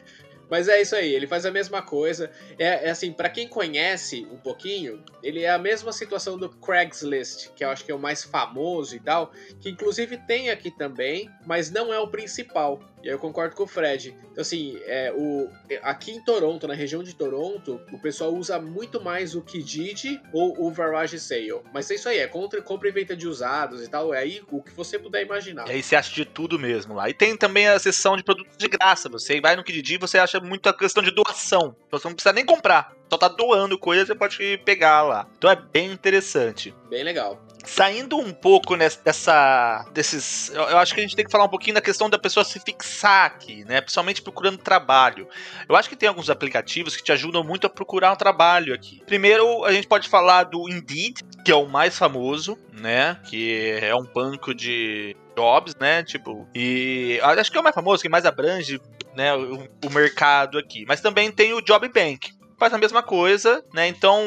Mas 0.50 0.68
é 0.68 0.82
isso 0.82 0.96
aí, 0.96 1.14
ele 1.14 1.28
faz 1.28 1.46
a 1.46 1.52
mesma 1.52 1.82
coisa. 1.82 2.32
É, 2.58 2.88
é 2.88 2.90
assim, 2.90 3.12
para 3.12 3.30
quem 3.30 3.48
conhece 3.48 4.28
um 4.32 4.38
pouquinho, 4.38 5.04
ele 5.22 5.44
é 5.44 5.50
a 5.50 5.58
mesma 5.58 5.92
situação 5.92 6.38
do 6.38 6.50
Craigslist, 6.50 7.50
que 7.56 7.64
eu 7.64 7.70
acho 7.70 7.84
que 7.84 7.92
é 7.92 7.96
o 7.96 8.00
mais 8.00 8.24
famoso 8.24 8.96
e 8.96 9.00
tal, 9.00 9.32
que 9.60 9.70
inclusive 9.70 10.18
tem 10.18 10.50
aqui 10.50 10.72
também, 10.72 11.30
mas 11.46 11.70
não 11.70 11.94
é 11.94 12.00
o 12.00 12.08
principal. 12.08 12.82
E 13.04 13.08
eu 13.08 13.20
concordo 13.20 13.56
com 13.56 13.64
o 13.64 13.68
Fred. 13.68 14.16
Então, 14.32 14.42
assim, 14.42 14.80
é, 14.86 15.14
o, 15.16 15.50
aqui 15.84 16.12
em 16.12 16.22
Toronto, 16.22 16.68
na 16.68 16.74
região 16.74 17.04
de 17.04 17.14
Toronto, 17.14 17.80
o 17.92 18.00
pessoal 18.00 18.34
usa 18.34 18.60
muito 18.60 19.02
mais 19.02 19.36
o 19.36 19.42
Kijiji 19.42 20.20
ou 20.34 20.66
o 20.66 20.72
Garage 20.72 21.20
Sale. 21.20 21.62
Mas 21.74 21.90
é 21.92 21.96
isso 21.96 22.10
aí, 22.10 22.18
é 22.18 22.28
contra, 22.28 22.62
compra 22.62 22.90
e 22.90 22.92
venda 22.92 23.16
de 23.16 23.28
usados 23.28 23.84
e 23.84 23.90
tal. 23.90 24.14
É 24.14 24.20
aí 24.20 24.42
o 24.52 24.62
que 24.62 24.72
você 24.72 24.98
puder 24.98 25.24
imaginar. 25.24 25.68
E 25.68 25.74
aí 25.74 25.84
você 25.84 25.96
acha 25.96 26.14
de 26.14 26.26
tudo 26.26 26.58
mesmo 26.58 26.96
lá. 26.96 27.10
E 27.10 27.14
tem 27.14 27.38
também 27.38 27.68
a 27.68 27.78
seção 27.78 28.18
de 28.18 28.24
produtos 28.24 28.58
de 28.58 28.68
graça. 28.68 29.08
Você 29.10 29.40
vai 29.40 29.56
no 29.56 29.64
Kijiji 29.64 29.96
e 29.96 29.98
você 30.00 30.18
acha 30.18 30.37
muita 30.39 30.73
questão 30.73 31.04
de 31.04 31.12
doação. 31.12 31.76
Então 31.88 32.00
você 32.00 32.08
não 32.08 32.15
precisa 32.15 32.34
nem 32.34 32.45
comprar. 32.45 32.93
Só 33.10 33.17
tá 33.17 33.28
doando 33.28 33.78
coisa, 33.78 34.06
você 34.06 34.15
pode 34.15 34.58
pegar 34.65 35.02
lá. 35.02 35.28
Então 35.38 35.50
é 35.50 35.56
bem 35.56 35.91
interessante. 35.91 36.73
Bem 36.89 37.04
legal 37.04 37.41
saindo 37.67 38.17
um 38.17 38.32
pouco 38.32 38.76
nessa, 38.76 39.00
dessa, 39.04 39.86
desses. 39.93 40.50
Eu, 40.50 40.63
eu, 40.63 40.78
acho 40.78 40.93
que 40.93 41.00
a 41.02 41.04
gente 41.04 41.15
tem 41.15 41.26
que 41.26 41.32
falar 41.32 41.45
um 41.45 41.50
pouquinho 41.50 41.76
da 41.76 41.82
questão 41.82 42.10
da 42.10 42.17
pessoa 42.17 42.43
se 42.43 42.60
fixar 42.60 43.26
aqui, 43.26 43.63
né? 43.65 43.82
Principalmente 43.82 44.21
procurando 44.21 44.58
trabalho. 44.58 45.28
Eu 45.67 45.76
acho 45.76 45.89
que 45.89 45.95
tem 45.95 46.08
alguns 46.08 46.30
aplicativos 46.30 46.95
que 46.95 47.04
te 47.04 47.12
ajudam 47.12 47.43
muito 47.43 47.67
a 47.67 47.69
procurar 47.69 48.13
um 48.13 48.15
trabalho 48.15 48.73
aqui. 48.73 49.02
Primeiro, 49.06 49.65
a 49.65 49.71
gente 49.71 49.88
pode 49.88 50.08
falar 50.08 50.43
do 50.43 50.69
Indeed, 50.69 51.21
que 51.43 51.52
é 51.52 51.56
o 51.56 51.67
mais 51.67 51.97
famoso, 51.97 52.58
né? 52.71 53.19
Que 53.30 53.80
é 53.82 53.93
um 53.95 54.06
banco 54.06 54.54
de 54.54 55.15
jobs, 55.36 55.76
né? 55.76 56.04
Tipo, 56.04 56.47
e 56.56 57.19
acho 57.21 57.52
que 57.52 57.58
é 57.58 57.62
o 57.62 57.63
mais 57.63 57.76
famoso, 57.76 58.02
que 58.02 58.10
mais 58.10 58.26
abrange 58.26 58.82
né, 59.17 59.36
o, 59.36 59.67
o 59.86 59.89
mercado 59.89 60.60
aqui. 60.60 60.86
Mas 60.88 61.01
também 61.01 61.32
tem 61.32 61.51
o 61.53 61.62
Job 61.62 61.89
Bank, 61.89 62.32
faz 62.58 62.74
a 62.74 62.78
mesma 62.78 63.04
coisa, 63.04 63.63
né? 63.74 63.88
Então, 63.88 64.24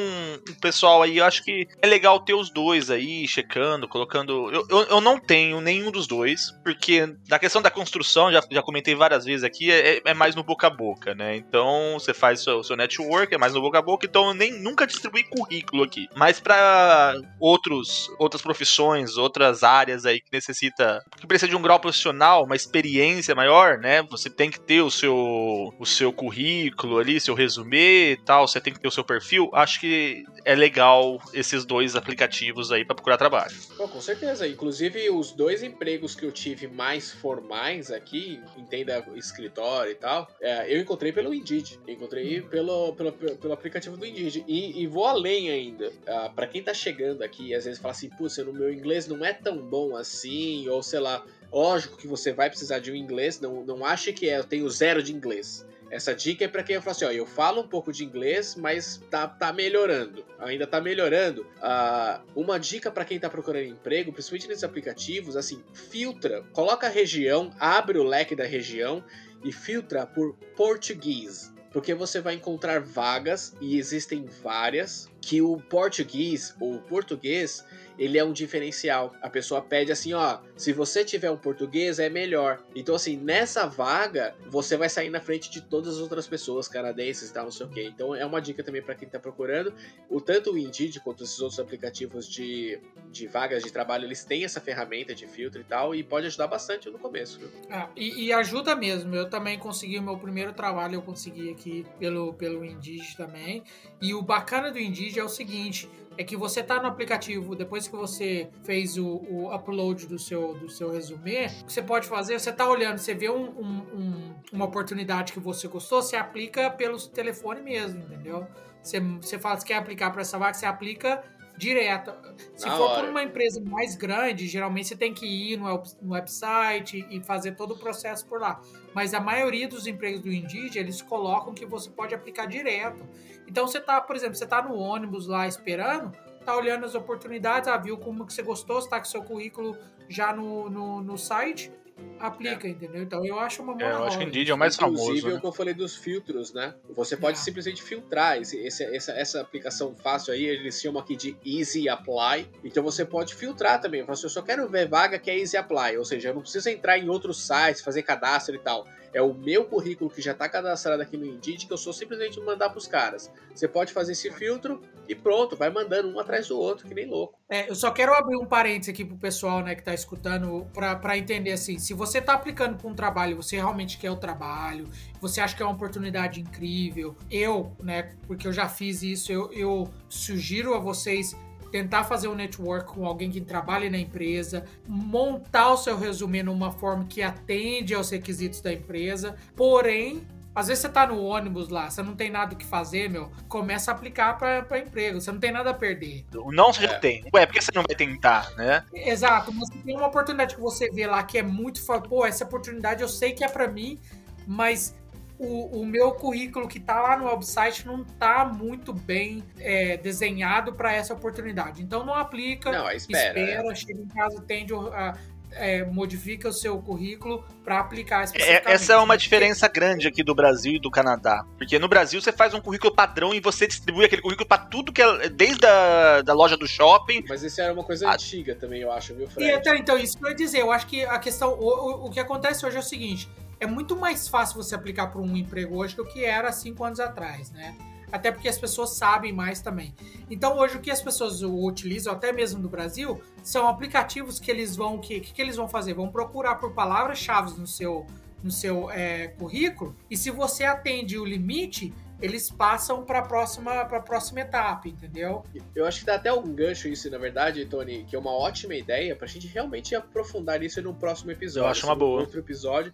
o 0.48 0.60
pessoal 0.60 1.02
aí, 1.02 1.18
eu 1.18 1.24
acho 1.24 1.42
que 1.44 1.66
é 1.82 1.86
legal 1.86 2.20
ter 2.20 2.34
os 2.34 2.50
dois 2.50 2.90
aí, 2.90 3.26
checando, 3.26 3.88
colocando. 3.88 4.50
Eu, 4.52 4.66
eu, 4.68 4.82
eu 4.84 5.00
não 5.00 5.18
tenho 5.18 5.60
nenhum 5.60 5.90
dos 5.90 6.06
dois, 6.06 6.52
porque 6.64 7.12
na 7.28 7.38
questão 7.38 7.60
da 7.60 7.70
construção, 7.70 8.30
já, 8.32 8.40
já 8.50 8.62
comentei 8.62 8.94
várias 8.94 9.24
vezes 9.24 9.44
aqui, 9.44 9.70
é, 9.70 10.00
é 10.04 10.14
mais 10.14 10.34
no 10.34 10.42
boca 10.42 10.68
a 10.68 10.70
boca, 10.70 11.14
né? 11.14 11.36
Então, 11.36 11.94
você 11.94 12.14
faz 12.14 12.40
o 12.40 12.44
seu, 12.44 12.64
seu 12.64 12.76
network, 12.76 13.34
é 13.34 13.38
mais 13.38 13.52
no 13.52 13.60
boca 13.60 13.78
a 13.78 13.82
boca, 13.82 14.06
então 14.06 14.28
eu 14.28 14.34
nem 14.34 14.52
nunca 14.52 14.86
distribuí 14.86 15.24
currículo 15.24 15.82
aqui. 15.82 16.08
Mas 16.14 16.38
para 16.40 17.14
outros 17.38 18.08
outras 18.18 18.42
profissões, 18.42 19.16
outras 19.16 19.62
áreas 19.62 20.06
aí 20.06 20.20
que 20.20 20.32
necessita, 20.32 21.04
que 21.18 21.26
precisa 21.26 21.48
de 21.48 21.56
um 21.56 21.62
grau 21.62 21.80
profissional, 21.80 22.44
uma 22.44 22.56
experiência 22.56 23.34
maior, 23.34 23.78
né? 23.78 24.02
Você 24.04 24.30
tem 24.30 24.50
que 24.50 24.60
ter 24.60 24.82
o 24.82 24.90
seu 24.90 25.74
o 25.78 25.86
seu 25.86 26.12
currículo 26.12 26.98
ali, 26.98 27.20
seu 27.20 27.34
resumê 27.34 28.19
tal, 28.20 28.46
você 28.46 28.60
tem 28.60 28.72
que 28.72 28.80
ter 28.80 28.88
o 28.88 28.90
seu 28.90 29.04
perfil. 29.04 29.50
Acho 29.52 29.80
que 29.80 30.24
é 30.44 30.54
legal 30.54 31.20
esses 31.32 31.64
dois 31.64 31.96
aplicativos 31.96 32.70
aí 32.72 32.84
para 32.84 32.94
procurar 32.94 33.16
trabalho. 33.16 33.54
Com 33.76 34.00
certeza. 34.00 34.46
Inclusive, 34.46 35.10
os 35.10 35.32
dois 35.32 35.62
empregos 35.62 36.14
que 36.14 36.24
eu 36.24 36.32
tive 36.32 36.66
mais 36.66 37.10
formais 37.10 37.90
aqui, 37.90 38.40
entenda 38.56 39.04
escritório 39.16 39.92
e 39.92 39.94
tal, 39.94 40.28
é, 40.40 40.74
eu 40.74 40.80
encontrei 40.80 41.12
pelo 41.12 41.34
Indeed. 41.34 41.78
Eu 41.86 41.94
encontrei 41.94 42.40
pelo, 42.42 42.94
pelo, 42.94 43.12
pelo 43.12 43.52
aplicativo 43.52 43.96
do 43.96 44.06
Indeed. 44.06 44.44
E, 44.46 44.82
e 44.82 44.86
vou 44.86 45.06
além 45.06 45.50
ainda. 45.50 45.88
Uh, 45.88 46.32
para 46.34 46.46
quem 46.46 46.62
tá 46.62 46.74
chegando 46.74 47.22
aqui, 47.22 47.54
às 47.54 47.64
vezes 47.64 47.80
fala 47.80 47.92
assim, 47.92 48.08
putz, 48.10 48.38
o 48.38 48.52
meu 48.52 48.72
inglês 48.72 49.06
não 49.06 49.24
é 49.24 49.32
tão 49.32 49.58
bom 49.58 49.96
assim, 49.96 50.68
ou 50.68 50.82
sei 50.82 51.00
lá. 51.00 51.24
Lógico 51.52 51.96
que 51.96 52.06
você 52.06 52.32
vai 52.32 52.48
precisar 52.48 52.78
de 52.78 52.92
um 52.92 52.94
inglês, 52.94 53.40
não, 53.40 53.64
não 53.64 53.84
ache 53.84 54.12
que 54.12 54.28
é, 54.28 54.38
eu 54.38 54.44
tenho 54.44 54.68
zero 54.70 55.02
de 55.02 55.12
inglês. 55.12 55.66
Essa 55.90 56.14
dica 56.14 56.44
é 56.44 56.48
para 56.48 56.62
quem 56.62 56.80
fala 56.80 56.92
assim, 56.92 57.04
ó, 57.04 57.10
eu 57.10 57.26
falo 57.26 57.60
um 57.60 57.66
pouco 57.66 57.92
de 57.92 58.04
inglês, 58.04 58.54
mas 58.54 59.02
tá, 59.10 59.26
tá 59.26 59.52
melhorando, 59.52 60.24
ainda 60.38 60.66
tá 60.66 60.80
melhorando. 60.80 61.42
Uh, 61.42 62.40
uma 62.40 62.58
dica 62.58 62.90
para 62.90 63.04
quem 63.04 63.18
tá 63.18 63.28
procurando 63.28 63.66
emprego, 63.66 64.12
principalmente 64.12 64.48
nesses 64.48 64.64
aplicativos, 64.64 65.36
assim, 65.36 65.62
filtra, 65.72 66.42
coloca 66.52 66.86
a 66.86 66.90
região, 66.90 67.50
abre 67.58 67.98
o 67.98 68.04
leque 68.04 68.36
da 68.36 68.44
região 68.44 69.04
e 69.42 69.50
filtra 69.52 70.06
por 70.06 70.34
português 70.56 71.52
porque 71.70 71.94
você 71.94 72.20
vai 72.20 72.34
encontrar 72.34 72.80
vagas 72.80 73.54
e 73.60 73.78
existem 73.78 74.24
várias 74.42 75.08
que 75.20 75.42
o 75.42 75.58
português 75.58 76.54
ou 76.58 76.78
português 76.78 77.64
ele 78.00 78.16
é 78.16 78.24
um 78.24 78.32
diferencial. 78.32 79.14
A 79.20 79.28
pessoa 79.28 79.60
pede 79.60 79.92
assim, 79.92 80.14
ó, 80.14 80.38
se 80.56 80.72
você 80.72 81.04
tiver 81.04 81.30
um 81.30 81.36
português 81.36 81.98
é 81.98 82.08
melhor. 82.08 82.62
Então 82.74 82.94
assim, 82.94 83.14
nessa 83.14 83.66
vaga 83.66 84.34
você 84.48 84.74
vai 84.74 84.88
sair 84.88 85.10
na 85.10 85.20
frente 85.20 85.50
de 85.50 85.60
todas 85.60 85.96
as 85.96 86.00
outras 86.00 86.26
pessoas 86.26 86.66
canadenses 86.66 87.30
tal, 87.30 87.44
não 87.44 87.50
sei 87.50 87.66
o 87.66 87.68
quê. 87.68 87.84
Então 87.84 88.14
é 88.14 88.24
uma 88.24 88.40
dica 88.40 88.64
também 88.64 88.80
para 88.80 88.94
quem 88.94 89.06
está 89.06 89.18
procurando. 89.18 89.74
O 90.08 90.18
tanto 90.18 90.52
o 90.52 90.58
Indeed 90.58 90.98
quanto 91.00 91.24
esses 91.24 91.38
outros 91.40 91.60
aplicativos 91.60 92.26
de, 92.26 92.80
de 93.10 93.26
vagas 93.26 93.62
de 93.62 93.70
trabalho, 93.70 94.06
eles 94.06 94.24
têm 94.24 94.44
essa 94.44 94.62
ferramenta 94.62 95.14
de 95.14 95.26
filtro 95.26 95.60
e 95.60 95.64
tal 95.64 95.94
e 95.94 96.02
pode 96.02 96.26
ajudar 96.26 96.46
bastante 96.46 96.88
no 96.88 96.98
começo. 96.98 97.38
Ah, 97.68 97.90
e, 97.94 98.26
e, 98.26 98.32
ajuda 98.32 98.74
mesmo. 98.74 99.14
Eu 99.14 99.28
também 99.28 99.58
consegui 99.58 99.98
o 99.98 100.02
meu 100.02 100.16
primeiro 100.16 100.54
trabalho, 100.54 100.94
eu 100.94 101.02
consegui 101.02 101.50
aqui 101.50 101.84
pelo 101.98 102.32
pelo 102.32 102.64
Indeed 102.64 103.14
também. 103.16 103.62
E 104.00 104.14
o 104.14 104.22
bacana 104.22 104.70
do 104.70 104.78
Indeed 104.78 105.09
é 105.18 105.24
o 105.24 105.28
seguinte, 105.28 105.88
é 106.16 106.24
que 106.24 106.36
você 106.36 106.62
tá 106.62 106.80
no 106.80 106.86
aplicativo, 106.86 107.56
depois 107.56 107.88
que 107.88 107.96
você 107.96 108.50
fez 108.62 108.98
o, 108.98 109.06
o 109.06 109.54
upload 109.54 110.06
do 110.06 110.18
seu, 110.18 110.54
do 110.54 110.68
seu 110.68 110.90
resumê, 110.90 111.46
o 111.46 111.64
que 111.64 111.72
você 111.72 111.82
pode 111.82 112.06
fazer, 112.06 112.38
você 112.38 112.52
tá 112.52 112.68
olhando, 112.68 112.98
você 112.98 113.14
vê 113.14 113.30
um, 113.30 113.44
um, 113.58 113.78
um, 113.94 114.34
uma 114.52 114.66
oportunidade 114.66 115.32
que 115.32 115.40
você 115.40 115.66
gostou, 115.66 116.02
você 116.02 116.16
aplica 116.16 116.70
pelo 116.70 116.98
telefone 117.08 117.62
mesmo, 117.62 118.02
entendeu? 118.02 118.46
Você, 118.82 119.00
você 119.00 119.38
fala 119.38 119.56
que 119.56 119.64
quer 119.64 119.76
aplicar 119.76 120.10
para 120.10 120.20
essa 120.20 120.38
vaga, 120.38 120.54
você 120.54 120.66
aplica 120.66 121.22
direto. 121.60 122.12
Se 122.56 122.66
Na 122.66 122.76
for 122.76 122.90
hora. 122.90 123.00
por 123.02 123.10
uma 123.10 123.22
empresa 123.22 123.60
mais 123.60 123.94
grande, 123.94 124.48
geralmente 124.48 124.88
você 124.88 124.96
tem 124.96 125.12
que 125.12 125.26
ir 125.26 125.58
no, 125.58 125.82
no 126.00 126.12
website 126.14 127.06
e 127.10 127.20
fazer 127.22 127.52
todo 127.52 127.74
o 127.74 127.78
processo 127.78 128.26
por 128.26 128.40
lá. 128.40 128.60
Mas 128.94 129.12
a 129.12 129.20
maioria 129.20 129.68
dos 129.68 129.86
empregos 129.86 130.22
do 130.22 130.32
Indeed, 130.32 130.76
eles 130.76 131.02
colocam 131.02 131.52
que 131.52 131.66
você 131.66 131.90
pode 131.90 132.14
aplicar 132.14 132.46
direto. 132.46 133.06
Então 133.50 133.66
você 133.66 133.80
tá, 133.80 134.00
por 134.00 134.14
exemplo, 134.14 134.36
você 134.36 134.46
tá 134.46 134.62
no 134.62 134.76
ônibus 134.76 135.26
lá 135.26 135.46
esperando, 135.48 136.16
tá 136.44 136.56
olhando 136.56 136.86
as 136.86 136.94
oportunidades, 136.94 137.68
ah, 137.68 137.76
viu 137.76 137.98
como 137.98 138.24
que 138.24 138.32
você 138.32 138.42
gostou, 138.42 138.80
você 138.80 138.88
tá 138.88 138.98
com 138.98 139.04
seu 139.04 139.24
currículo 139.24 139.76
já 140.08 140.32
no, 140.32 140.70
no, 140.70 141.02
no 141.02 141.18
site, 141.18 141.72
aplica, 142.20 142.68
é. 142.68 142.70
entendeu? 142.70 143.02
Então 143.02 143.26
eu 143.26 143.40
acho 143.40 143.60
uma 143.60 143.74
boa. 143.74 143.90
É, 143.90 143.92
eu 143.92 144.04
acho 144.04 144.18
que 144.18 144.24
Indeed 144.24 144.50
é 144.50 144.54
o 144.54 144.58
mais 144.58 144.76
Inclusive, 144.76 144.96
famoso. 144.96 145.10
Inclusive, 145.10 145.32
né? 145.32 145.38
o 145.38 145.40
que 145.40 145.46
eu 145.48 145.52
falei 145.52 145.74
dos 145.74 145.96
filtros, 145.96 146.52
né? 146.52 146.74
Você 146.90 147.16
pode 147.16 147.38
é. 147.38 147.40
simplesmente 147.40 147.82
filtrar. 147.82 148.40
Esse, 148.40 148.56
esse, 148.58 148.84
essa, 148.84 149.12
essa 149.12 149.40
aplicação 149.40 149.96
fácil 149.96 150.32
aí, 150.32 150.44
eles 150.44 150.80
chamam 150.80 151.02
aqui 151.02 151.16
de 151.16 151.36
Easy 151.44 151.88
Apply. 151.88 152.48
Então 152.62 152.84
você 152.84 153.04
pode 153.04 153.34
filtrar 153.34 153.80
também. 153.80 154.04
Assim, 154.06 154.26
eu 154.26 154.30
só 154.30 154.42
quero 154.42 154.68
ver 154.68 154.88
vaga 154.88 155.18
que 155.18 155.28
é 155.28 155.36
Easy 155.36 155.56
Apply. 155.56 155.96
Ou 155.98 156.04
seja, 156.04 156.28
eu 156.28 156.34
não 156.34 156.42
preciso 156.42 156.68
entrar 156.68 156.98
em 156.98 157.08
outros 157.08 157.44
sites, 157.44 157.80
fazer 157.80 158.02
cadastro 158.04 158.54
e 158.54 158.58
tal 158.58 158.86
é 159.12 159.20
o 159.20 159.34
meu 159.34 159.64
currículo 159.64 160.10
que 160.10 160.22
já 160.22 160.32
está 160.32 160.48
cadastrado 160.48 161.02
aqui 161.02 161.16
no 161.16 161.26
Indeed 161.26 161.66
que 161.66 161.72
eu 161.72 161.78
sou 161.78 161.92
simplesmente 161.92 162.40
mandar 162.40 162.70
para 162.70 162.78
os 162.78 162.86
caras. 162.86 163.30
Você 163.54 163.66
pode 163.66 163.92
fazer 163.92 164.12
esse 164.12 164.30
filtro 164.30 164.80
e 165.08 165.14
pronto, 165.14 165.56
vai 165.56 165.70
mandando 165.70 166.08
um 166.08 166.20
atrás 166.20 166.48
do 166.48 166.58
outro, 166.58 166.86
que 166.86 166.94
nem 166.94 167.06
louco. 167.06 167.36
É, 167.48 167.68
eu 167.68 167.74
só 167.74 167.90
quero 167.90 168.14
abrir 168.14 168.36
um 168.36 168.46
parênteses 168.46 168.94
aqui 168.94 169.04
pro 169.04 169.16
pessoal 169.16 169.60
né, 169.60 169.74
que 169.74 169.80
está 169.80 169.92
escutando 169.92 170.66
para 170.72 171.18
entender 171.18 171.52
assim: 171.52 171.78
se 171.78 171.92
você 171.92 172.18
está 172.18 172.34
aplicando 172.34 172.76
para 172.76 172.88
um 172.88 172.94
trabalho, 172.94 173.36
você 173.36 173.56
realmente 173.56 173.98
quer 173.98 174.10
o 174.10 174.16
trabalho, 174.16 174.88
você 175.20 175.40
acha 175.40 175.56
que 175.56 175.62
é 175.62 175.66
uma 175.66 175.74
oportunidade 175.74 176.40
incrível, 176.40 177.16
eu, 177.28 177.72
né, 177.82 178.14
porque 178.26 178.46
eu 178.46 178.52
já 178.52 178.68
fiz 178.68 179.02
isso, 179.02 179.32
eu, 179.32 179.52
eu 179.52 179.90
sugiro 180.08 180.74
a 180.74 180.78
vocês 180.78 181.36
tentar 181.70 182.04
fazer 182.04 182.28
um 182.28 182.34
network 182.34 182.92
com 182.92 183.06
alguém 183.06 183.30
que 183.30 183.40
trabalhe 183.40 183.88
na 183.88 183.98
empresa, 183.98 184.64
montar 184.86 185.72
o 185.72 185.76
seu 185.76 185.98
resumo 185.98 186.42
numa 186.42 186.72
forma 186.72 187.04
que 187.04 187.22
atende 187.22 187.94
aos 187.94 188.10
requisitos 188.10 188.60
da 188.60 188.72
empresa, 188.72 189.36
porém 189.56 190.26
às 190.54 190.66
vezes 190.66 190.82
você 190.82 190.88
tá 190.88 191.06
no 191.06 191.22
ônibus 191.22 191.68
lá, 191.68 191.88
você 191.88 192.02
não 192.02 192.16
tem 192.16 192.28
nada 192.28 192.54
o 192.54 192.56
que 192.56 192.64
fazer, 192.64 193.08
meu, 193.08 193.30
começa 193.48 193.90
a 193.90 193.94
aplicar 193.94 194.36
para 194.36 194.78
emprego, 194.78 195.20
você 195.20 195.30
não 195.30 195.38
tem 195.38 195.52
nada 195.52 195.70
a 195.70 195.74
perder. 195.74 196.24
Não 196.32 196.72
você 196.72 196.84
é. 196.84 196.88
já 196.88 196.98
tem. 196.98 197.24
Ué, 197.32 197.46
por 197.46 197.54
que 197.54 197.62
você 197.62 197.70
não 197.74 197.84
vai 197.86 197.96
tentar, 197.96 198.50
né? 198.56 198.84
Exato, 198.92 199.52
mas 199.52 199.68
tem 199.70 199.96
uma 199.96 200.08
oportunidade 200.08 200.56
que 200.56 200.60
você 200.60 200.90
vê 200.90 201.06
lá 201.06 201.22
que 201.22 201.38
é 201.38 201.42
muito, 201.42 201.80
pô, 202.08 202.26
essa 202.26 202.44
oportunidade 202.44 203.00
eu 203.00 203.08
sei 203.08 203.32
que 203.32 203.44
é 203.44 203.48
para 203.48 203.68
mim, 203.68 203.98
mas 204.46 204.94
o, 205.40 205.80
o 205.80 205.86
meu 205.86 206.12
currículo 206.12 206.68
que 206.68 206.76
está 206.76 207.00
lá 207.00 207.16
no 207.16 207.24
website 207.24 207.86
não 207.86 208.02
está 208.02 208.44
muito 208.44 208.92
bem 208.92 209.42
é, 209.58 209.96
desenhado 209.96 210.74
para 210.74 210.92
essa 210.92 211.14
oportunidade. 211.14 211.82
Então 211.82 212.04
não 212.04 212.14
aplica, 212.14 212.70
não, 212.70 212.90
espera, 212.90 213.40
espera 213.40 213.74
chega 213.74 214.02
em 214.02 214.08
casa, 214.08 214.42
tende 214.46 214.74
a, 214.74 215.16
é, 215.52 215.82
modifica 215.86 216.48
o 216.48 216.52
seu 216.52 216.78
currículo 216.78 217.42
para 217.64 217.80
aplicar 217.80 218.22
é, 218.34 218.62
Essa 218.66 218.92
é 218.92 218.96
uma 218.98 219.16
diferença 219.16 219.66
grande 219.66 220.06
aqui 220.06 220.22
do 220.22 220.34
Brasil 220.34 220.74
e 220.74 220.78
do 220.78 220.90
Canadá. 220.90 221.42
Porque 221.56 221.78
no 221.78 221.88
Brasil 221.88 222.20
você 222.20 222.32
faz 222.32 222.52
um 222.52 222.60
currículo 222.60 222.94
padrão 222.94 223.32
e 223.32 223.40
você 223.40 223.66
distribui 223.66 224.04
aquele 224.04 224.20
currículo 224.20 224.46
para 224.46 224.58
tudo 224.58 224.92
que 224.92 225.00
é 225.00 225.30
desde 225.30 225.66
a 225.66 226.20
da 226.20 226.34
loja 226.34 226.56
do 226.56 226.68
shopping. 226.68 227.24
Mas 227.26 227.42
isso 227.42 227.62
era 227.62 227.72
uma 227.72 227.82
coisa 227.82 228.08
a... 228.08 228.12
antiga 228.12 228.54
também, 228.54 228.82
eu 228.82 228.92
acho, 228.92 229.14
viu, 229.14 229.26
Fred? 229.26 229.50
E, 229.50 229.54
então, 229.54 229.74
então, 229.74 229.98
isso 229.98 230.18
que 230.18 230.24
eu 230.24 230.28
ia 230.28 230.36
dizer. 230.36 230.60
Eu 230.60 230.70
acho 230.70 230.86
que 230.86 231.02
a 231.02 231.18
questão. 231.18 231.54
O, 231.54 231.64
o, 231.64 232.06
o 232.06 232.10
que 232.10 232.20
acontece 232.20 232.64
hoje 232.66 232.76
é 232.76 232.80
o 232.80 232.82
seguinte: 232.82 233.28
é 233.60 233.66
muito 233.66 233.94
mais 233.94 234.26
fácil 234.26 234.56
você 234.56 234.74
aplicar 234.74 235.08
para 235.08 235.20
um 235.20 235.36
emprego 235.36 235.76
hoje 235.76 235.94
do 235.94 236.04
que 236.04 236.24
era 236.24 236.50
cinco 236.50 236.82
anos 236.82 236.98
atrás, 236.98 237.50
né? 237.52 237.76
Até 238.10 238.32
porque 238.32 238.48
as 238.48 238.58
pessoas 238.58 238.90
sabem 238.90 239.32
mais 239.32 239.60
também. 239.60 239.94
Então 240.28 240.58
hoje 240.58 240.76
o 240.76 240.80
que 240.80 240.90
as 240.90 241.00
pessoas 241.00 241.42
utilizam, 241.42 242.12
até 242.12 242.32
mesmo 242.32 242.60
no 242.60 242.68
Brasil, 242.68 243.22
são 243.42 243.68
aplicativos 243.68 244.40
que 244.40 244.50
eles 244.50 244.74
vão 244.74 244.98
que, 244.98 245.20
que 245.20 245.40
eles 245.40 245.56
vão 245.56 245.68
fazer? 245.68 245.94
Vão 245.94 246.08
procurar 246.08 246.56
por 246.56 246.72
palavras-chave 246.72 247.58
no 247.58 247.66
seu 247.66 248.06
no 248.42 248.50
seu 248.50 248.90
é, 248.90 249.28
currículo 249.28 249.94
e 250.10 250.16
se 250.16 250.30
você 250.30 250.64
atende 250.64 251.18
o 251.18 251.26
limite 251.26 251.92
eles 252.22 252.50
passam 252.50 253.02
para 253.04 253.20
a 253.20 253.22
próxima, 253.22 253.84
pra 253.84 254.00
próxima 254.00 254.40
etapa, 254.40 254.88
entendeu? 254.88 255.42
Eu 255.74 255.86
acho 255.86 256.00
que 256.00 256.06
dá 256.06 256.16
até 256.16 256.32
um 256.32 256.54
gancho 256.54 256.86
isso, 256.88 257.10
na 257.10 257.16
verdade, 257.16 257.64
Tony, 257.64 258.04
que 258.04 258.14
é 258.14 258.18
uma 258.18 258.32
ótima 258.32 258.74
ideia 258.74 259.16
para 259.16 259.24
a 259.24 259.28
gente 259.28 259.46
realmente 259.46 259.94
aprofundar 259.94 260.62
isso 260.62 260.80
no 260.82 260.94
próximo 260.94 261.30
episódio. 261.30 261.66
Eu 261.66 261.70
acho 261.70 261.86
uma 261.86 261.94
boa. 261.94 262.20
Outro 262.20 262.40
episódio 262.40 262.92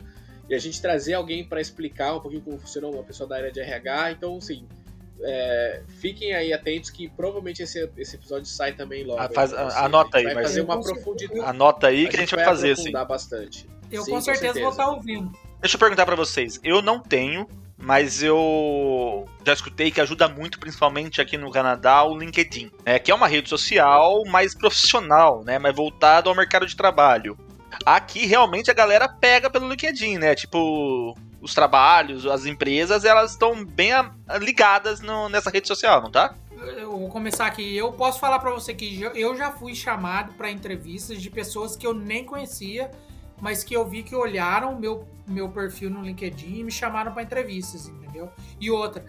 e 0.49 0.55
a 0.55 0.59
gente 0.59 0.81
trazer 0.81 1.15
alguém 1.15 1.45
para 1.45 1.61
explicar 1.61 2.15
um 2.15 2.21
pouquinho 2.21 2.43
como 2.43 2.59
funcionou 2.59 2.95
uma 2.95 3.03
pessoa 3.03 3.29
da 3.29 3.37
área 3.37 3.51
de 3.51 3.61
RH. 3.61 4.13
Então, 4.13 4.37
assim, 4.37 4.67
é, 5.23 5.83
fiquem 6.01 6.35
aí 6.35 6.53
atentos 6.53 6.91
que 6.91 7.09
provavelmente 7.09 7.63
esse, 7.63 7.91
esse 7.97 8.17
episódio 8.17 8.47
sai 8.47 8.73
também 8.73 9.05
logo. 9.05 9.21
Ah, 9.21 9.29
faz, 9.29 9.53
então, 9.53 9.67
assim, 9.67 9.79
anota 9.79 10.19
aí, 10.19 10.25
vai 10.25 10.43
fazer 10.43 10.61
uma 10.61 10.81
profundidade. 10.81 11.41
Anota 11.41 11.87
aí 11.89 12.09
que 12.09 12.17
a 12.17 12.21
gente, 12.21 12.35
vai, 12.35 12.45
vai 12.45 12.55
fazer, 12.55 12.77
sim. 12.77 12.93
bastante. 12.93 13.69
Eu 13.91 14.03
sim, 14.03 14.11
com, 14.11 14.21
certeza 14.21 14.47
com, 14.49 14.55
certeza 14.55 14.61
vou 14.61 14.71
estar 14.71 14.89
ouvindo. 14.91 15.33
Deixa 15.61 15.77
eu 15.77 15.81
perguntar 15.81 16.07
para 16.07 16.17
vocês. 16.17 16.61
Eu 16.63 16.83
não 16.83 17.01
tenho, 17.01 17.49
mas 17.79 18.23
eu 18.23 19.25
já 19.45 19.53
escutei 19.53 19.91
que 19.91 20.01
ajuda 20.01 20.29
muito, 20.29 20.59
principalmente 20.59 21.21
aqui 21.21 21.37
no 21.37 21.51
Canadá, 21.51 22.05
o 22.05 22.19
LinkedIn, 22.19 22.71
né? 22.85 22.99
Que 22.99 23.11
é 23.11 23.15
uma 23.15 23.27
rede 23.27 23.49
social 23.49 24.23
mais 24.27 24.55
profissional, 24.55 25.43
né? 25.45 25.59
Mais 25.59 25.75
voltado 25.75 26.29
ao 26.29 26.37
mercado 26.37 26.67
de 26.67 26.77
trabalho. 26.77 27.37
Aqui 27.85 28.27
realmente 28.27 28.71
a 28.71 28.75
galera 28.75 29.09
pega 29.09 29.51
pelo 29.51 29.69
LinkedIn, 29.69 30.19
né? 30.19 30.35
Tipo, 30.35 31.17
os 31.41 31.55
trabalhos, 31.55 32.27
as 32.27 32.47
empresas, 32.47 33.05
elas 33.05 33.33
estão 33.33 33.65
bem 33.65 33.91
ligadas 34.41 35.01
no, 35.01 35.29
nessa 35.29 35.51
rede 35.51 35.69
social, 35.69 36.03
não 36.03 36.11
tá? 36.11 36.35
Eu 36.77 36.99
vou 36.99 37.09
começar 37.09 37.47
aqui. 37.47 37.77
Eu 37.77 37.93
posso 37.93 38.19
falar 38.19 38.39
para 38.39 38.51
você 38.51 38.75
que 38.75 39.01
eu 39.15 39.37
já 39.37 39.53
fui 39.53 39.75
chamado 39.75 40.33
para 40.35 40.51
entrevistas 40.51 41.21
de 41.21 41.31
pessoas 41.31 41.77
que 41.77 41.87
eu 41.87 41.93
nem 41.93 42.25
conhecia, 42.25 42.91
mas 43.41 43.63
que 43.63 43.75
eu 43.75 43.87
vi 43.87 44.03
que 44.03 44.15
olharam 44.15 44.79
meu 44.79 45.07
meu 45.27 45.49
perfil 45.49 45.91
no 45.91 46.03
LinkedIn 46.03 46.61
e 46.61 46.65
me 46.65 46.71
chamaram 46.71 47.13
para 47.13 47.23
entrevistas, 47.23 47.89
entendeu? 47.89 48.31
E 48.61 48.71
outra, 48.71 49.05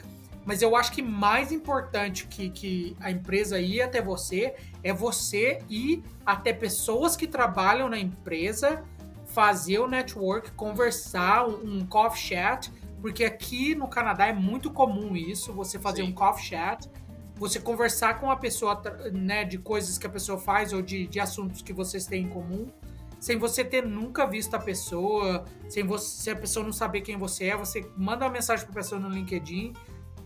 mas 0.47 0.61
eu 0.61 0.77
acho 0.77 0.93
que 0.93 1.01
mais 1.01 1.51
importante 1.51 2.25
que, 2.25 2.49
que 2.49 2.95
a 3.01 3.11
empresa 3.11 3.59
ir 3.59 3.81
até 3.81 4.01
você 4.01 4.55
é 4.81 4.93
você 4.93 5.61
ir 5.69 6.01
até 6.25 6.53
pessoas 6.53 7.17
que 7.17 7.27
trabalham 7.27 7.89
na 7.89 7.99
empresa, 7.99 8.81
fazer 9.25 9.79
o 9.79 9.89
network, 9.89 10.51
conversar, 10.51 11.45
um, 11.45 11.85
coffee 11.85 12.29
chat, 12.29 12.71
porque 13.01 13.25
aqui 13.25 13.75
no 13.75 13.89
Canadá 13.89 14.27
é 14.27 14.31
muito 14.31 14.71
comum 14.71 15.17
isso, 15.17 15.51
você 15.51 15.77
fazer 15.77 16.03
Sim. 16.03 16.11
um 16.11 16.13
coffee 16.13 16.45
chat, 16.45 16.89
você 17.35 17.59
conversar 17.59 18.17
com 18.17 18.31
a 18.31 18.37
pessoa 18.37 18.81
né, 19.11 19.43
de 19.43 19.57
coisas 19.57 19.97
que 19.97 20.07
a 20.07 20.09
pessoa 20.09 20.39
faz 20.39 20.71
ou 20.71 20.81
de, 20.81 21.07
de 21.07 21.19
assuntos 21.19 21.61
que 21.61 21.73
vocês 21.73 22.05
têm 22.05 22.23
em 22.23 22.29
comum, 22.29 22.71
sem 23.19 23.37
você 23.37 23.65
ter 23.65 23.85
nunca 23.85 24.25
visto 24.25 24.53
a 24.55 24.59
pessoa, 24.59 25.43
sem 25.67 25.83
você, 25.83 26.23
se 26.23 26.29
a 26.29 26.35
pessoa 26.37 26.63
não 26.63 26.71
saber 26.71 27.01
quem 27.01 27.17
você 27.17 27.47
é, 27.47 27.57
você 27.57 27.85
manda 27.97 28.23
uma 28.23 28.31
mensagem 28.31 28.63
para 28.63 28.71
a 28.71 28.75
pessoa 28.75 29.01
no 29.01 29.09
LinkedIn 29.09 29.73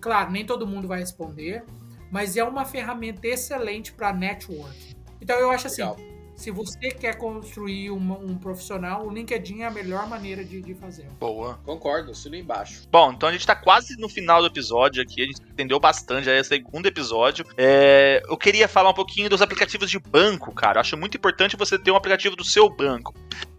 Claro, 0.01 0.31
nem 0.31 0.43
todo 0.43 0.65
mundo 0.65 0.87
vai 0.87 0.99
responder, 0.99 1.63
mas 2.11 2.35
é 2.35 2.43
uma 2.43 2.65
ferramenta 2.65 3.27
excelente 3.27 3.93
para 3.93 4.11
network. 4.11 4.95
Então 5.21 5.37
eu 5.37 5.51
acho 5.51 5.67
assim, 5.67 5.83
Legal. 5.83 5.97
se 6.35 6.49
você 6.49 6.89
quer 6.89 7.15
construir 7.15 7.91
uma, 7.91 8.17
um 8.17 8.35
profissional, 8.35 9.05
o 9.05 9.13
LinkedIn 9.13 9.61
é 9.61 9.67
a 9.67 9.71
melhor 9.71 10.07
maneira 10.07 10.43
de, 10.43 10.59
de 10.59 10.73
fazer. 10.73 11.05
Boa. 11.19 11.59
Concordo, 11.63 12.09
assino 12.09 12.35
embaixo. 12.35 12.87
Bom, 12.91 13.13
então 13.13 13.29
a 13.29 13.31
gente 13.31 13.41
está 13.41 13.55
quase 13.55 13.95
no 13.97 14.09
final 14.09 14.41
do 14.41 14.47
episódio 14.47 15.03
aqui, 15.03 15.21
a 15.21 15.25
gente 15.25 15.41
entendeu 15.43 15.79
bastante, 15.79 16.25
já 16.25 16.33
é 16.33 16.41
o 16.41 16.43
segundo 16.43 16.87
episódio. 16.87 17.45
É, 17.55 18.23
eu 18.27 18.35
queria 18.35 18.67
falar 18.67 18.89
um 18.89 18.95
pouquinho 18.95 19.29
dos 19.29 19.41
aplicativos 19.41 19.89
de 19.89 19.99
banco, 19.99 20.51
cara. 20.51 20.77
Eu 20.77 20.81
acho 20.81 20.97
muito 20.97 21.15
importante 21.15 21.55
você 21.55 21.77
ter 21.77 21.91
um 21.91 21.95
aplicativo 21.95 22.35
do 22.35 22.43
seu 22.43 22.67
banco. 22.67 23.13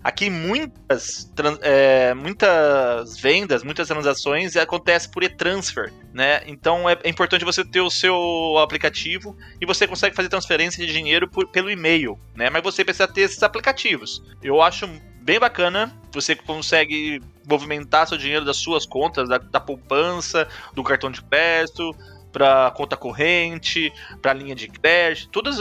Aqui 0.05 0.29
muitas, 0.29 1.31
é, 1.61 2.13
muitas 2.15 3.21
vendas, 3.21 3.63
muitas 3.63 3.87
transações 3.87 4.57
acontecem 4.57 5.11
por 5.11 5.23
e-transfer, 5.23 5.93
né? 6.13 6.43
Então 6.47 6.89
é, 6.89 6.99
é, 7.05 7.09
importante 7.09 7.45
você 7.45 7.65
ter 7.65 7.81
o 7.81 7.91
seu 7.91 8.59
aplicativo 8.59 9.37
e 9.61 9.67
você 9.67 9.87
consegue 9.87 10.17
fazer 10.17 10.29
transferência 10.29 10.85
de 10.85 10.93
dinheiro 10.93 11.29
por, 11.29 11.47
pelo 11.49 11.71
e-mail, 11.71 12.19
né? 12.35 12.51
Mas 12.51 12.63
você 12.65 12.85
precisa 12.85 13.07
ter 13.07 13.23
esses 13.23 13.43
aplicativos. 13.45 14.23
Eu 14.43 14.61
acho 14.61 14.89
bem 15.21 15.39
bacana, 15.39 15.97
você 16.13 16.35
consegue 16.35 17.21
movimentar 17.47 18.09
seu 18.09 18.19
dinheiro 18.19 18.45
das 18.45 18.57
suas 18.57 18.85
contas, 18.85 19.29
da, 19.29 19.39
da 19.39 19.61
poupança, 19.61 20.49
do 20.75 20.83
cartão 20.83 21.13
de 21.13 21.23
crédito, 21.23 21.95
para 22.33 22.71
conta 22.73 22.97
corrente, 22.97 23.93
para 24.21 24.33
linha 24.33 24.55
de 24.55 24.69
crédito, 24.69 25.29
todas 25.29 25.59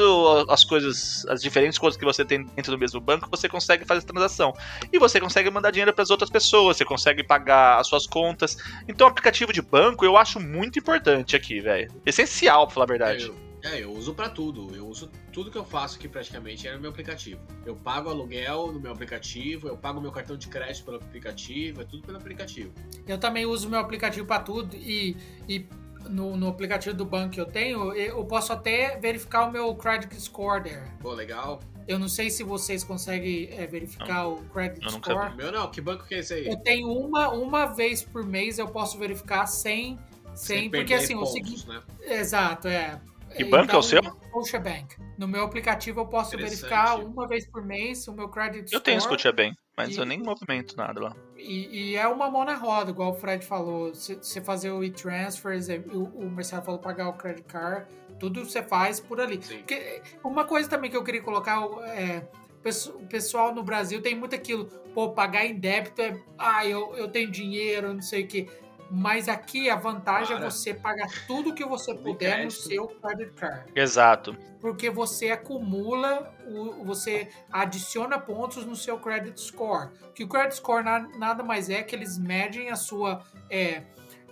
as 0.50 0.64
coisas, 0.64 1.26
as 1.28 1.42
diferentes 1.42 1.78
coisas 1.78 1.98
que 1.98 2.06
você 2.06 2.24
tem 2.24 2.46
dentro 2.46 2.72
do 2.72 2.78
mesmo 2.78 3.00
banco, 3.00 3.30
você 3.30 3.50
consegue 3.50 3.86
fazer 3.86 4.04
transação. 4.04 4.54
E 4.92 4.98
você 4.98 5.20
consegue 5.20 5.50
mandar 5.50 5.72
dinheiro 5.72 5.94
para 5.94 6.04
as 6.04 6.10
outras 6.10 6.30
pessoas, 6.30 6.78
você 6.78 6.86
consegue 6.86 7.24
pagar 7.24 7.80
as 7.80 7.88
suas 7.88 8.08
contas. 8.08 8.58
Então, 8.88 9.08
o 9.08 9.10
aplicativo 9.10 9.52
de 9.52 9.62
banco 9.62 10.06
eu 10.06 10.18
acho 10.18 10.40
muito 10.40 10.80
importante 10.80 11.36
aqui, 11.36 11.60
velho. 11.60 11.92
Essencial, 12.06 12.66
pra 12.66 12.74
falar 12.74 12.86
a 12.86 12.88
verdade. 12.88 13.26
Eu... 13.26 13.52
É, 13.64 13.84
eu 13.84 13.92
uso 13.92 14.14
para 14.14 14.30
tudo. 14.30 14.76
Eu 14.76 14.88
uso 14.88 15.10
tudo 15.32 15.52
que 15.52 15.58
eu 15.58 15.64
faço 15.64 15.98
aqui 15.98 16.08
praticamente 16.08 16.68
é 16.68 16.74
no 16.74 16.82
meu 16.82 16.90
aplicativo. 16.90 17.40
Eu 17.66 17.76
pago 17.76 18.10
aluguel 18.10 18.72
no 18.72 18.80
meu 18.80 18.92
aplicativo, 18.92 19.68
eu 19.68 19.78
pago 19.78 20.02
meu 20.02 20.12
cartão 20.12 20.36
de 20.36 20.48
crédito 20.48 20.86
pelo 20.86 20.98
aplicativo, 20.98 21.82
é 21.82 21.86
tudo 21.86 22.04
pelo 22.04 22.18
aplicativo. 22.18 22.74
Eu 23.08 23.18
também 23.20 23.46
uso 23.46 23.70
meu 23.70 23.80
aplicativo 23.80 24.26
para 24.26 24.42
tudo 24.42 24.76
e, 24.76 25.16
e 25.48 25.66
no, 26.10 26.36
no, 26.36 26.48
aplicativo 26.48 26.96
do 26.96 27.06
banco 27.06 27.32
que 27.32 27.42
eu 27.42 27.46
tenho, 27.46 27.94
eu 27.94 28.24
posso 28.26 28.54
até 28.54 28.98
verificar 29.00 29.48
o 29.48 29.52
meu 29.52 29.74
credit 29.76 30.20
score 30.20 30.64
there. 30.64 30.84
Pô, 31.00 31.14
legal. 31.14 31.60
Eu 31.88 31.98
não 31.98 32.08
sei 32.08 32.30
se 32.30 32.44
vocês 32.44 32.84
conseguem 32.84 33.50
é, 33.52 33.66
verificar 33.66 34.24
não. 34.24 34.34
o 34.34 34.44
credit 34.46 34.86
eu 34.86 34.92
score. 34.92 35.36
Meu 35.36 35.52
não, 35.52 35.70
que 35.70 35.82
banco 35.82 36.06
que 36.06 36.16
é 36.16 36.20
esse 36.20 36.34
aí? 36.34 36.48
Eu 36.48 36.58
tenho 36.58 36.92
uma, 36.92 37.30
uma 37.30 37.66
vez 37.66 38.04
por 38.04 38.26
mês 38.26 38.60
eu 38.60 38.68
posso 38.68 38.98
verificar 38.98 39.46
sem. 39.46 40.00
Sem, 40.34 40.60
sem 40.60 40.72
porque 40.72 40.94
assim, 40.94 41.14
pontos, 41.14 41.32
o 41.32 41.34
seguinte. 41.34 41.68
Né? 41.68 41.82
Exato, 42.04 42.68
é. 42.68 43.02
Que 43.36 43.44
banco 43.44 43.66
então, 43.66 43.76
é 43.78 43.80
o 43.80 43.84
seu? 43.84 44.02
Scotia 44.04 44.60
Bank. 44.60 44.96
No 45.18 45.28
meu 45.28 45.44
aplicativo 45.44 46.02
eu 46.02 46.06
posso 46.06 46.38
verificar 46.38 47.00
uma 47.00 47.28
vez 47.28 47.48
por 47.48 47.64
mês 47.64 48.08
o 48.08 48.14
meu 48.14 48.30
credit 48.30 48.68
score. 48.68 48.74
Eu 48.74 48.82
tenho 48.82 49.02
Scotia 49.02 49.32
Bank, 49.32 49.56
mas 49.78 49.96
e, 49.96 50.00
eu 50.00 50.06
nem 50.06 50.20
movimento 50.20 50.76
nada 50.76 51.00
lá. 51.00 51.16
E, 51.42 51.92
e, 51.92 51.96
é 51.96 52.08
uma 52.08 52.30
mão 52.30 52.46
na 52.46 52.56
roda, 52.56 52.92
igual 52.92 53.12
o 53.12 53.16
Fred 53.16 53.46
falou. 53.46 53.94
Você 53.94 54.42
fazer 54.42 54.72
o 54.72 54.84
e-transfers, 54.84 55.68
o, 55.92 56.04
o 56.04 56.30
Marcelo 56.30 56.64
falou 56.64 56.80
pagar 56.80 57.10
o 57.10 57.14
credit 57.14 57.44
card, 57.44 57.88
tudo 58.20 58.46
você 58.46 58.62
faz 58.62 59.00
por 59.00 59.20
ali. 59.20 59.38
Porque 59.38 60.02
uma 60.24 60.46
coisa 60.46 60.70
também 60.70 60.90
que 60.90 60.98
eu 60.98 61.04
queria 61.04 61.22
colocar 61.22 61.62
é 61.96 62.28
o 62.64 63.08
pessoal 63.08 63.54
no 63.54 63.64
Brasil 63.64 64.02
tem 64.02 64.14
muito 64.14 64.36
aquilo, 64.36 64.66
pô, 64.94 65.10
pagar 65.10 65.46
em 65.46 65.56
débito 65.56 66.00
é, 66.00 66.22
ah, 66.38 66.66
eu, 66.66 66.96
eu 66.96 67.08
tenho 67.08 67.32
dinheiro, 67.32 67.92
não 67.94 68.02
sei 68.02 68.24
o 68.24 68.28
que. 68.28 68.48
Mas 68.94 69.30
aqui 69.30 69.70
a 69.70 69.78
vantagem 69.78 70.34
é 70.34 70.38
Para. 70.38 70.48
é 70.48 70.50
você 70.52 70.74
pagar 70.74 71.08
tudo 71.26 71.54
que 71.54 71.64
você 71.64 71.96
puder 71.96 72.44
no 72.44 72.52
seu 72.52 72.88
credit 72.88 73.32
card. 73.32 73.72
Exato. 73.74 74.36
Porque 74.60 74.90
você 74.90 75.32
acumula, 75.32 76.36
o, 76.46 76.84
você 76.84 77.30
adiciona 77.50 78.20
pontos 78.20 78.66
no 78.66 78.76
seu 78.76 79.00
credit 79.00 79.40
score. 79.40 79.90
Que 80.14 80.26
o 80.26 80.28
credit 80.28 80.56
score 80.56 80.84
nada 81.18 81.42
mais 81.42 81.70
é 81.70 81.82
que 81.82 81.96
eles 81.96 82.18
medem 82.18 82.70
a 82.70 82.76
sua. 82.76 83.22
É, 83.50 83.84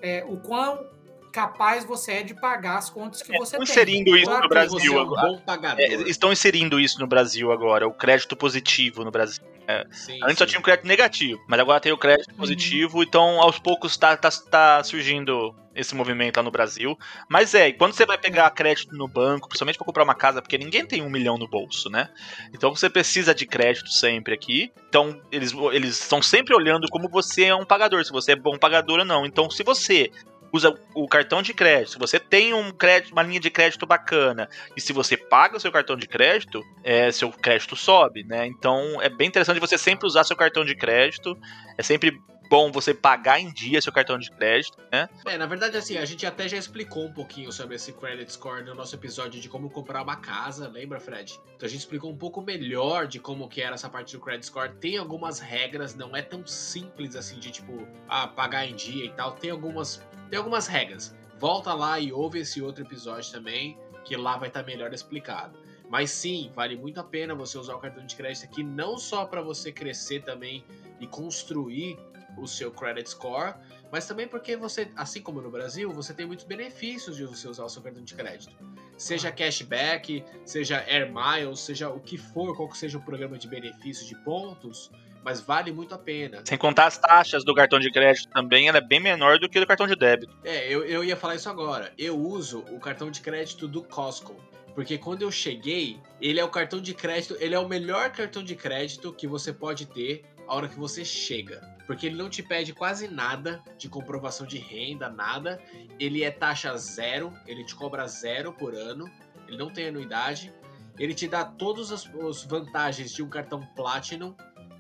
é, 0.02 0.26
o 0.28 0.38
quão 0.38 0.86
capaz 1.32 1.86
você 1.86 2.14
é 2.14 2.24
de 2.24 2.34
pagar 2.34 2.78
as 2.78 2.90
contas 2.90 3.22
que 3.22 3.34
é, 3.34 3.38
você 3.38 3.58
inserindo 3.58 4.12
tem. 4.12 4.16
Isso 4.16 4.26
claro 4.26 4.44
no 4.44 4.50
Brasil 4.50 4.94
é 4.94 4.98
um 4.98 5.02
agora. 5.02 5.44
É, 5.78 5.94
estão 6.10 6.32
inserindo 6.32 6.80
isso 6.80 7.00
no 7.00 7.08
Brasil 7.08 7.52
agora, 7.52 7.88
o 7.88 7.94
crédito 7.94 8.36
positivo 8.36 9.04
no 9.04 9.12
Brasil. 9.12 9.44
É. 9.70 9.86
Sim, 9.92 10.16
Antes 10.24 10.30
sim. 10.32 10.38
só 10.40 10.46
tinha 10.48 10.60
o 10.60 10.64
crédito 10.64 10.88
negativo, 10.88 11.40
mas 11.48 11.60
agora 11.60 11.80
tem 11.80 11.92
o 11.92 11.98
crédito 11.98 12.32
uhum. 12.32 12.38
positivo, 12.38 13.04
então 13.04 13.40
aos 13.40 13.60
poucos 13.60 13.96
tá, 13.96 14.18
tá, 14.18 14.28
tá 14.50 14.84
surgindo 14.84 15.54
esse 15.76 15.94
movimento 15.94 16.38
lá 16.38 16.44
no 16.44 16.50
Brasil. 16.50 16.98
Mas 17.30 17.54
é, 17.54 17.72
quando 17.72 17.94
você 17.94 18.04
vai 18.04 18.18
pegar 18.18 18.50
crédito 18.50 18.96
no 18.96 19.08
banco, 19.08 19.48
principalmente 19.48 19.78
para 19.78 19.86
comprar 19.86 20.04
uma 20.04 20.16
casa, 20.16 20.42
porque 20.42 20.58
ninguém 20.58 20.88
tem 20.88 21.04
um 21.04 21.10
milhão 21.10 21.38
no 21.38 21.48
bolso, 21.48 21.88
né? 21.88 22.10
Então 22.52 22.76
você 22.76 22.90
precisa 22.90 23.36
de 23.36 23.46
crédito 23.46 23.92
sempre 23.92 24.34
aqui. 24.34 24.72
Então 24.90 25.22
eles 25.32 25.54
eles 25.72 26.02
estão 26.02 26.20
sempre 26.20 26.56
olhando 26.56 26.88
como 26.90 27.08
você 27.08 27.44
é 27.46 27.56
um 27.56 27.64
pagador, 27.64 28.04
se 28.04 28.12
você 28.12 28.32
é 28.32 28.36
bom 28.36 28.58
pagador 28.58 28.98
ou 28.98 29.06
não. 29.06 29.24
Então 29.24 29.52
se 29.52 29.62
você 29.62 30.12
usa 30.52 30.74
o 30.94 31.08
cartão 31.08 31.42
de 31.42 31.54
crédito, 31.54 31.92
se 31.92 32.00
você 32.00 32.20
tem 32.20 32.54
um 32.54 32.72
crédito, 32.72 33.12
uma 33.12 33.24
linha 33.24 33.40
de 33.40 33.50
crédito 33.50 33.86
bacana, 33.86 34.50
e 34.76 34.82
se 34.82 34.94
você 34.94 35.16
paga 35.16 35.58
o 35.58 35.60
seu 35.60 35.72
cartão 35.72 35.96
de 35.96 36.08
crédito, 36.08 36.64
é, 36.84 37.12
seu 37.12 37.32
crédito 37.32 37.76
sobe, 37.76 38.24
né? 38.24 38.46
Então 38.46 39.02
é 39.02 39.10
bem 39.10 39.28
interessante 39.28 39.60
você 39.60 39.78
sempre 39.78 40.08
usar 40.08 40.24
seu 40.24 40.36
cartão 40.36 40.66
de 40.66 40.76
crédito. 40.76 41.38
É 41.78 41.84
sempre 41.84 42.20
bom 42.50 42.72
você 42.72 42.94
pagar 42.94 43.40
em 43.40 43.54
dia 43.54 43.80
seu 43.82 43.94
cartão 43.94 44.18
de 44.18 44.32
crédito, 44.32 44.78
né? 44.92 45.08
É, 45.26 45.38
na 45.38 45.46
verdade, 45.46 45.78
assim, 45.78 45.98
a 45.98 46.06
gente 46.06 46.26
até 46.26 46.50
já 46.50 46.58
explicou 46.58 47.06
um 47.06 47.14
pouquinho 47.14 47.52
sobre 47.52 47.76
esse 47.76 47.94
credit 47.94 48.32
score 48.32 48.64
no 48.64 48.74
nosso 48.74 48.96
episódio 48.96 49.40
de 49.40 49.48
como 49.48 49.70
comprar 49.70 50.02
uma 50.02 50.16
casa, 50.16 50.68
lembra, 50.68 51.00
Fred? 51.00 51.40
Então 51.56 51.68
a 51.68 51.70
gente 51.70 51.82
explicou 51.82 52.10
um 52.12 52.18
pouco 52.18 52.42
melhor 52.42 53.08
de 53.08 53.20
como 53.20 53.48
que 53.48 53.62
era 53.62 53.76
essa 53.76 53.88
parte 53.88 54.18
do 54.18 54.20
credit 54.20 54.48
score. 54.48 54.74
Tem 54.76 54.98
algumas 54.98 55.40
regras, 55.40 55.94
não 55.94 56.16
é 56.16 56.24
tão 56.24 56.46
simples 56.46 57.16
assim 57.16 57.38
de 57.40 57.52
tipo, 57.52 57.88
ah, 58.08 58.28
pagar 58.28 58.66
em 58.66 58.76
dia 58.76 59.06
e 59.06 59.10
tal. 59.12 59.34
Tem 59.34 59.52
algumas 59.52 60.02
tem 60.30 60.38
algumas 60.38 60.68
regras. 60.68 61.16
Volta 61.38 61.74
lá 61.74 62.00
e 62.00 62.12
ouve 62.12 62.40
esse 62.40 62.62
outro 62.62 62.84
episódio 62.84 63.32
também, 63.32 63.78
que 64.04 64.16
lá 64.16 64.38
vai 64.38 64.50
estar 64.50 64.62
tá 64.62 64.66
melhor 64.66 64.94
explicado. 64.94 65.58
Mas 65.90 66.12
sim, 66.12 66.52
vale 66.54 66.76
muito 66.76 67.00
a 67.00 67.04
pena 67.04 67.34
você 67.34 67.58
usar 67.58 67.76
o 67.76 67.80
cartão 67.80 68.06
de 68.06 68.16
crédito 68.16 68.46
aqui, 68.46 68.64
não 68.64 68.98
só 68.98 69.26
para 69.26 69.42
você 69.42 69.72
crescer 69.72 70.22
também 70.22 70.64
e 71.00 71.08
construir 71.08 71.98
o 72.42 72.48
seu 72.48 72.72
credit 72.72 73.10
score, 73.10 73.54
mas 73.92 74.08
também 74.08 74.28
porque 74.28 74.56
você, 74.56 74.92
assim 74.96 75.22
como 75.22 75.42
no 75.42 75.50
Brasil, 75.50 75.92
você 75.92 76.14
tem 76.14 76.26
muitos 76.26 76.46
benefícios 76.46 77.18
de 77.18 77.26
você 77.26 77.48
usar 77.48 77.66
o 77.66 77.70
seu 77.70 77.82
cartão 77.82 78.04
de 78.04 78.14
crédito. 78.14 78.56
Seja 78.98 79.32
cashback, 79.32 80.24
seja 80.46 80.84
air 80.88 81.12
miles, 81.12 81.60
seja 81.60 81.90
o 81.90 82.00
que 82.00 82.18
for, 82.18 82.56
qual 82.56 82.70
que 82.70 82.78
seja 82.78 82.98
o 82.98 83.02
programa 83.02 83.38
de 83.38 83.48
benefícios 83.48 84.08
de 84.08 84.16
pontos, 84.24 84.92
mas 85.24 85.42
vale 85.42 85.72
muito 85.72 85.94
a 85.94 85.98
pena. 85.98 86.44
Sem 86.46 86.58
contar 86.58 86.88
as 86.88 86.98
taxas 86.98 87.44
do 87.44 87.54
cartão 87.54 87.80
de 87.80 87.92
crédito 87.92 88.30
também, 88.30 88.68
ela 88.68 88.78
é 88.78 88.82
bem 88.82 89.00
menor 89.00 89.40
do 89.40 89.50
que 89.50 89.60
do 89.60 89.68
cartão 89.68 89.88
de 89.88 89.96
débito. 89.96 90.36
É, 90.44 90.68
eu, 90.68 90.84
eu 90.84 91.04
ia 91.04 91.16
falar 91.16 91.36
isso 91.36 91.50
agora. 91.50 91.94
Eu 91.98 92.18
uso 92.18 92.60
o 92.72 92.80
cartão 92.80 93.10
de 93.12 93.22
crédito 93.22 93.68
do 93.68 93.84
Costco. 93.84 94.36
Porque 94.76 94.98
quando 94.98 95.24
eu 95.24 95.32
cheguei, 95.32 96.00
ele 96.22 96.40
é 96.40 96.44
o 96.44 96.48
cartão 96.48 96.80
de 96.80 96.94
crédito, 96.94 97.36
ele 97.40 97.54
é 97.54 97.60
o 97.60 97.68
melhor 97.68 98.12
cartão 98.12 98.44
de 98.44 98.56
crédito 98.56 99.12
que 99.12 99.28
você 99.28 99.52
pode 99.52 99.86
ter 99.86 100.24
a 100.50 100.56
hora 100.56 100.68
que 100.68 100.80
você 100.80 101.06
chega. 101.06 101.62
Porque 101.86 102.08
ele 102.08 102.16
não 102.16 102.30
te 102.30 102.42
pede 102.42 102.74
quase 102.74 103.08
nada 103.08 103.64
de 103.78 103.88
comprovação 103.88 104.48
de 104.48 104.58
renda, 104.58 105.08
nada. 105.08 105.62
Ele 106.00 106.24
é 106.24 106.32
taxa 106.32 106.76
zero, 106.76 107.32
ele 107.46 107.64
te 107.64 107.76
cobra 107.76 108.08
zero 108.08 108.52
por 108.52 108.74
ano, 108.74 109.10
ele 109.48 109.58
não 109.58 109.72
tem 109.72 109.88
anuidade. 109.88 110.52
Ele 110.98 111.14
te 111.14 111.28
dá 111.28 111.46
todas 111.46 111.92
as, 111.92 112.10
as 112.16 112.44
vantagens 112.44 113.14
de 113.14 113.24
um 113.24 113.30
cartão 113.30 113.62
Platinum 113.76 114.36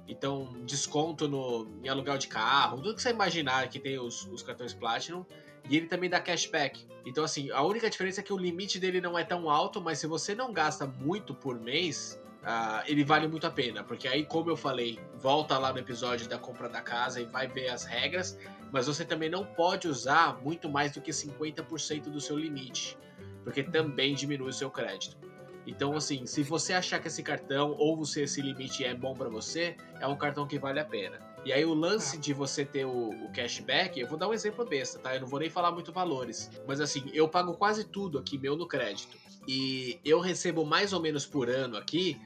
Então, 0.07 0.51
desconto 0.65 1.27
no, 1.27 1.71
em 1.83 1.87
aluguel 1.87 2.17
de 2.17 2.27
carro, 2.27 2.77
tudo 2.77 2.95
que 2.95 3.01
você 3.01 3.11
imaginar 3.11 3.69
que 3.69 3.79
tem 3.79 3.99
os, 3.99 4.25
os 4.25 4.41
cartões 4.41 4.73
Platinum. 4.73 5.23
E 5.69 5.77
ele 5.77 5.85
também 5.85 6.09
dá 6.09 6.19
cashback. 6.19 6.87
Então, 7.05 7.23
assim, 7.23 7.51
a 7.51 7.61
única 7.61 7.87
diferença 7.89 8.21
é 8.21 8.23
que 8.23 8.33
o 8.33 8.37
limite 8.37 8.79
dele 8.79 8.99
não 8.99 9.17
é 9.17 9.23
tão 9.23 9.49
alto, 9.49 9.79
mas 9.79 9.99
se 9.99 10.07
você 10.07 10.33
não 10.33 10.51
gasta 10.51 10.87
muito 10.87 11.33
por 11.33 11.59
mês, 11.59 12.19
uh, 12.43 12.83
ele 12.85 13.03
vale 13.03 13.27
muito 13.27 13.47
a 13.47 13.51
pena. 13.51 13.83
Porque 13.83 14.07
aí, 14.07 14.25
como 14.25 14.49
eu 14.49 14.57
falei, 14.57 14.99
volta 15.15 15.57
lá 15.57 15.71
no 15.71 15.79
episódio 15.79 16.27
da 16.27 16.37
compra 16.37 16.69
da 16.69 16.81
casa 16.81 17.21
e 17.21 17.25
vai 17.25 17.47
ver 17.47 17.69
as 17.69 17.83
regras. 17.83 18.37
Mas 18.71 18.87
você 18.87 19.03
também 19.03 19.29
não 19.29 19.45
pode 19.45 19.87
usar 19.87 20.39
muito 20.41 20.69
mais 20.69 20.91
do 20.91 21.01
que 21.01 21.11
50% 21.11 22.03
do 22.03 22.21
seu 22.21 22.37
limite. 22.37 22.97
Porque 23.43 23.63
também 23.63 24.13
diminui 24.13 24.49
o 24.49 24.53
seu 24.53 24.69
crédito. 24.69 25.17
Então, 25.65 25.95
assim, 25.95 26.25
se 26.25 26.41
você 26.41 26.73
achar 26.73 26.99
que 26.99 27.07
esse 27.07 27.21
cartão 27.21 27.75
ou 27.77 28.03
se 28.03 28.21
esse 28.21 28.41
limite 28.41 28.83
é 28.83 28.93
bom 28.93 29.13
para 29.13 29.29
você, 29.29 29.75
é 29.99 30.07
um 30.07 30.15
cartão 30.15 30.47
que 30.47 30.57
vale 30.57 30.79
a 30.79 30.85
pena. 30.85 31.19
E 31.45 31.53
aí 31.53 31.63
o 31.63 31.73
lance 31.73 32.17
de 32.17 32.33
você 32.33 32.65
ter 32.65 32.85
o, 32.85 33.09
o, 33.09 33.31
cashback, 33.31 33.99
eu 33.99 34.07
vou 34.07 34.17
dar 34.17 34.27
um 34.27 34.33
exemplo 34.33 34.65
besta, 34.65 34.99
tá? 34.99 35.15
Eu 35.15 35.21
não 35.21 35.27
vou 35.27 35.39
nem 35.39 35.49
falar 35.49 35.71
muito 35.71 35.91
valores. 35.91 36.49
Mas 36.67 36.81
assim, 36.81 37.03
eu 37.13 37.27
pago 37.29 37.53
quase 37.53 37.85
tudo 37.85 38.17
aqui 38.17 38.37
meu 38.37 38.57
no 38.57 38.67
crédito. 38.67 39.17
E 39.47 39.99
eu 40.03 40.19
recebo 40.19 40.65
mais 40.65 40.93
ou 40.93 41.01
menos 41.01 41.25
por 41.25 41.49
ano 41.49 41.77
aqui 41.77 42.19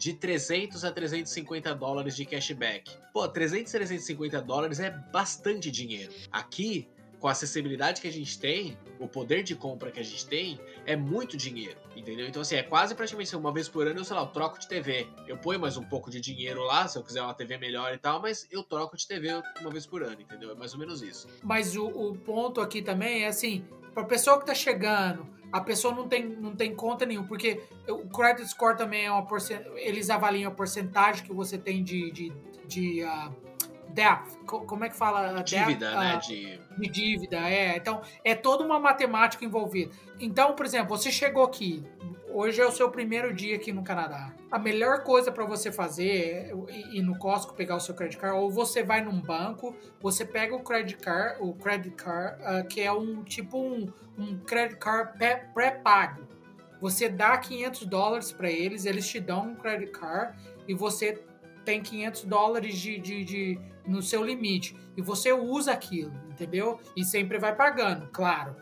de 0.00 0.14
300 0.14 0.82
a 0.82 0.90
350 0.90 1.74
dólares 1.74 2.16
de 2.16 2.24
cashback. 2.24 2.90
Pô, 3.12 3.28
300 3.28 3.74
a 3.74 3.78
350 3.78 4.40
dólares 4.40 4.80
é 4.80 4.90
bastante 4.90 5.70
dinheiro. 5.70 6.10
Aqui, 6.32 6.88
com 7.20 7.28
a 7.28 7.32
acessibilidade 7.32 8.00
que 8.00 8.08
a 8.08 8.12
gente 8.12 8.38
tem, 8.38 8.78
o 8.98 9.06
poder 9.06 9.42
de 9.42 9.54
compra 9.54 9.90
que 9.90 10.00
a 10.00 10.02
gente 10.02 10.26
tem, 10.26 10.58
é 10.86 10.96
muito 10.96 11.36
dinheiro, 11.36 11.78
entendeu? 11.94 12.26
Então, 12.26 12.40
assim, 12.40 12.54
é 12.54 12.62
quase 12.62 12.94
praticamente 12.94 13.36
uma 13.36 13.52
vez 13.52 13.68
por 13.68 13.86
ano, 13.86 14.00
eu, 14.00 14.04
sei 14.04 14.16
lá, 14.16 14.22
eu 14.22 14.28
troco 14.28 14.58
de 14.58 14.66
TV. 14.66 15.06
Eu 15.28 15.36
ponho 15.36 15.60
mais 15.60 15.76
um 15.76 15.84
pouco 15.84 16.10
de 16.10 16.18
dinheiro 16.18 16.62
lá, 16.62 16.88
se 16.88 16.96
eu 16.96 17.04
quiser 17.04 17.20
uma 17.20 17.34
TV 17.34 17.58
melhor 17.58 17.92
e 17.92 17.98
tal, 17.98 18.22
mas 18.22 18.48
eu 18.50 18.62
troco 18.62 18.96
de 18.96 19.06
TV 19.06 19.42
uma 19.60 19.70
vez 19.70 19.84
por 19.84 20.02
ano, 20.02 20.22
entendeu? 20.22 20.50
É 20.50 20.54
mais 20.54 20.72
ou 20.72 20.80
menos 20.80 21.02
isso. 21.02 21.28
Mas 21.42 21.76
o, 21.76 21.86
o 21.88 22.16
ponto 22.16 22.62
aqui 22.62 22.80
também 22.80 23.24
é 23.24 23.26
assim, 23.26 23.62
pra 23.92 24.04
pessoa 24.04 24.40
que 24.40 24.46
tá 24.46 24.54
chegando, 24.54 25.28
a 25.52 25.60
pessoa 25.60 25.94
não 25.94 26.08
tem, 26.08 26.28
não 26.28 26.54
tem 26.54 26.74
conta 26.74 27.04
nenhuma, 27.04 27.26
porque 27.26 27.62
o 27.88 28.08
credit 28.08 28.48
score 28.48 28.76
também 28.76 29.06
é 29.06 29.10
uma 29.10 29.24
porcentagem, 29.26 29.72
eles 29.78 30.10
avaliam 30.10 30.50
a 30.50 30.54
porcentagem 30.54 31.24
que 31.24 31.32
você 31.32 31.58
tem 31.58 31.82
de, 31.82 32.10
de, 32.10 32.32
de 32.66 33.04
uh, 33.04 33.34
debt, 33.88 34.36
como 34.46 34.84
é 34.84 34.88
que 34.88 34.96
fala? 34.96 35.42
Dívida, 35.42 35.90
né? 35.90 36.12
Ah, 36.14 36.16
de... 36.16 36.60
de 36.78 36.88
dívida, 36.88 37.36
é. 37.36 37.76
Então, 37.76 38.00
é 38.24 38.34
toda 38.34 38.64
uma 38.64 38.78
matemática 38.78 39.44
envolvida. 39.44 39.92
Então, 40.18 40.54
por 40.54 40.64
exemplo, 40.64 40.96
você 40.96 41.10
chegou 41.10 41.44
aqui, 41.44 41.82
hoje 42.32 42.60
é 42.60 42.66
o 42.66 42.70
seu 42.70 42.90
primeiro 42.90 43.32
dia 43.32 43.56
aqui 43.56 43.72
no 43.72 43.82
Canadá. 43.82 44.32
A 44.50 44.58
melhor 44.58 45.02
coisa 45.02 45.30
para 45.30 45.44
você 45.44 45.70
fazer 45.70 46.10
é 46.10 46.52
ir 46.92 47.02
no 47.02 47.16
Costco 47.18 47.54
pegar 47.54 47.76
o 47.76 47.80
seu 47.80 47.94
credit 47.94 48.18
card, 48.18 48.38
ou 48.38 48.50
você 48.50 48.82
vai 48.82 49.02
num 49.02 49.20
banco, 49.20 49.74
você 50.00 50.24
pega 50.24 50.54
o 50.54 50.62
credit 50.62 50.96
card, 50.98 51.36
o 51.40 51.54
credit 51.54 51.94
card, 51.96 52.42
uh, 52.42 52.66
que 52.68 52.80
é 52.80 52.92
um 52.92 53.22
tipo 53.22 53.58
um, 53.58 53.92
um 54.18 54.38
credit 54.38 54.78
card 54.78 55.12
pré-pago. 55.54 56.26
Você 56.80 57.08
dá 57.08 57.36
500 57.36 57.86
dólares 57.86 58.32
para 58.32 58.50
eles, 58.50 58.86
eles 58.86 59.06
te 59.06 59.20
dão 59.20 59.48
um 59.48 59.54
credit 59.54 59.92
card 59.92 60.36
e 60.66 60.74
você 60.74 61.22
tem 61.64 61.82
500 61.82 62.24
dólares 62.24 62.78
de, 62.78 62.98
de, 62.98 63.24
de, 63.24 63.60
no 63.86 64.02
seu 64.02 64.24
limite. 64.24 64.74
E 64.96 65.02
você 65.02 65.32
usa 65.32 65.72
aquilo, 65.72 66.12
entendeu? 66.30 66.80
E 66.96 67.04
sempre 67.04 67.38
vai 67.38 67.54
pagando, 67.54 68.08
claro. 68.08 68.56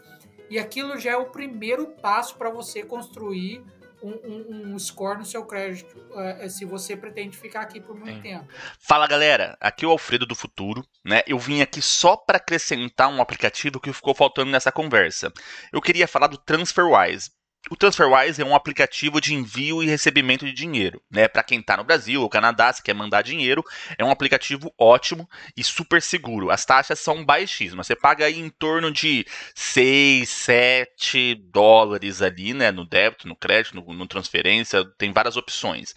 E 0.51 0.59
aquilo 0.59 0.99
já 0.99 1.13
é 1.13 1.17
o 1.17 1.27
primeiro 1.27 1.87
passo 1.87 2.37
para 2.37 2.51
você 2.51 2.83
construir 2.83 3.63
um, 4.03 4.11
um, 4.11 4.73
um, 4.75 4.79
score 4.79 5.19
no 5.19 5.25
seu 5.25 5.45
crédito 5.45 5.97
uh, 6.11 6.49
se 6.49 6.65
você 6.65 6.97
pretende 6.97 7.37
ficar 7.37 7.63
aqui 7.63 7.81
por 7.81 7.97
muito 7.97 8.17
Sim. 8.17 8.23
tempo. 8.23 8.47
Fala 8.79 9.07
galera, 9.07 9.57
aqui 9.61 9.85
é 9.85 9.89
o 9.89 9.91
Alfredo 9.91 10.25
do 10.25 10.35
Futuro, 10.35 10.85
né? 11.05 11.23
Eu 11.27 11.39
vim 11.39 11.61
aqui 11.61 11.83
só 11.83 12.17
para 12.17 12.37
acrescentar 12.37 13.09
um 13.09 13.21
aplicativo 13.21 13.81
que 13.81 13.93
ficou 13.93 14.15
faltando 14.15 14.51
nessa 14.51 14.71
conversa. 14.71 15.33
Eu 15.73 15.81
queria 15.81 16.07
falar 16.07 16.29
do 16.29 16.39
TransferWise. 16.39 17.31
O 17.71 17.77
TransferWise 17.77 18.41
é 18.41 18.45
um 18.45 18.55
aplicativo 18.55 19.21
de 19.21 19.35
envio 19.35 19.83
e 19.83 19.87
recebimento 19.87 20.47
de 20.47 20.53
dinheiro, 20.53 21.03
né? 21.11 21.29
Para 21.29 21.43
quem 21.43 21.61
está 21.61 21.77
no 21.77 21.85
Brasil 21.85 22.23
ou 22.23 22.29
Canadá, 22.29 22.73
se 22.73 22.83
quer 22.83 22.95
mandar 22.95 23.23
dinheiro, 23.23 23.63
é 23.99 24.05
um 24.05 24.11
aplicativo 24.11 24.73
ótimo 24.79 25.29
e 25.57 25.63
super 25.63 26.01
seguro. 26.01 26.51
As 26.51 26.65
taxas 26.65 26.99
são 26.99 27.25
baixíssimas. 27.25 27.87
Você 27.87 27.95
paga 27.95 28.25
aí 28.25 28.39
em 28.39 28.49
torno 28.49 28.91
de 28.91 29.27
6, 29.55 30.29
7 30.29 31.35
dólares 31.53 32.23
ali, 32.23 32.55
né? 32.55 32.71
No 32.71 32.87
débito, 32.87 33.29
no 33.29 33.37
crédito, 33.37 33.75
no, 33.75 33.93
no 33.93 34.07
transferência, 34.07 34.85
tem 34.97 35.13
várias 35.13 35.37
opções. 35.37 35.93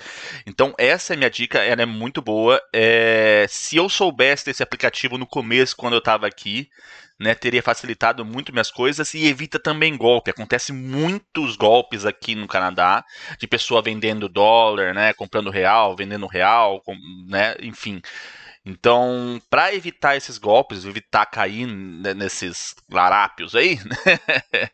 Então, 0.46 0.74
essa 0.78 1.14
é 1.14 1.16
minha 1.16 1.30
dica, 1.30 1.60
ela 1.60 1.84
é 1.84 1.86
muito 1.86 2.22
boa. 2.22 2.62
É... 2.74 3.46
Se 3.48 3.78
eu 3.78 3.88
soubesse 3.88 4.46
desse 4.46 4.64
aplicativo 4.64 5.18
no 5.18 5.28
começo, 5.28 5.78
quando 5.78 5.94
eu 5.94 6.00
estava 6.00 6.28
aqui, 6.28 6.70
né, 7.22 7.36
teria 7.36 7.62
facilitado 7.62 8.26
muito 8.26 8.52
minhas 8.52 8.72
coisas 8.72 9.14
e 9.14 9.28
evita 9.28 9.60
também 9.60 9.96
golpe. 9.96 10.32
Acontece 10.32 10.74
muitos 10.74 11.56
golpes 11.56 12.04
aqui 12.04 12.34
no 12.34 12.48
Canadá 12.48 13.06
de 13.38 13.48
pessoa 13.48 13.82
vendendo 13.82 14.28
dólar, 14.28 14.94
né, 14.94 15.14
comprando 15.14 15.52
real, 15.52 15.96
vendendo 15.96 16.26
real, 16.26 16.82
com, 16.82 16.96
né, 17.28 17.56
enfim. 17.62 18.02
Então, 18.66 19.40
para 19.52 19.74
evitar 19.74 20.16
esses 20.16 20.40
golpes, 20.40 20.84
evitar 20.84 21.28
cair 21.28 21.68
nesses 21.68 22.76
larápios 22.90 23.56
aí, 23.56 23.78
né, 23.86 24.70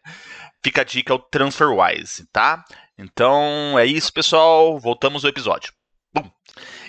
fica 0.63 0.81
a 0.81 0.85
dica 0.85 1.13
o 1.13 1.19
TransferWise, 1.19 2.27
tá? 2.31 2.63
Então 2.97 3.77
é 3.77 3.85
isso, 3.85 4.11
pessoal. 4.11 4.79
Voltamos 4.79 5.25
ao 5.25 5.29
episódio. 5.29 5.73
Bom. 6.13 6.31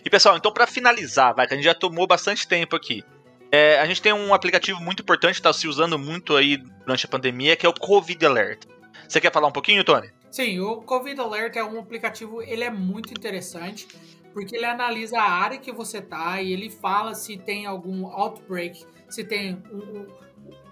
E 0.04 0.08
pessoal, 0.08 0.36
então 0.36 0.52
para 0.52 0.66
finalizar, 0.66 1.34
vai 1.34 1.46
que 1.46 1.54
a 1.54 1.56
gente 1.56 1.66
já 1.66 1.74
tomou 1.74 2.06
bastante 2.06 2.46
tempo 2.46 2.76
aqui. 2.76 3.04
É, 3.50 3.78
a 3.80 3.86
gente 3.86 4.02
tem 4.02 4.12
um 4.12 4.34
aplicativo 4.34 4.80
muito 4.80 5.02
importante, 5.02 5.36
está 5.36 5.52
se 5.52 5.66
usando 5.66 5.98
muito 5.98 6.36
aí 6.36 6.58
durante 6.58 7.06
a 7.06 7.08
pandemia, 7.08 7.56
que 7.56 7.64
é 7.64 7.68
o 7.68 7.72
Covid 7.72 8.24
Alert. 8.26 8.66
Você 9.08 9.20
quer 9.20 9.32
falar 9.32 9.48
um 9.48 9.52
pouquinho, 9.52 9.82
Tony? 9.82 10.10
Sim, 10.30 10.60
o 10.60 10.82
Covid 10.82 11.18
Alert 11.20 11.56
é 11.56 11.64
um 11.64 11.80
aplicativo, 11.80 12.42
ele 12.42 12.62
é 12.62 12.70
muito 12.70 13.10
interessante, 13.10 13.88
porque 14.34 14.54
ele 14.54 14.66
analisa 14.66 15.18
a 15.18 15.30
área 15.30 15.58
que 15.58 15.72
você 15.72 16.02
tá 16.02 16.42
e 16.42 16.52
ele 16.52 16.68
fala 16.68 17.14
se 17.14 17.38
tem 17.38 17.64
algum 17.64 18.06
outbreak, 18.06 18.84
se 19.08 19.24
tem 19.24 19.62
um, 19.72 20.06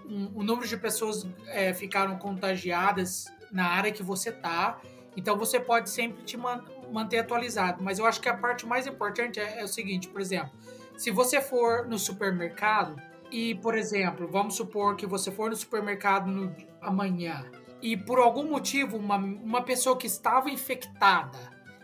um, 0.05 0.31
um 0.35 0.43
número 0.43 0.67
de 0.67 0.77
pessoas 0.77 1.27
é, 1.47 1.73
ficaram 1.73 2.17
contagiadas 2.19 3.25
na 3.51 3.65
área 3.65 3.91
que 3.91 4.03
você 4.03 4.31
tá. 4.31 4.79
Então 5.15 5.35
você 5.35 5.59
pode 5.59 5.89
sempre 5.89 6.23
te 6.23 6.37
man 6.37 6.63
manter 6.91 7.17
atualizado. 7.17 7.83
Mas 7.83 7.99
eu 7.99 8.05
acho 8.05 8.21
que 8.21 8.29
a 8.29 8.37
parte 8.37 8.65
mais 8.65 8.85
importante 8.85 9.39
é, 9.39 9.61
é 9.61 9.63
o 9.63 9.67
seguinte, 9.67 10.07
por 10.07 10.21
exemplo, 10.21 10.51
se 10.97 11.11
você 11.11 11.39
for 11.39 11.87
no 11.87 11.97
supermercado 11.97 13.01
e, 13.31 13.55
por 13.55 13.77
exemplo, 13.77 14.27
vamos 14.27 14.55
supor 14.55 14.95
que 14.95 15.05
você 15.05 15.31
for 15.31 15.49
no 15.49 15.55
supermercado 15.55 16.27
no, 16.27 16.53
amanhã 16.81 17.45
e 17.81 17.95
por 17.95 18.19
algum 18.19 18.49
motivo 18.49 18.97
uma, 18.97 19.17
uma 19.17 19.61
pessoa 19.61 19.95
que 19.95 20.07
estava 20.07 20.49
infectada 20.49 21.37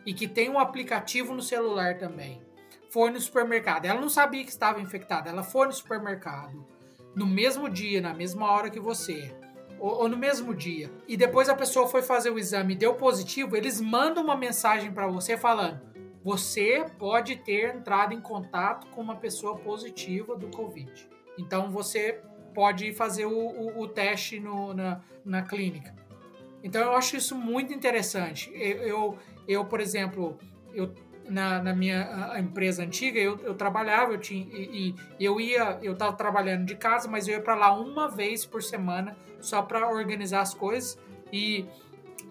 e 0.06 0.14
que 0.14 0.28
tem 0.28 0.50
um 0.50 0.60
aplicativo 0.60 1.34
no 1.34 1.42
celular 1.42 1.98
também 1.98 2.42
foi 2.90 3.12
no 3.12 3.20
supermercado. 3.20 3.86
Ela 3.86 4.02
não 4.02 4.10
sabia 4.10 4.44
que 4.44 4.50
estava 4.50 4.82
infectada, 4.82 5.30
ela 5.30 5.44
foi 5.44 5.68
no 5.68 5.74
supermercado 5.74 6.74
no 7.16 7.26
mesmo 7.26 7.70
dia, 7.70 8.02
na 8.02 8.14
mesma 8.14 8.52
hora 8.52 8.70
que 8.70 8.80
você. 8.80 9.34
Ou, 9.80 10.04
ou 10.04 10.10
no 10.10 10.18
mesmo 10.18 10.54
dia. 10.54 10.92
E 11.08 11.16
depois 11.16 11.50
a 11.50 11.56
pessoa 11.56 11.88
foi 11.88 12.02
fazer 12.02 12.30
o 12.32 12.40
exame 12.40 12.74
e 12.74 12.78
deu 12.78 12.96
positivo, 12.96 13.56
eles 13.56 13.80
mandam 13.80 14.24
uma 14.24 14.36
mensagem 14.36 14.92
para 14.92 15.08
você 15.08 15.38
falando: 15.38 15.82
você 16.24 16.86
pode 16.98 17.36
ter 17.38 17.76
entrado 17.76 18.14
em 18.14 18.22
contato 18.22 18.88
com 18.88 19.02
uma 19.02 19.16
pessoa 19.16 19.58
positiva 19.58 20.36
do 20.36 20.48
Covid. 20.48 21.10
Então 21.38 21.70
você 21.70 22.22
pode 22.54 22.94
fazer 22.94 23.26
o, 23.26 23.32
o, 23.32 23.82
o 23.82 23.88
teste 23.88 24.40
no, 24.40 24.74
na, 24.74 25.02
na 25.26 25.42
clínica. 25.42 25.94
Então 26.64 26.82
eu 26.82 26.94
acho 26.94 27.18
isso 27.18 27.36
muito 27.36 27.74
interessante. 27.74 28.50
Eu, 28.54 28.78
eu, 28.78 29.18
eu 29.48 29.66
por 29.66 29.82
exemplo, 29.82 30.38
eu, 30.74 30.94
na, 31.28 31.62
na 31.62 31.74
minha 31.74 32.40
empresa 32.40 32.84
antiga, 32.84 33.20
eu, 33.20 33.38
eu 33.40 33.54
trabalhava, 33.54 34.14
eu 34.14 34.18
tinha 34.18 34.46
e, 34.56 34.96
e 35.20 35.26
eu 35.26 35.42
ia, 35.42 35.80
eu 35.82 35.94
estava 35.94 36.14
trabalhando 36.14 36.66
de 36.66 36.76
casa, 36.76 37.10
mas 37.10 37.28
eu 37.28 37.36
ia 37.36 37.42
para 37.42 37.56
lá 37.56 37.74
uma 37.74 38.08
vez 38.08 38.46
por 38.46 38.64
semana 38.64 39.18
só 39.42 39.62
para 39.62 39.90
organizar 39.90 40.42
as 40.42 40.54
coisas 40.54 40.98
e 41.34 41.66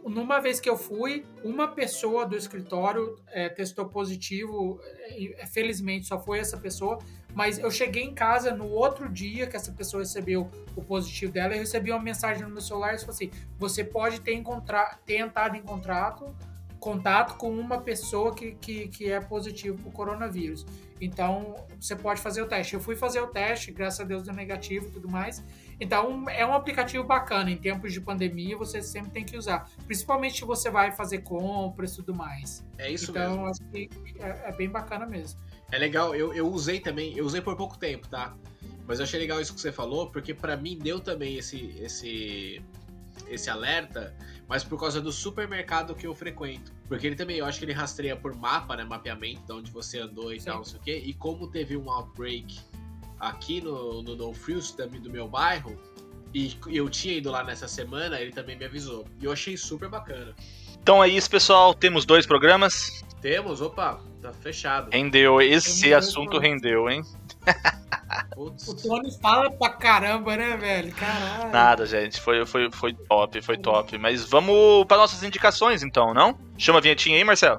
numa 0.04 0.40
vez 0.40 0.60
que 0.60 0.68
eu 0.68 0.76
fui, 0.76 1.24
uma 1.44 1.68
pessoa 1.68 2.26
do 2.26 2.36
escritório 2.36 3.16
é, 3.28 3.48
testou 3.48 3.86
positivo, 3.86 4.80
é, 4.82 5.46
felizmente 5.46 6.06
só 6.06 6.18
foi 6.18 6.38
essa 6.38 6.56
pessoa, 6.56 6.98
mas 7.34 7.58
eu 7.58 7.70
cheguei 7.70 8.02
em 8.02 8.14
casa 8.14 8.54
no 8.54 8.68
outro 8.68 9.08
dia 9.08 9.46
que 9.46 9.56
essa 9.56 9.72
pessoa 9.72 10.02
recebeu 10.02 10.50
o 10.76 10.82
positivo 10.82 11.32
dela, 11.32 11.54
eu 11.54 11.60
recebi 11.60 11.90
uma 11.90 12.02
mensagem 12.02 12.42
no 12.42 12.50
meu 12.50 12.60
celular 12.60 12.94
e 12.94 12.98
falou 12.98 13.14
assim: 13.14 13.30
você 13.58 13.82
pode 13.84 14.20
ter, 14.20 14.34
encontrar, 14.34 14.98
ter 15.06 15.16
entrado 15.16 15.56
em 15.56 15.62
contrato, 15.62 16.34
contato 16.82 17.36
com 17.36 17.48
uma 17.48 17.80
pessoa 17.80 18.34
que, 18.34 18.56
que, 18.56 18.88
que 18.88 19.10
é 19.10 19.20
positivo 19.20 19.78
para 19.78 19.88
o 19.88 19.92
coronavírus. 19.92 20.66
Então, 21.00 21.54
você 21.80 21.94
pode 21.94 22.20
fazer 22.20 22.42
o 22.42 22.46
teste. 22.46 22.74
Eu 22.74 22.80
fui 22.80 22.96
fazer 22.96 23.20
o 23.20 23.28
teste, 23.28 23.70
graças 23.70 24.00
a 24.00 24.04
Deus 24.04 24.24
deu 24.24 24.34
negativo 24.34 24.88
e 24.88 24.90
tudo 24.90 25.08
mais. 25.08 25.44
Então, 25.80 26.28
é 26.28 26.44
um 26.44 26.52
aplicativo 26.52 27.04
bacana. 27.04 27.52
Em 27.52 27.56
tempos 27.56 27.92
de 27.92 28.00
pandemia, 28.00 28.56
você 28.56 28.82
sempre 28.82 29.12
tem 29.12 29.24
que 29.24 29.36
usar. 29.36 29.70
Principalmente 29.86 30.38
se 30.38 30.44
você 30.44 30.70
vai 30.70 30.90
fazer 30.90 31.18
compras 31.18 31.92
e 31.92 31.96
tudo 31.96 32.16
mais. 32.16 32.66
É 32.76 32.90
isso 32.90 33.12
então, 33.12 33.22
mesmo. 33.22 33.34
Então, 33.34 33.46
acho 33.46 33.64
que 33.70 33.88
é, 34.18 34.48
é 34.48 34.52
bem 34.52 34.68
bacana 34.68 35.06
mesmo. 35.06 35.40
É 35.70 35.78
legal, 35.78 36.16
eu, 36.16 36.34
eu 36.34 36.48
usei 36.48 36.80
também, 36.80 37.16
eu 37.16 37.24
usei 37.24 37.40
por 37.40 37.56
pouco 37.56 37.78
tempo, 37.78 38.08
tá? 38.08 38.36
Mas 38.88 38.98
eu 38.98 39.04
achei 39.04 39.20
legal 39.20 39.40
isso 39.40 39.54
que 39.54 39.60
você 39.60 39.70
falou, 39.70 40.10
porque 40.10 40.34
para 40.34 40.56
mim 40.56 40.76
deu 40.76 40.98
também 40.98 41.38
esse, 41.38 41.76
esse, 41.80 42.60
esse 43.28 43.48
alerta, 43.48 44.14
mas 44.48 44.64
por 44.64 44.78
causa 44.78 45.00
do 45.00 45.12
supermercado 45.12 45.94
que 45.94 46.06
eu 46.06 46.14
frequento. 46.14 46.72
Porque 46.88 47.06
ele 47.06 47.16
também, 47.16 47.38
eu 47.38 47.46
acho 47.46 47.58
que 47.58 47.64
ele 47.64 47.72
rastreia 47.72 48.16
por 48.16 48.34
mapa, 48.34 48.76
né? 48.76 48.84
Mapeamento 48.84 49.42
de 49.46 49.52
onde 49.52 49.70
você 49.70 49.98
andou 49.98 50.32
e 50.32 50.40
Sim. 50.40 50.46
tal, 50.46 50.56
não 50.58 50.64
sei 50.64 50.78
o 50.78 50.82
quê. 50.82 51.02
E 51.04 51.14
como 51.14 51.48
teve 51.48 51.76
um 51.76 51.90
outbreak 51.90 52.58
aqui 53.18 53.60
no, 53.60 54.02
no 54.02 54.16
No 54.16 54.34
Frills 54.34 54.76
também 54.76 55.00
do 55.00 55.08
meu 55.08 55.28
bairro, 55.28 55.78
e 56.34 56.56
eu 56.68 56.88
tinha 56.88 57.14
ido 57.14 57.30
lá 57.30 57.44
nessa 57.44 57.68
semana, 57.68 58.18
ele 58.20 58.32
também 58.32 58.56
me 58.56 58.64
avisou. 58.64 59.06
E 59.20 59.24
eu 59.24 59.32
achei 59.32 59.56
super 59.56 59.88
bacana. 59.88 60.34
Então 60.82 61.02
é 61.02 61.08
isso, 61.08 61.30
pessoal. 61.30 61.74
Temos 61.74 62.04
dois 62.04 62.26
programas. 62.26 63.04
Temos, 63.20 63.60
opa, 63.60 64.00
tá 64.20 64.32
fechado. 64.32 64.90
Rendeu, 64.90 65.40
esse 65.40 65.92
assunto 65.94 66.38
rendeu, 66.38 66.88
hein? 66.88 67.02
Putz. 68.34 68.68
O 68.68 68.74
Tony 68.76 69.10
fala 69.20 69.50
pra 69.50 69.70
caramba, 69.70 70.36
né, 70.36 70.56
velho? 70.56 70.92
Caralho. 70.94 71.52
Nada, 71.52 71.86
gente. 71.86 72.20
Foi, 72.20 72.44
foi, 72.46 72.70
foi 72.70 72.92
top, 72.92 73.42
foi 73.42 73.56
top. 73.58 73.98
Mas 73.98 74.28
vamos 74.28 74.84
para 74.86 74.98
nossas 74.98 75.22
indicações, 75.22 75.82
então, 75.82 76.12
não? 76.12 76.38
Chama 76.58 76.78
a 76.78 76.82
vinhetinha 76.82 77.16
aí, 77.16 77.24
Marcelo. 77.24 77.58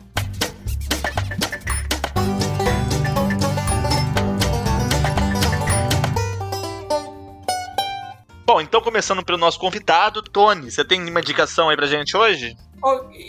Bom, 8.46 8.62
então 8.62 8.82
começando 8.82 9.24
pelo 9.24 9.38
nosso 9.38 9.58
convidado, 9.58 10.22
Tony, 10.22 10.70
você 10.70 10.86
tem 10.86 11.02
uma 11.10 11.20
indicação 11.22 11.70
aí 11.70 11.76
pra 11.76 11.88
gente 11.88 12.16
hoje? 12.16 12.56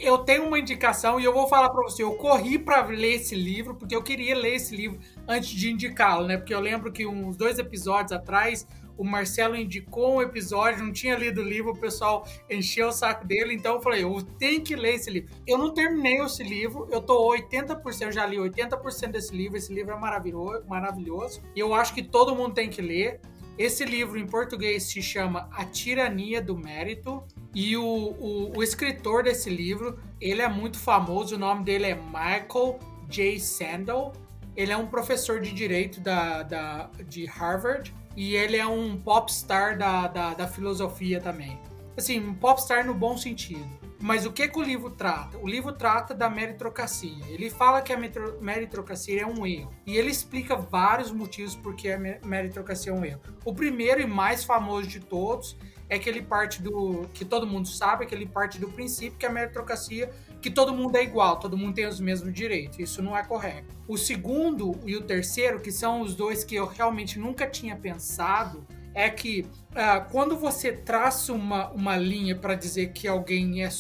Eu 0.03 0.19
tenho 0.19 0.45
uma 0.47 0.59
indicação 0.59 1.21
e 1.21 1.25
eu 1.25 1.33
vou 1.33 1.49
falar 1.49 1.71
para 1.71 1.83
você. 1.85 2.03
Eu 2.03 2.15
corri 2.17 2.59
para 2.59 2.85
ler 2.87 3.15
esse 3.15 3.37
livro 3.37 3.77
porque 3.77 3.95
eu 3.95 4.03
queria 4.03 4.37
ler 4.37 4.57
esse 4.57 4.75
livro 4.77 4.99
antes 5.29 5.51
de 5.51 5.71
indicá-lo, 5.71 6.27
né? 6.27 6.37
Porque 6.37 6.55
eu 6.55 6.61
lembro 6.61 6.93
que 6.93 7.07
uns 7.07 7.37
dois 7.37 7.59
episódios 7.59 8.13
atrás 8.13 8.67
o 8.97 9.05
Marcelo 9.05 9.57
indicou 9.57 10.17
um 10.17 10.23
episódio, 10.23 10.85
não 10.85 10.93
tinha 10.93 11.17
lido 11.17 11.41
o 11.41 11.45
livro, 11.45 11.73
o 11.73 11.77
pessoal 11.77 12.27
encheu 12.49 12.89
o 12.89 12.93
saco 12.93 13.27
dele, 13.27 13.55
então 13.55 13.75
eu 13.75 13.83
falei, 13.83 14.05
eu 14.05 14.23
tenho 14.39 14.63
que 14.63 14.77
ler 14.77 14.95
esse 14.95 15.11
livro. 15.11 15.31
Eu 15.47 15.59
não 15.59 15.75
terminei 15.75 16.21
esse 16.21 16.43
livro, 16.43 16.89
eu 16.91 17.01
tô 17.01 17.29
80%, 17.35 18.03
eu 18.03 18.13
já 18.13 18.27
li 18.27 18.37
80% 18.37 19.11
desse 19.11 19.35
livro, 19.35 19.57
esse 19.57 19.73
livro 19.73 19.93
é 19.93 19.99
maravilhoso, 19.99 20.65
maravilhoso, 20.69 21.43
e 21.55 21.61
eu 21.61 21.75
acho 21.75 21.95
que 21.95 22.03
todo 22.03 22.35
mundo 22.35 22.55
tem 22.55 22.69
que 22.69 22.81
ler. 22.81 23.21
Esse 23.57 23.85
livro 23.85 24.19
em 24.19 24.27
português 24.27 24.83
se 24.85 25.01
chama 25.01 25.49
A 25.53 25.65
Tirania 25.65 26.43
do 26.43 26.57
Mérito 26.57 27.23
e 27.55 27.77
o, 27.77 27.85
o, 27.85 28.57
o, 28.57 28.63
escritor 28.65 29.23
desse 29.23 29.49
livro, 29.49 29.97
ele 30.21 30.43
é 30.43 30.49
muito 30.49 30.77
famoso, 30.77 31.37
o 31.37 31.39
nome 31.39 31.63
dele 31.63 31.87
é 31.87 31.95
Michael 31.95 32.81
J. 33.09 33.39
Sandel. 33.39 34.13
Ele 34.57 34.73
é 34.73 34.77
um 34.77 34.87
professor 34.87 35.41
de 35.41 35.53
direito 35.53 36.01
da, 36.01 36.43
da, 36.43 36.91
de 37.09 37.27
Harvard 37.27 37.95
e 38.17 38.37
ele 38.37 38.57
é 38.57 38.67
um 38.67 38.97
popstar 38.97 39.77
da, 39.77 40.07
da, 40.07 40.35
da 40.35 40.47
filosofia 40.47 41.21
também. 41.21 41.59
Assim, 41.97 42.21
um 42.21 42.35
popstar 42.35 42.85
no 42.87 42.95
bom 42.95 43.17
sentido. 43.17 43.69
Mas 44.01 44.27
o 44.27 44.33
que, 44.33 44.47
que 44.49 44.59
o 44.59 44.63
livro 44.63 44.91
trata? 44.91 45.39
O 45.39 45.49
livro 45.49 45.73
trata 45.73 46.13
da 46.13 46.29
meritocracia. 46.29 47.25
Ele 47.29 47.49
fala 47.49 47.81
que 47.81 47.93
a 47.93 47.97
meritocracia 48.41 49.23
é 49.23 49.27
um 49.27 49.47
erro. 49.47 49.73
E 49.87 49.97
ele 49.97 50.11
explica 50.11 50.57
vários 50.57 51.11
motivos 51.11 51.55
por 51.57 51.75
que 51.75 51.91
a 51.91 51.99
meritocracia 51.99 52.93
é 52.93 52.95
um 52.95 53.05
erro. 53.05 53.21
O 53.45 53.55
primeiro 53.55 54.03
e 54.03 54.07
mais 54.07 54.45
famoso 54.45 54.87
de 54.87 55.01
todos 55.01 55.57
é 55.89 55.99
que 55.99 56.09
ele 56.09 56.23
parte 56.23 56.61
do. 56.63 57.09
que 57.15 57.25
todo 57.25 57.47
mundo 57.47 57.69
sabe, 57.69 58.05
é 58.05 58.07
que 58.07 58.15
ele 58.15 58.27
parte 58.27 58.59
do 58.59 58.69
princípio 58.69 59.19
que 59.19 59.27
a 59.27 59.31
meritocracia 59.31 60.11
que 60.45 60.51
todo 60.51 60.75
mundo 60.75 60.95
é 60.97 61.03
igual, 61.03 61.39
todo 61.39 61.57
mundo 61.57 61.75
tem 61.75 61.87
os 61.87 61.99
mesmos 61.99 62.31
direitos. 62.31 62.79
Isso 62.79 63.01
não 63.01 63.17
é 63.17 63.25
correto. 63.25 63.75
O 63.89 63.97
segundo 63.97 64.79
e 64.85 64.95
o 64.95 65.01
terceiro, 65.01 65.59
que 65.59 65.73
são 65.73 66.03
os 66.03 66.15
dois 66.15 66.45
que 66.45 66.55
eu 66.55 66.67
realmente 66.67 67.19
nunca 67.19 67.47
tinha 67.47 67.75
pensado, 67.75 68.63
é 68.93 69.09
que 69.09 69.47
uh, 69.71 70.07
quando 70.13 70.37
você 70.37 70.71
traça 70.71 71.33
uma, 71.33 71.71
uma 71.71 71.97
linha 71.97 72.37
para 72.37 72.55
dizer 72.55 72.93
que 72.93 73.09
alguém 73.09 73.65
é, 73.65 73.71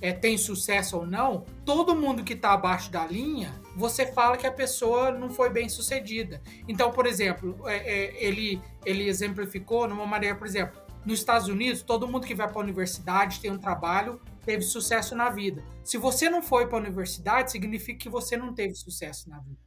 é, 0.00 0.10
tem 0.10 0.38
sucesso 0.38 0.96
ou 0.96 1.06
não, 1.06 1.44
todo 1.66 1.94
mundo 1.94 2.24
que 2.24 2.32
está 2.32 2.54
abaixo 2.54 2.90
da 2.90 3.04
linha, 3.04 3.52
você 3.76 4.06
fala 4.06 4.38
que 4.38 4.46
a 4.46 4.52
pessoa 4.52 5.10
não 5.12 5.28
foi 5.28 5.50
bem 5.50 5.68
sucedida. 5.68 6.40
Então, 6.66 6.90
por 6.92 7.04
exemplo, 7.04 7.58
é, 7.66 7.76
é, 7.76 8.24
ele, 8.24 8.58
ele 8.86 9.06
exemplificou 9.06 9.86
numa 9.86 10.06
maneira, 10.06 10.34
por 10.34 10.46
exemplo, 10.46 10.80
nos 11.04 11.18
Estados 11.18 11.46
Unidos, 11.46 11.82
todo 11.82 12.08
mundo 12.08 12.26
que 12.26 12.34
vai 12.34 12.48
para 12.48 12.58
a 12.58 12.64
universidade 12.64 13.38
tem 13.38 13.50
um 13.50 13.58
trabalho, 13.58 14.18
teve 14.46 14.62
sucesso 14.62 15.14
na 15.16 15.28
vida. 15.28 15.62
Se 15.82 15.98
você 15.98 16.30
não 16.30 16.40
foi 16.40 16.66
para 16.66 16.78
a 16.78 16.80
universidade, 16.80 17.50
significa 17.50 17.98
que 17.98 18.08
você 18.08 18.36
não 18.36 18.54
teve 18.54 18.74
sucesso 18.74 19.28
na 19.28 19.40
vida. 19.40 19.58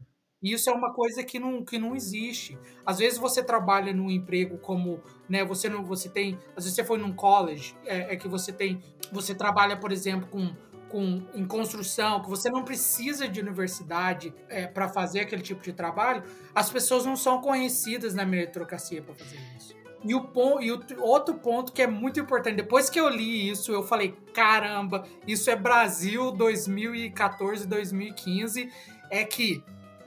E 0.42 0.54
isso 0.54 0.70
é 0.70 0.74
uma 0.74 0.94
coisa 0.94 1.22
que 1.22 1.38
não, 1.38 1.66
que 1.66 1.78
não 1.78 1.94
existe. 1.94 2.58
Às 2.86 3.00
vezes 3.00 3.20
você 3.20 3.44
trabalha 3.44 3.94
num 3.94 4.10
emprego 4.10 4.58
como, 4.58 5.04
né, 5.28 5.44
você 5.44 5.68
não, 5.68 5.84
você 5.84 6.08
tem, 6.08 6.40
às 6.56 6.64
vezes 6.64 6.76
você 6.76 6.84
foi 6.84 6.98
num 6.98 7.14
college, 7.14 7.76
é, 7.86 8.14
é 8.14 8.16
que 8.16 8.28
você 8.28 8.54
tem, 8.54 8.82
você 9.12 9.36
trabalha, 9.36 9.76
por 9.76 9.92
exemplo, 9.92 10.30
com, 10.30 10.56
com 10.88 11.28
em 11.36 11.46
construção, 11.46 12.22
que 12.22 12.30
você 12.30 12.50
não 12.50 12.64
precisa 12.64 13.28
de 13.28 13.42
universidade 13.42 14.34
é, 14.48 14.66
para 14.66 14.88
fazer 14.88 15.20
aquele 15.20 15.42
tipo 15.42 15.62
de 15.62 15.74
trabalho, 15.74 16.24
as 16.56 16.70
pessoas 16.70 17.06
não 17.06 17.18
são 17.18 17.42
conhecidas 17.42 18.16
na 18.16 18.26
meritocracia 18.26 19.02
para 19.02 19.14
fazer 19.16 19.38
isso. 19.58 19.79
E 20.04 20.16
o, 20.16 20.22
ponto, 20.22 20.64
e 20.64 20.72
o 20.72 21.02
outro 21.02 21.36
ponto 21.36 21.74
que 21.74 21.82
é 21.82 21.88
muito 21.88 22.20
importante, 22.20 22.56
depois 22.56 22.90
que 22.90 23.00
eu 23.00 23.10
li 23.10 23.50
isso, 23.50 23.72
eu 23.72 23.84
falei: 23.84 24.16
caramba, 24.34 25.06
isso 25.28 25.50
é 25.50 25.56
Brasil 25.56 26.32
2014, 26.32 27.68
2015, 27.68 28.72
é 29.10 29.26
que 29.26 29.64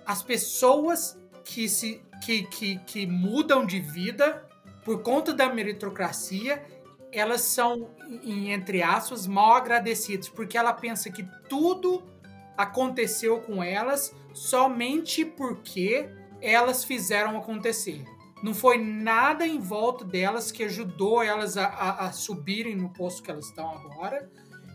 as 0.07 0.23
pessoas 0.23 1.19
que, 1.45 1.69
se, 1.69 2.03
que, 2.25 2.45
que, 2.45 2.79
que 2.79 3.07
mudam 3.07 3.67
de 3.67 3.81
vida 3.81 4.49
por 4.85 5.03
conta 5.03 5.33
da 5.33 5.53
meritocracia, 5.53 6.65
elas 7.13 7.43
são, 7.43 7.91
entre 8.25 8.83
aspas, 8.83 9.27
mal 9.27 9.55
agradecidas, 9.55 10.29
porque 10.29 10.57
ela 10.57 10.73
pensa 10.73 11.11
que 11.11 11.23
tudo 11.49 12.03
aconteceu 12.57 13.41
com 13.41 13.63
elas 13.63 14.15
somente 14.33 15.25
porque 15.25 16.09
elas 16.41 16.85
fizeram 16.85 17.37
acontecer. 17.37 18.05
Não 18.43 18.55
foi 18.55 18.77
nada 18.79 19.47
em 19.47 19.59
volta 19.61 20.05
delas 20.05 20.51
que 20.51 20.65
ajudou 20.65 21.23
elas 21.23 21.57
a, 21.57 21.67
a, 21.67 22.07
a 22.07 22.13
subirem 22.13 22.75
no 22.75 22.91
posto 22.91 23.23
que 23.23 23.31
elas 23.31 23.47
estão 23.47 23.71
agora. 23.71 24.29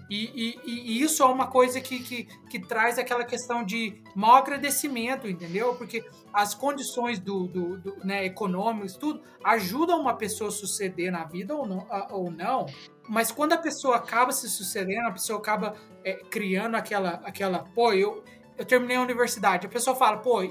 E, 0.10 0.56
e, 0.66 0.72
e, 0.72 1.02
isso 1.02 1.22
é 1.22 1.26
uma 1.26 1.48
coisa 1.48 1.82
que, 1.82 2.00
que, 2.00 2.24
que, 2.50 2.60
traz 2.60 2.98
aquela 2.98 3.26
questão 3.26 3.62
de 3.62 4.02
mau 4.16 4.36
agradecimento, 4.36 5.28
entendeu? 5.28 5.76
Porque 5.76 6.02
as 6.32 6.54
condições 6.54 7.20
do, 7.20 7.46
do, 7.48 7.78
do 7.78 8.06
né, 8.06 8.26
econômicas, 8.26 8.96
tudo, 8.96 9.22
ajudam 9.44 10.00
uma 10.00 10.14
pessoa 10.14 10.48
a 10.48 10.52
suceder 10.52 11.12
na 11.12 11.26
vida 11.26 11.54
ou 11.54 11.68
não, 11.68 11.86
ou 12.10 12.32
não. 12.32 12.68
Mas 13.10 13.34
quando 13.34 13.54
a 13.54 13.58
pessoa 13.58 13.98
acaba 13.98 14.32
se 14.32 14.50
sucedendo, 14.50 15.08
a 15.08 15.12
pessoa 15.12 15.40
acaba 15.40 15.76
é, 16.06 16.14
criando 16.14 16.76
aquela, 16.76 17.22
aquela, 17.26 17.60
pô, 17.76 17.92
eu, 17.92 18.24
eu 18.58 18.64
terminei 18.64 18.96
a 18.96 19.02
universidade. 19.02 19.68
A 19.68 19.70
pessoa 19.70 19.94
fala, 19.94 20.18
pô, 20.18 20.42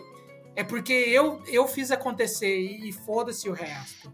é 0.57 0.65
porque 0.65 0.93
eu, 0.93 1.43
eu 1.47 1.69
fiz 1.69 1.91
acontecer 1.91 2.59
e, 2.59 2.89
e 2.89 2.93
foda-se 2.93 3.49
o 3.49 3.53
resto. 3.53 4.13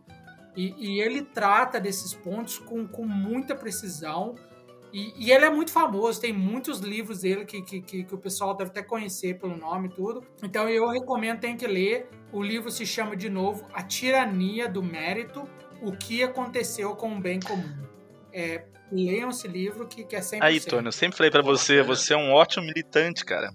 E, 0.54 0.74
e, 0.76 1.00
ele 1.00 1.22
trata 1.22 1.80
desses 1.80 2.12
pontos 2.12 2.58
com, 2.58 2.86
com 2.86 3.06
muita 3.06 3.54
precisão 3.54 4.34
e, 4.92 5.14
e, 5.16 5.32
ele 5.32 5.46
é 5.46 5.50
muito 5.50 5.72
famoso, 5.72 6.20
tem 6.20 6.32
muitos 6.32 6.80
livros 6.80 7.20
dele 7.20 7.46
que, 7.46 7.62
que, 7.62 7.80
que, 7.80 8.04
que, 8.04 8.14
o 8.14 8.18
pessoal 8.18 8.54
deve 8.54 8.70
até 8.70 8.82
conhecer 8.82 9.38
pelo 9.38 9.56
nome 9.56 9.88
e 9.88 9.92
tudo. 9.92 10.22
Então 10.42 10.68
eu 10.68 10.86
recomendo, 10.88 11.40
tem 11.40 11.56
que 11.56 11.66
ler. 11.66 12.10
O 12.30 12.42
livro 12.42 12.70
se 12.70 12.84
chama 12.84 13.16
de 13.16 13.30
novo 13.30 13.66
A 13.72 13.82
Tirania 13.82 14.68
do 14.68 14.82
Mérito, 14.82 15.48
o 15.80 15.92
que 15.92 16.22
aconteceu 16.22 16.94
com 16.94 17.16
o 17.16 17.20
bem 17.20 17.40
comum. 17.40 17.74
É, 18.30 18.66
leiam 18.90 19.30
esse 19.30 19.48
livro 19.48 19.86
que, 19.86 20.04
que 20.04 20.14
é 20.14 20.20
sempre. 20.20 20.46
Aí, 20.46 20.60
Tony, 20.60 20.86
eu 20.86 20.92
sempre 20.92 21.16
falei 21.16 21.30
para 21.30 21.42
você, 21.42 21.82
você 21.82 22.12
é 22.12 22.16
um 22.16 22.30
ótimo 22.30 22.66
militante, 22.66 23.24
cara. 23.24 23.50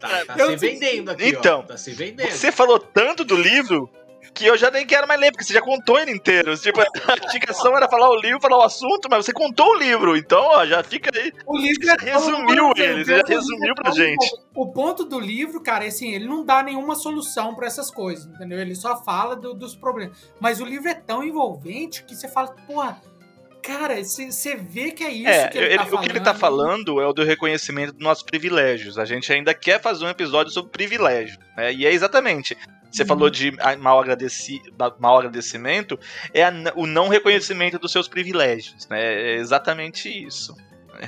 Tá, 0.00 0.24
tá 0.26 0.46
se 0.48 0.56
vendendo 0.56 1.10
aqui, 1.10 1.28
então, 1.28 1.60
ó. 1.60 1.62
Tá 1.62 1.76
se 1.76 1.92
vendendo. 1.92 2.30
Você 2.30 2.52
falou 2.52 2.78
tanto 2.78 3.24
do 3.24 3.36
livro 3.36 3.90
que 4.32 4.46
eu 4.46 4.56
já 4.56 4.70
nem 4.70 4.86
quero 4.86 5.06
mais 5.06 5.20
ler, 5.20 5.30
porque 5.32 5.44
você 5.44 5.52
já 5.52 5.60
contou 5.60 5.98
ele 5.98 6.12
inteiro. 6.12 6.56
Tipo, 6.56 6.80
a 6.80 6.86
indicação 7.28 7.76
era 7.76 7.88
falar 7.88 8.10
o 8.10 8.16
livro, 8.16 8.40
falar 8.40 8.58
o 8.58 8.62
assunto, 8.62 9.08
mas 9.10 9.24
você 9.24 9.32
contou 9.32 9.66
o 9.70 9.74
livro, 9.74 10.16
então, 10.16 10.40
ó, 10.40 10.66
já 10.66 10.82
fica 10.82 11.10
aí. 11.16 11.32
O 11.46 11.56
livro 11.56 11.84
já 11.84 11.96
resumiu 11.98 12.72
ele, 12.76 13.04
já 13.04 13.22
resumiu 13.26 13.74
pra 13.74 13.90
gente. 13.90 14.30
O 14.54 14.66
ponto 14.72 15.04
do 15.04 15.18
livro, 15.18 15.60
cara, 15.60 15.84
é 15.84 15.88
assim, 15.88 16.14
ele 16.14 16.26
não 16.26 16.44
dá 16.44 16.62
nenhuma 16.62 16.94
solução 16.94 17.54
para 17.54 17.66
essas 17.66 17.90
coisas, 17.90 18.26
entendeu? 18.26 18.58
Ele 18.58 18.74
só 18.74 19.02
fala 19.02 19.36
do, 19.36 19.54
dos 19.54 19.74
problemas. 19.74 20.16
Mas 20.40 20.60
o 20.60 20.64
livro 20.64 20.88
é 20.88 20.94
tão 20.94 21.22
envolvente 21.22 22.04
que 22.04 22.14
você 22.14 22.28
fala, 22.28 22.54
porra, 22.66 23.00
Cara, 23.62 24.02
você 24.02 24.56
vê 24.56 24.90
que 24.90 25.04
é 25.04 25.10
isso 25.10 25.28
é, 25.28 25.48
que 25.48 25.58
ele, 25.58 25.66
ele 25.66 25.76
tá 25.76 25.82
O 25.82 25.86
falando. 25.86 26.02
que 26.02 26.10
ele 26.10 26.20
tá 26.20 26.34
falando 26.34 27.00
é 27.00 27.06
o 27.06 27.12
do 27.12 27.24
reconhecimento 27.24 27.92
dos 27.92 28.02
nossos 28.02 28.22
privilégios. 28.22 28.98
A 28.98 29.04
gente 29.04 29.32
ainda 29.32 29.54
quer 29.54 29.80
fazer 29.80 30.04
um 30.04 30.08
episódio 30.08 30.52
sobre 30.52 30.70
privilégio. 30.70 31.38
Né? 31.56 31.72
E 31.72 31.86
é 31.86 31.92
exatamente. 31.92 32.56
Você 32.90 33.02
uhum. 33.02 33.08
falou 33.08 33.30
de 33.30 33.52
mal, 33.78 34.00
agradeci, 34.00 34.60
mal 34.98 35.18
agradecimento, 35.18 35.98
é 36.34 36.42
a, 36.44 36.52
o 36.74 36.86
não 36.86 37.08
reconhecimento 37.08 37.78
dos 37.78 37.92
seus 37.92 38.08
privilégios, 38.08 38.88
né? 38.88 39.00
É 39.00 39.34
exatamente 39.36 40.08
isso. 40.08 40.56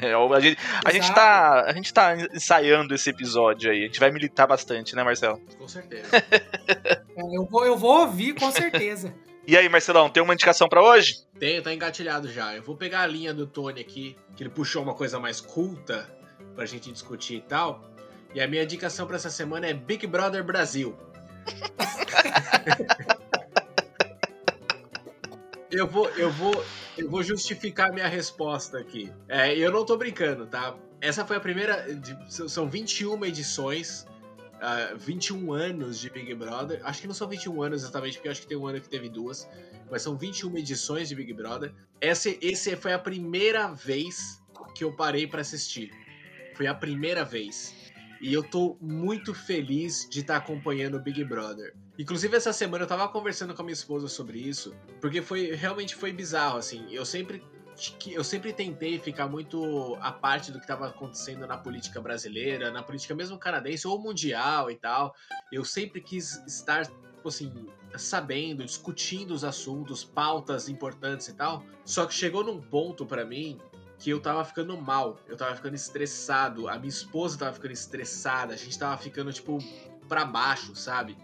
É, 0.01 0.15
a, 0.15 0.41
gente, 0.41 0.59
a, 0.85 0.91
gente 0.91 1.13
tá, 1.13 1.65
a 1.67 1.73
gente 1.73 1.93
tá 1.93 2.17
ensaiando 2.33 2.95
esse 2.95 3.11
episódio 3.11 3.71
aí. 3.71 3.83
A 3.83 3.87
gente 3.87 4.01
vai 4.01 4.11
militar 4.11 4.47
bastante, 4.47 4.95
né, 4.95 5.03
Marcelo? 5.03 5.41
Com 5.59 5.69
certeza. 5.69 6.09
é, 6.17 7.37
eu, 7.37 7.45
vou, 7.45 7.67
eu 7.67 7.77
vou 7.77 8.01
ouvir, 8.01 8.35
com 8.35 8.51
certeza. 8.51 9.13
e 9.47 9.57
aí, 9.57 9.69
Marcelão, 9.69 10.09
tem 10.09 10.23
uma 10.23 10.35
indicação 10.35 10.69
para 10.69 10.83
hoje? 10.83 11.27
Tenho, 11.39 11.63
tá 11.63 11.73
engatilhado 11.75 12.31
já. 12.31 12.55
Eu 12.55 12.63
vou 12.63 12.77
pegar 12.77 13.01
a 13.01 13.07
linha 13.07 13.35
do 13.35 13.47
Tony 13.47 13.81
aqui, 13.81 14.17
que 14.37 14.43
ele 14.43 14.51
puxou 14.51 14.83
uma 14.83 14.95
coisa 14.95 15.19
mais 15.19 15.41
culta 15.41 16.09
pra 16.55 16.65
gente 16.65 16.93
discutir 16.93 17.37
e 17.37 17.41
tal. 17.41 17.83
E 18.35 18.41
a 18.41 18.47
minha 18.47 18.63
indicação 18.63 19.07
para 19.07 19.17
essa 19.17 19.31
semana 19.31 19.67
é 19.67 19.75
Big 19.75 20.07
Brother 20.07 20.45
Brasil. 20.45 20.97
eu 25.71 25.87
vou, 25.87 26.09
eu 26.11 26.31
vou, 26.31 26.65
eu 26.97 27.11
vou 27.11 27.23
justificar 27.23 27.93
minha 27.93 28.07
resposta 28.07 28.79
aqui. 28.79 29.13
É, 29.29 29.57
eu 29.57 29.73
não 29.73 29.85
tô 29.85 29.97
brincando, 29.97 30.47
tá? 30.47 30.75
Essa 31.01 31.27
foi 31.27 31.37
a 31.37 31.41
primeira. 31.41 31.95
De, 31.95 32.17
são 32.49 32.69
21 32.69 33.25
edições. 33.25 34.07
Uh, 34.63 34.97
21 34.97 35.53
anos 35.53 35.99
de 35.99 36.09
Big 36.09 36.33
Brother. 36.35 36.81
Acho 36.85 37.01
que 37.01 37.09
não 37.09 37.15
são 37.15 37.27
21 37.27 37.63
anos 37.63 37.83
exatamente, 37.83 38.15
porque 38.15 38.29
acho 38.29 38.43
que 38.43 38.47
tem 38.47 38.57
um 38.57 38.67
ano 38.67 38.81
que 38.81 38.89
teve 38.89 39.09
duas. 39.09 39.49
Mas 39.91 40.03
são 40.03 40.17
21 40.17 40.57
edições 40.57 41.09
de 41.09 41.17
Big 41.17 41.33
Brother. 41.33 41.75
Essa 42.01 42.31
esse 42.41 42.77
foi 42.77 42.93
a 42.93 42.99
primeira 42.99 43.67
vez 43.69 44.41
que 44.77 44.85
eu 44.85 44.93
parei 44.93 45.27
para 45.27 45.41
assistir. 45.41 45.91
Foi 46.55 46.69
a 46.69 46.75
primeira 46.75 47.25
vez. 47.25 47.75
E 48.21 48.33
eu 48.33 48.45
tô 48.45 48.77
muito 48.81 49.35
feliz 49.35 50.09
de 50.09 50.21
estar 50.21 50.35
tá 50.35 50.39
acompanhando 50.39 50.95
o 50.97 51.01
Big 51.01 51.25
Brother. 51.25 51.75
Inclusive 51.99 52.37
essa 52.37 52.53
semana 52.53 52.85
eu 52.85 52.89
tava 52.89 53.09
conversando 53.09 53.53
com 53.53 53.63
a 53.63 53.65
minha 53.65 53.75
esposa 53.75 54.07
sobre 54.07 54.39
isso, 54.39 54.73
porque 55.01 55.21
foi 55.21 55.57
realmente 55.57 55.97
foi 55.97 56.13
bizarro 56.13 56.57
assim. 56.57 56.87
Eu 56.91 57.05
sempre 57.05 57.43
eu 58.07 58.23
sempre 58.23 58.53
tentei 58.53 58.99
ficar 58.99 59.29
muito 59.29 59.97
à 60.01 60.13
parte 60.13 60.53
do 60.53 60.59
que 60.59 60.65
estava 60.65 60.89
acontecendo 60.89 61.47
na 61.47 61.57
política 61.57 62.01
brasileira, 62.01 62.71
na 62.71 62.83
política 62.83 63.15
mesmo 63.15 63.39
canadense 63.39 63.87
ou 63.87 63.99
mundial 63.99 64.71
e 64.71 64.77
tal. 64.77 65.15
Eu 65.51 65.65
sempre 65.65 66.01
quis 66.01 66.43
estar 66.47 66.87
tipo 66.87 67.29
assim, 67.29 67.53
sabendo, 67.97 68.65
discutindo 68.65 69.33
os 69.33 69.45
assuntos, 69.45 70.03
pautas 70.03 70.69
importantes 70.69 71.29
e 71.29 71.35
tal. 71.35 71.65
Só 71.85 72.05
que 72.05 72.13
chegou 72.13 72.43
num 72.43 72.61
ponto 72.61 73.07
para 73.07 73.25
mim 73.25 73.61
que 73.99 74.11
eu 74.11 74.21
tava 74.21 74.45
ficando 74.45 74.77
mal, 74.77 75.17
eu 75.29 75.37
tava 75.37 75.55
ficando 75.55 75.77
estressado, 75.77 76.69
a 76.69 76.77
minha 76.77 76.89
esposa 76.89 77.39
tava 77.39 77.53
ficando 77.53 77.71
estressada, 77.71 78.53
a 78.53 78.57
gente 78.57 78.77
tava 78.77 79.01
ficando, 79.01 79.33
tipo, 79.33 79.59
pra 80.09 80.25
baixo, 80.25 80.75
sabe? 80.75 81.17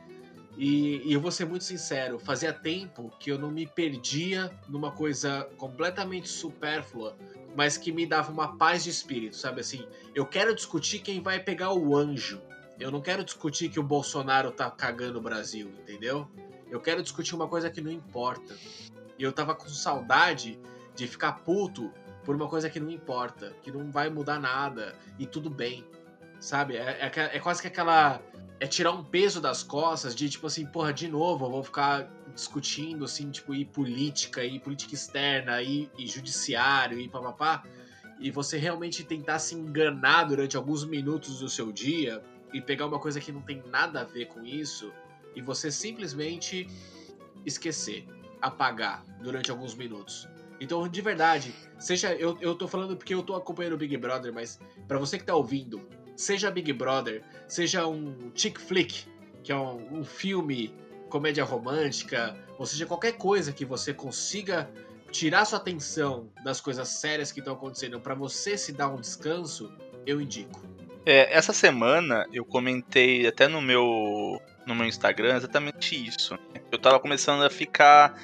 E, 0.59 1.09
e, 1.09 1.13
eu 1.13 1.21
vou 1.21 1.31
ser 1.31 1.45
muito 1.45 1.63
sincero, 1.63 2.19
fazia 2.19 2.53
tempo 2.53 3.13
que 3.21 3.31
eu 3.31 3.39
não 3.39 3.49
me 3.49 3.65
perdia 3.65 4.51
numa 4.69 4.91
coisa 4.91 5.49
completamente 5.57 6.29
supérflua, 6.29 7.17
mas 7.55 7.79
que 7.79 7.93
me 7.93 8.05
dava 8.05 8.33
uma 8.33 8.57
paz 8.57 8.83
de 8.83 8.91
espírito, 8.91 9.37
sabe 9.37 9.61
assim? 9.61 9.87
Eu 10.17 10.27
quero 10.27 10.53
discutir 10.53 10.99
quem 10.99 11.23
vai 11.23 11.39
pegar 11.39 11.73
o 11.73 11.97
anjo. 11.97 12.43
Eu 12.79 12.91
não 12.91 13.01
quero 13.01 13.23
discutir 13.23 13.69
que 13.69 13.79
o 13.79 13.85
Bolsonaro 13.85 14.51
tá 14.51 14.69
cagando 14.69 15.21
o 15.21 15.23
Brasil, 15.23 15.71
entendeu? 15.79 16.29
Eu 16.69 16.81
quero 16.81 17.05
discutir 17.05 17.37
uma 17.37 17.47
coisa 17.47 17.71
que 17.71 17.81
não 17.81 17.93
importa. 17.93 18.57
E 19.17 19.23
eu 19.23 19.33
tava 19.33 19.55
com 19.55 19.69
saudade 19.69 20.59
de 20.97 21.07
ficar 21.07 21.33
puto 21.45 21.93
por 22.25 22.35
uma 22.35 22.49
coisa 22.49 22.69
que 22.69 22.81
não 22.81 22.91
importa, 22.91 23.55
que 23.63 23.71
não 23.71 23.93
vai 23.93 24.11
mudar 24.11 24.41
nada 24.41 24.95
e 25.19 25.27
tudo 25.27 25.49
bem, 25.49 25.85
sabe? 26.41 26.77
É, 26.77 27.11
é, 27.15 27.37
é, 27.37 27.41
quase 27.41 27.63
que 27.63 27.69
aquela. 27.69 28.21
É 28.61 28.67
tirar 28.67 28.93
um 28.93 29.05
peso 29.05 29.41
das 29.41 29.63
costas 29.63 30.15
de 30.15 30.29
tipo 30.29 30.47
assim, 30.47 30.67
porra, 30.67 30.93
de 30.93 31.09
novo, 31.09 31.47
eu 31.47 31.51
vou 31.51 31.63
ficar 31.63 32.11
discutindo 32.35 33.05
assim, 33.05 33.31
tipo, 33.31 33.55
e 33.55 33.65
política, 33.65 34.45
e 34.45 34.59
política 34.59 34.95
externa, 34.95 35.63
e, 35.63 35.89
e 35.97 36.07
judiciário, 36.07 36.99
e 36.99 37.09
papapá. 37.09 37.63
E 38.19 38.31
você 38.31 38.59
realmente 38.59 39.05
tentar 39.05 39.39
se 39.39 39.55
enganar 39.55 40.25
durante 40.25 40.57
alguns 40.57 40.85
minutos 40.85 41.39
do 41.39 41.49
seu 41.49 41.71
dia 41.71 42.21
e 42.53 42.61
pegar 42.61 42.87
uma 42.87 42.99
coisa 42.99 43.21
que 43.21 43.31
não 43.31 43.43
tem 43.43 43.63
nada 43.71 44.01
a 44.01 44.05
ver 44.05 44.27
com 44.27 44.45
isso 44.45 44.93
e 45.37 45.41
você 45.41 45.71
simplesmente 45.71 46.67
esquecer, 47.47 48.07
apagar 48.41 49.05
durante 49.23 49.51
alguns 49.51 49.75
minutos. 49.75 50.29
Então, 50.61 50.89
de 50.89 51.01
verdade, 51.01 51.55
seja. 51.79 52.13
Eu, 52.15 52.37
eu 52.41 52.55
tô 52.55 52.67
falando 52.67 52.97
porque 52.97 53.15
eu 53.15 53.23
tô 53.23 53.37
acompanhando 53.37 53.75
o 53.75 53.77
Big 53.77 53.97
Brother, 53.97 54.33
mas 54.33 54.59
para 54.89 54.99
você 54.99 55.17
que 55.19 55.25
tá 55.25 55.35
ouvindo, 55.35 55.81
seja 56.19 56.51
Big 56.51 56.73
Brother, 56.73 57.23
seja 57.47 57.87
um 57.87 58.33
chick 58.35 58.61
flick, 58.61 59.07
que 59.45 59.53
é 59.53 59.57
um, 59.57 60.01
um 60.01 60.05
filme, 60.05 60.75
comédia 61.09 61.45
romântica, 61.45 62.37
ou 62.59 62.67
seja, 62.67 62.85
qualquer 62.85 63.13
coisa 63.13 63.53
que 63.53 63.65
você 63.65 63.95
consiga 63.95 64.69
tirar 65.13 65.45
sua 65.45 65.59
atenção 65.59 66.29
das 66.45 66.61
coisas 66.61 66.89
sérias 66.89 67.31
que 67.31 67.39
estão 67.39 67.55
acontecendo 67.55 68.01
para 68.01 68.15
você 68.15 68.59
se 68.59 68.73
dar 68.73 68.89
um 68.89 69.01
descanso, 69.01 69.73
eu 70.05 70.21
indico. 70.21 70.61
É, 71.07 71.33
essa 71.33 71.53
semana 71.53 72.27
eu 72.33 72.45
comentei 72.45 73.27
até 73.27 73.47
no 73.49 73.63
meu 73.63 74.43
no 74.67 74.75
meu 74.75 74.87
Instagram 74.87 75.37
exatamente 75.37 75.97
isso. 75.97 76.39
Eu 76.71 76.79
tava 76.79 77.01
começando 77.01 77.43
a 77.43 77.49
ficar 77.49 78.21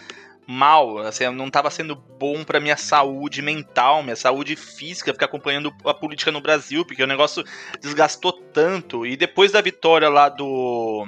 mal, 0.47 0.99
assim, 0.99 1.29
não 1.31 1.47
estava 1.47 1.71
sendo 1.71 1.95
bom 1.95 2.45
para 2.45 2.61
minha 2.61 2.77
saúde 2.77 3.41
mental, 3.43 4.03
minha 4.03 4.17
saúde 4.17 4.57
física, 4.57 5.13
ficar 5.13 5.27
acompanhando 5.27 5.73
a 5.85 5.95
política 5.95 6.31
no 6.31 6.41
Brasil, 6.41 6.85
porque 6.85 7.03
o 7.03 7.07
negócio 7.07 7.45
desgastou 7.81 8.33
tanto. 8.33 9.07
E 9.07 9.17
depois 9.17 9.53
da 9.53 9.61
vitória 9.61 10.09
lá 10.09 10.29
do 10.29 11.07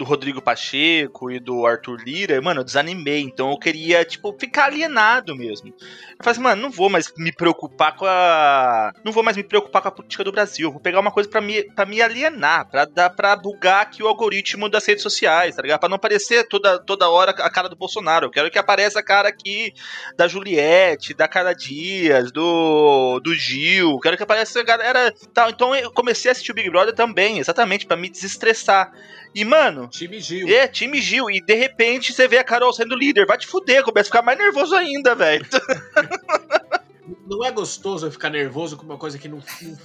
do 0.00 0.04
Rodrigo 0.04 0.40
Pacheco 0.40 1.30
e 1.30 1.38
do 1.38 1.66
Arthur 1.66 2.02
Lira, 2.02 2.40
mano, 2.40 2.60
eu 2.60 2.64
desanimei. 2.64 3.20
Então 3.20 3.50
eu 3.50 3.58
queria, 3.58 4.02
tipo, 4.02 4.34
ficar 4.40 4.64
alienado 4.64 5.36
mesmo. 5.36 5.68
Eu 5.68 6.24
falei 6.24 6.32
assim, 6.32 6.40
mano, 6.40 6.62
não 6.62 6.70
vou 6.70 6.88
mais 6.88 7.12
me 7.18 7.30
preocupar 7.30 7.94
com 7.94 8.06
a. 8.06 8.94
Não 9.04 9.12
vou 9.12 9.22
mais 9.22 9.36
me 9.36 9.42
preocupar 9.44 9.82
com 9.82 9.88
a 9.88 9.90
política 9.90 10.24
do 10.24 10.32
Brasil. 10.32 10.72
Vou 10.72 10.80
pegar 10.80 11.00
uma 11.00 11.10
coisa 11.10 11.28
para 11.28 11.42
me, 11.42 11.64
pra 11.74 11.84
me 11.84 12.00
alienar, 12.00 12.66
pra, 12.70 12.86
dar, 12.86 13.10
pra 13.10 13.36
bugar 13.36 13.82
aqui 13.82 14.02
o 14.02 14.08
algoritmo 14.08 14.70
das 14.70 14.86
redes 14.86 15.02
sociais, 15.02 15.56
tá 15.56 15.60
ligado? 15.60 15.80
Pra 15.80 15.88
não 15.88 15.96
aparecer 15.96 16.48
toda, 16.48 16.78
toda 16.78 17.10
hora 17.10 17.32
a 17.32 17.50
cara 17.50 17.68
do 17.68 17.76
Bolsonaro. 17.76 18.24
Eu 18.24 18.30
quero 18.30 18.50
que 18.50 18.58
apareça 18.58 19.00
a 19.00 19.02
cara 19.02 19.28
aqui 19.28 19.74
da 20.16 20.26
Juliette, 20.26 21.12
da 21.12 21.28
Cara 21.28 21.52
Dias, 21.52 22.32
do, 22.32 23.20
do 23.20 23.34
Gil. 23.34 23.90
Eu 23.90 24.00
quero 24.00 24.16
que 24.16 24.22
apareça 24.22 24.60
a 24.60 24.64
galera. 24.64 25.14
Tal. 25.34 25.50
Então 25.50 25.74
eu 25.74 25.90
comecei 25.92 26.30
a 26.30 26.32
assistir 26.32 26.52
o 26.52 26.54
Big 26.54 26.70
Brother 26.70 26.94
também, 26.94 27.38
exatamente, 27.38 27.84
para 27.84 27.98
me 27.98 28.08
desestressar. 28.08 28.90
E, 29.34 29.44
mano. 29.44 29.88
Time 29.88 30.20
Gil. 30.20 30.48
É, 30.48 30.66
time 30.66 31.00
Gil. 31.00 31.30
E 31.30 31.40
de 31.40 31.54
repente 31.54 32.12
você 32.12 32.26
vê 32.26 32.38
a 32.38 32.44
Carol 32.44 32.72
sendo 32.72 32.96
líder. 32.96 33.26
Vai 33.26 33.38
te 33.38 33.46
fuder, 33.46 33.82
começa 33.82 34.08
a 34.08 34.12
ficar 34.12 34.22
mais 34.22 34.38
nervoso 34.38 34.74
ainda, 34.74 35.14
velho. 35.14 35.46
Não 37.26 37.44
é 37.44 37.50
gostoso 37.50 38.10
ficar 38.10 38.30
nervoso 38.30 38.76
com 38.76 38.84
uma 38.84 38.98
coisa 38.98 39.16
que 39.16 39.28
não, 39.28 39.38
não, 39.62 39.78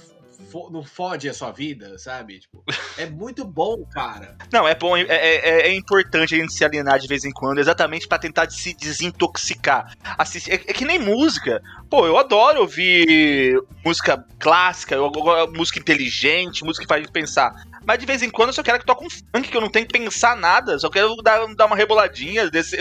não 0.70 0.84
fode 0.84 1.28
a 1.28 1.34
sua 1.34 1.50
vida, 1.50 1.98
sabe? 1.98 2.40
Tipo, 2.40 2.62
é 2.98 3.06
muito 3.06 3.44
bom, 3.44 3.84
cara. 3.92 4.36
Não, 4.52 4.66
é 4.66 4.74
bom, 4.74 4.96
é, 4.96 5.02
é, 5.08 5.68
é, 5.68 5.74
importante 5.74 6.34
a 6.34 6.38
gente 6.38 6.52
se 6.52 6.64
alienar 6.64 6.98
de 6.98 7.08
vez 7.08 7.24
em 7.24 7.30
quando, 7.30 7.58
exatamente 7.58 8.08
para 8.08 8.18
tentar 8.18 8.50
se 8.50 8.74
desintoxicar. 8.74 9.94
Assistir, 10.18 10.52
é, 10.52 10.54
é, 10.54 10.72
que 10.72 10.84
nem 10.84 10.98
música. 10.98 11.62
Pô, 11.90 12.06
eu 12.06 12.18
adoro 12.18 12.60
ouvir 12.60 13.60
música 13.84 14.24
clássica, 14.38 14.94
eu, 14.94 15.10
eu, 15.14 15.52
música 15.52 15.78
inteligente, 15.78 16.64
música 16.64 16.84
que 16.84 16.88
faz 16.88 17.00
a 17.00 17.04
gente 17.04 17.12
pensar. 17.12 17.54
Mas 17.86 18.00
de 18.00 18.06
vez 18.06 18.20
em 18.22 18.30
quando 18.30 18.48
eu 18.48 18.54
só 18.54 18.64
quero 18.64 18.80
que 18.80 18.84
toque 18.84 19.06
um 19.06 19.10
funk, 19.10 19.48
que 19.48 19.56
eu 19.56 19.60
não 19.60 19.70
tenho 19.70 19.86
que 19.86 19.96
pensar 19.96 20.36
nada. 20.36 20.76
Só 20.78 20.90
quero 20.90 21.14
dar, 21.22 21.46
dar 21.54 21.66
uma 21.66 21.76
reboladinha, 21.76 22.50
descer, 22.50 22.80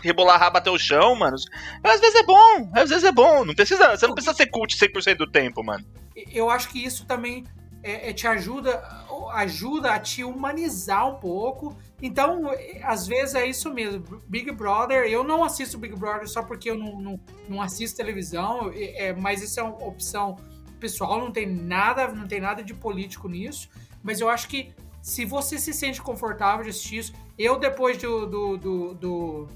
rebolar 0.00 0.38
rabo 0.38 0.58
até 0.58 0.70
o 0.70 0.78
chão, 0.78 1.16
mano. 1.16 1.36
Mas 1.82 1.94
às 1.94 2.00
vezes 2.00 2.14
é 2.14 2.22
bom, 2.22 2.70
às 2.72 2.88
vezes 2.88 3.04
é 3.04 3.10
bom. 3.10 3.44
Não 3.44 3.54
precisa, 3.54 3.96
você 3.96 4.06
não 4.06 4.14
precisa 4.14 4.34
ser 4.34 4.46
cult 4.46 4.76
100% 4.76 5.16
do 5.16 5.26
tempo, 5.26 5.64
mano. 5.64 5.84
Eu 6.14 6.50
acho 6.50 6.68
que 6.68 6.84
isso 6.84 7.06
também 7.06 7.44
é, 7.82 8.10
é, 8.10 8.12
te 8.12 8.26
ajuda, 8.26 8.82
ajuda 9.32 9.92
a 9.92 9.98
te 9.98 10.22
humanizar 10.24 11.08
um 11.08 11.18
pouco. 11.18 11.76
Então, 12.00 12.50
às 12.82 13.06
vezes 13.06 13.34
é 13.34 13.46
isso 13.46 13.72
mesmo. 13.72 14.22
Big 14.28 14.50
Brother, 14.52 15.04
eu 15.04 15.24
não 15.24 15.42
assisto 15.44 15.78
Big 15.78 15.96
Brother 15.96 16.28
só 16.28 16.42
porque 16.42 16.70
eu 16.70 16.78
não, 16.78 17.00
não, 17.00 17.20
não 17.48 17.62
assisto 17.62 17.96
televisão, 17.96 18.70
é, 18.74 19.12
mas 19.12 19.42
isso 19.42 19.58
é 19.58 19.62
uma 19.62 19.84
opção 19.84 20.36
pessoal, 20.78 21.18
não 21.18 21.32
tem 21.32 21.46
nada, 21.46 22.08
não 22.08 22.26
tem 22.26 22.40
nada 22.40 22.62
de 22.62 22.74
político 22.74 23.26
nisso 23.26 23.70
mas 24.04 24.20
eu 24.20 24.28
acho 24.28 24.46
que 24.48 24.72
se 25.00 25.24
você 25.24 25.58
se 25.58 25.72
sente 25.72 26.00
confortável 26.00 26.62
de 26.62 26.70
assistir 26.70 26.98
isso, 26.98 27.12
eu 27.38 27.58
depois 27.58 27.96
do, 27.96 28.26
do, 28.26 28.56
do, 28.58 28.94
do, 28.94 29.48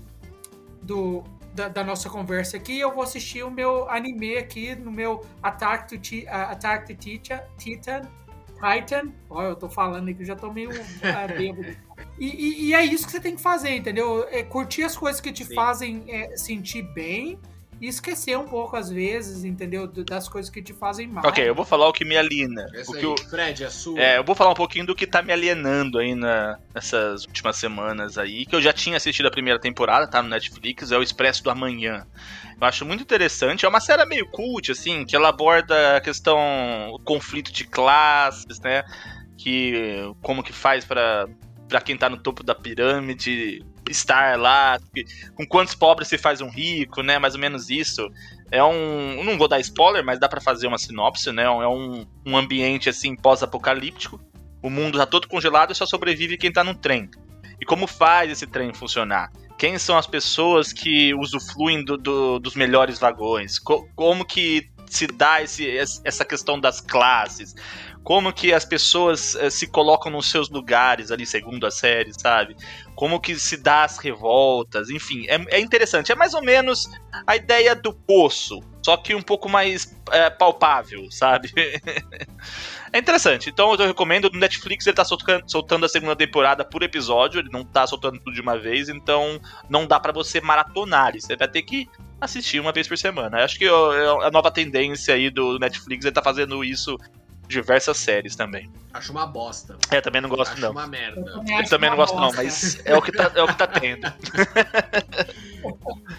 do 0.82 1.24
da, 1.58 1.68
da, 1.68 1.84
nossa 1.84 2.08
conversa 2.08 2.56
aqui, 2.56 2.78
eu 2.78 2.94
vou 2.94 3.02
assistir 3.02 3.42
o 3.42 3.50
meu 3.50 3.90
anime 3.90 4.36
aqui 4.36 4.76
no 4.76 4.92
meu 4.92 5.24
Attack 5.42 5.98
to 5.98 6.16
uh, 6.26 6.52
Attack 6.52 6.86
to 6.86 6.94
Titan, 6.94 7.40
Titan, 7.58 8.02
Titan. 8.60 9.12
Olha, 9.28 9.48
eu 9.48 9.56
tô 9.56 9.68
falando 9.68 10.08
aqui, 10.08 10.24
já 10.24 10.36
tô 10.36 10.52
meio 10.52 10.70
uh, 10.70 10.74
bêbado. 11.36 11.76
E, 12.16 12.26
e, 12.26 12.68
e, 12.68 12.74
é 12.74 12.84
isso 12.84 13.06
que 13.06 13.12
você 13.12 13.20
tem 13.20 13.34
que 13.34 13.42
fazer, 13.42 13.74
entendeu? 13.74 14.26
É 14.30 14.44
curtir 14.44 14.84
as 14.84 14.96
coisas 14.96 15.20
que 15.20 15.32
te 15.32 15.44
Sim. 15.44 15.54
fazem 15.54 16.04
é, 16.08 16.36
sentir 16.36 16.82
bem 16.82 17.40
e 17.80 17.86
esquecer 17.86 18.36
um 18.36 18.46
pouco, 18.46 18.76
às 18.76 18.90
vezes, 18.90 19.44
entendeu? 19.44 19.86
Das 19.86 20.28
coisas 20.28 20.50
que 20.50 20.62
te 20.62 20.72
fazem 20.72 21.06
mal. 21.06 21.24
Ok, 21.26 21.48
eu 21.48 21.54
vou 21.54 21.64
falar 21.64 21.88
o 21.88 21.92
que 21.92 22.04
me 22.04 22.16
aliena. 22.16 22.66
Essa 22.74 22.90
O 22.90 22.94
aí, 22.94 23.00
que 23.00 23.06
eu, 23.06 23.14
Fred, 23.28 23.64
a 23.64 23.70
sua. 23.70 24.00
É, 24.00 24.18
eu 24.18 24.24
vou 24.24 24.34
falar 24.34 24.50
um 24.50 24.54
pouquinho 24.54 24.86
do 24.86 24.94
que 24.94 25.06
tá 25.06 25.22
me 25.22 25.32
alienando 25.32 25.98
aí 25.98 26.14
na- 26.14 26.58
nessas 26.74 27.24
últimas 27.24 27.56
semanas 27.56 28.18
aí, 28.18 28.44
que 28.46 28.54
eu 28.54 28.60
já 28.60 28.72
tinha 28.72 28.96
assistido 28.96 29.26
a 29.26 29.30
primeira 29.30 29.60
temporada, 29.60 30.06
tá 30.08 30.22
no 30.22 30.28
Netflix, 30.28 30.90
é 30.90 30.98
o 30.98 31.02
Expresso 31.02 31.42
do 31.42 31.50
Amanhã. 31.50 32.06
Eu 32.60 32.66
acho 32.66 32.84
muito 32.84 33.02
interessante, 33.02 33.64
é 33.64 33.68
uma 33.68 33.80
série 33.80 34.04
meio 34.06 34.28
cult, 34.30 34.72
assim, 34.72 35.04
que 35.04 35.14
ela 35.14 35.28
aborda 35.28 35.96
a 35.96 36.00
questão, 36.00 36.38
o 36.90 36.98
conflito 36.98 37.52
de 37.52 37.64
classes, 37.64 38.58
né, 38.60 38.82
que 39.36 40.02
como 40.22 40.42
que 40.42 40.52
faz 40.52 40.84
pra 40.84 41.26
para 41.68 41.82
quem 41.82 41.98
tá 41.98 42.08
no 42.08 42.16
topo 42.16 42.42
da 42.42 42.54
pirâmide 42.54 43.62
estar 43.88 44.38
lá, 44.38 44.78
com 45.34 45.46
quantos 45.46 45.74
pobres 45.74 46.08
se 46.08 46.18
faz 46.18 46.40
um 46.40 46.48
rico, 46.48 47.02
né, 47.02 47.18
mais 47.18 47.34
ou 47.34 47.40
menos 47.40 47.70
isso. 47.70 48.08
É 48.50 48.62
um, 48.62 49.22
não 49.24 49.36
vou 49.36 49.48
dar 49.48 49.60
spoiler, 49.60 50.04
mas 50.04 50.18
dá 50.18 50.28
pra 50.28 50.40
fazer 50.40 50.66
uma 50.66 50.78
sinopse, 50.78 51.30
né, 51.32 51.44
é 51.44 51.68
um, 51.68 52.06
um 52.26 52.36
ambiente 52.36 52.88
assim 52.88 53.14
pós-apocalíptico. 53.16 54.20
O 54.62 54.70
mundo 54.70 54.98
tá 54.98 55.06
todo 55.06 55.28
congelado 55.28 55.72
e 55.72 55.74
só 55.74 55.86
sobrevive 55.86 56.36
quem 56.36 56.52
tá 56.52 56.64
no 56.64 56.74
trem. 56.74 57.08
E 57.60 57.64
como 57.64 57.86
faz 57.86 58.30
esse 58.30 58.46
trem 58.46 58.72
funcionar? 58.72 59.30
Quem 59.56 59.78
são 59.78 59.98
as 59.98 60.06
pessoas 60.06 60.72
que 60.72 61.12
usufruem 61.14 61.84
do- 61.84 61.96
do- 61.96 62.38
dos 62.38 62.54
melhores 62.54 62.98
vagões? 62.98 63.58
Co- 63.58 63.88
como 63.96 64.24
que 64.24 64.68
se 64.86 65.06
dá 65.08 65.42
esse, 65.42 65.64
es- 65.64 66.00
essa 66.04 66.24
questão 66.24 66.58
das 66.60 66.80
classes? 66.80 67.54
Como 68.08 68.32
que 68.32 68.54
as 68.54 68.64
pessoas 68.64 69.34
eh, 69.34 69.50
se 69.50 69.66
colocam 69.66 70.10
nos 70.10 70.30
seus 70.30 70.48
lugares 70.48 71.10
ali, 71.10 71.26
segundo 71.26 71.66
a 71.66 71.70
série, 71.70 72.10
sabe? 72.18 72.56
Como 72.94 73.20
que 73.20 73.38
se 73.38 73.54
dá 73.58 73.84
as 73.84 73.98
revoltas, 73.98 74.88
enfim, 74.88 75.26
é, 75.28 75.58
é 75.58 75.60
interessante. 75.60 76.10
É 76.10 76.14
mais 76.14 76.32
ou 76.32 76.42
menos 76.42 76.88
a 77.26 77.36
ideia 77.36 77.76
do 77.76 77.92
poço, 77.92 78.60
só 78.82 78.96
que 78.96 79.14
um 79.14 79.20
pouco 79.20 79.46
mais 79.46 79.94
eh, 80.10 80.30
palpável, 80.30 81.06
sabe? 81.10 81.52
É 82.90 82.98
interessante. 82.98 83.50
Então 83.50 83.74
eu 83.74 83.86
recomendo. 83.86 84.30
No 84.32 84.40
Netflix 84.40 84.86
ele 84.86 84.96
tá 84.96 85.04
soltando, 85.04 85.44
soltando 85.46 85.84
a 85.84 85.88
segunda 85.90 86.16
temporada 86.16 86.64
por 86.64 86.82
episódio. 86.82 87.38
Ele 87.38 87.50
não 87.52 87.62
tá 87.62 87.86
soltando 87.86 88.18
tudo 88.18 88.32
de 88.32 88.40
uma 88.40 88.58
vez. 88.58 88.88
Então 88.88 89.38
não 89.68 89.86
dá 89.86 90.00
pra 90.00 90.10
você 90.10 90.40
maratonar. 90.40 91.12
Você 91.12 91.36
vai 91.36 91.48
ter 91.48 91.60
que 91.60 91.86
assistir 92.18 92.60
uma 92.60 92.72
vez 92.72 92.88
por 92.88 92.96
semana. 92.96 93.44
Acho 93.44 93.58
que 93.58 93.66
é 93.66 93.68
a 93.68 94.30
nova 94.30 94.50
tendência 94.50 95.14
aí 95.14 95.28
do 95.28 95.58
Netflix 95.58 96.06
ele 96.06 96.14
tá 96.14 96.22
fazendo 96.22 96.64
isso 96.64 96.96
diversas 97.48 97.96
séries 97.96 98.36
também. 98.36 98.70
Acho 98.92 99.12
uma 99.12 99.26
bosta. 99.26 99.76
É, 99.90 100.00
também 100.00 100.20
não 100.20 100.28
gosto 100.28 100.52
Acho 100.52 100.60
não. 100.62 100.70
uma 100.70 100.86
merda. 100.86 101.20
Eu 101.20 101.56
acho 101.58 101.70
também 101.70 101.90
não 101.90 101.96
gosto 101.96 102.14
não, 102.14 102.22
bosta. 102.28 102.42
mas 102.42 102.80
é 102.84 102.96
o 102.96 103.02
que 103.02 103.12
tá, 103.12 103.30
é 103.34 103.42
o 103.42 103.46
que 103.48 103.54
tá 103.56 103.66
tendo. 103.66 104.12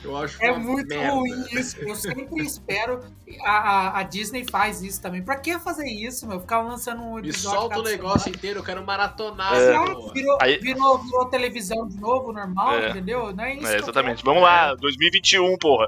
Eu 0.03 0.17
acho 0.17 0.43
É 0.43 0.51
uma 0.51 0.59
muito 0.59 0.87
merda. 0.87 1.11
ruim 1.13 1.45
isso. 1.51 1.77
Eu 1.79 1.95
sempre 1.95 2.43
espero. 2.43 3.03
A, 3.43 3.51
a, 3.51 3.99
a 3.99 4.03
Disney 4.03 4.45
faz 4.49 4.81
isso 4.83 5.01
também. 5.01 5.21
Pra 5.23 5.37
que 5.37 5.57
fazer 5.59 5.87
isso, 5.87 6.27
meu? 6.27 6.39
Ficar 6.41 6.61
lançando 6.61 7.01
um 7.01 7.17
episódio. 7.19 7.59
solta 7.59 7.79
o 7.79 7.83
negócio 7.83 8.19
semana. 8.19 8.37
inteiro, 8.37 8.59
eu 8.59 8.63
quero 8.63 8.85
maratonar. 8.85 9.53
É. 9.55 9.73
virou, 10.13 10.37
Aí- 10.41 10.57
virou, 10.59 10.97
virou 10.99 11.25
televisão 11.25 11.87
de 11.87 11.97
novo, 11.99 12.31
normal, 12.33 12.75
É. 12.75 12.89
entendeu? 12.89 13.33
Não 13.33 13.43
é 13.43 13.55
isso. 13.55 13.65
É, 13.65 13.69
que 13.69 13.75
eu 13.77 13.79
exatamente. 13.83 14.17
quero. 14.23 14.25
Vamos 14.25 14.43
lá, 14.43 14.75
2021, 14.75 15.57
porra. 15.57 15.87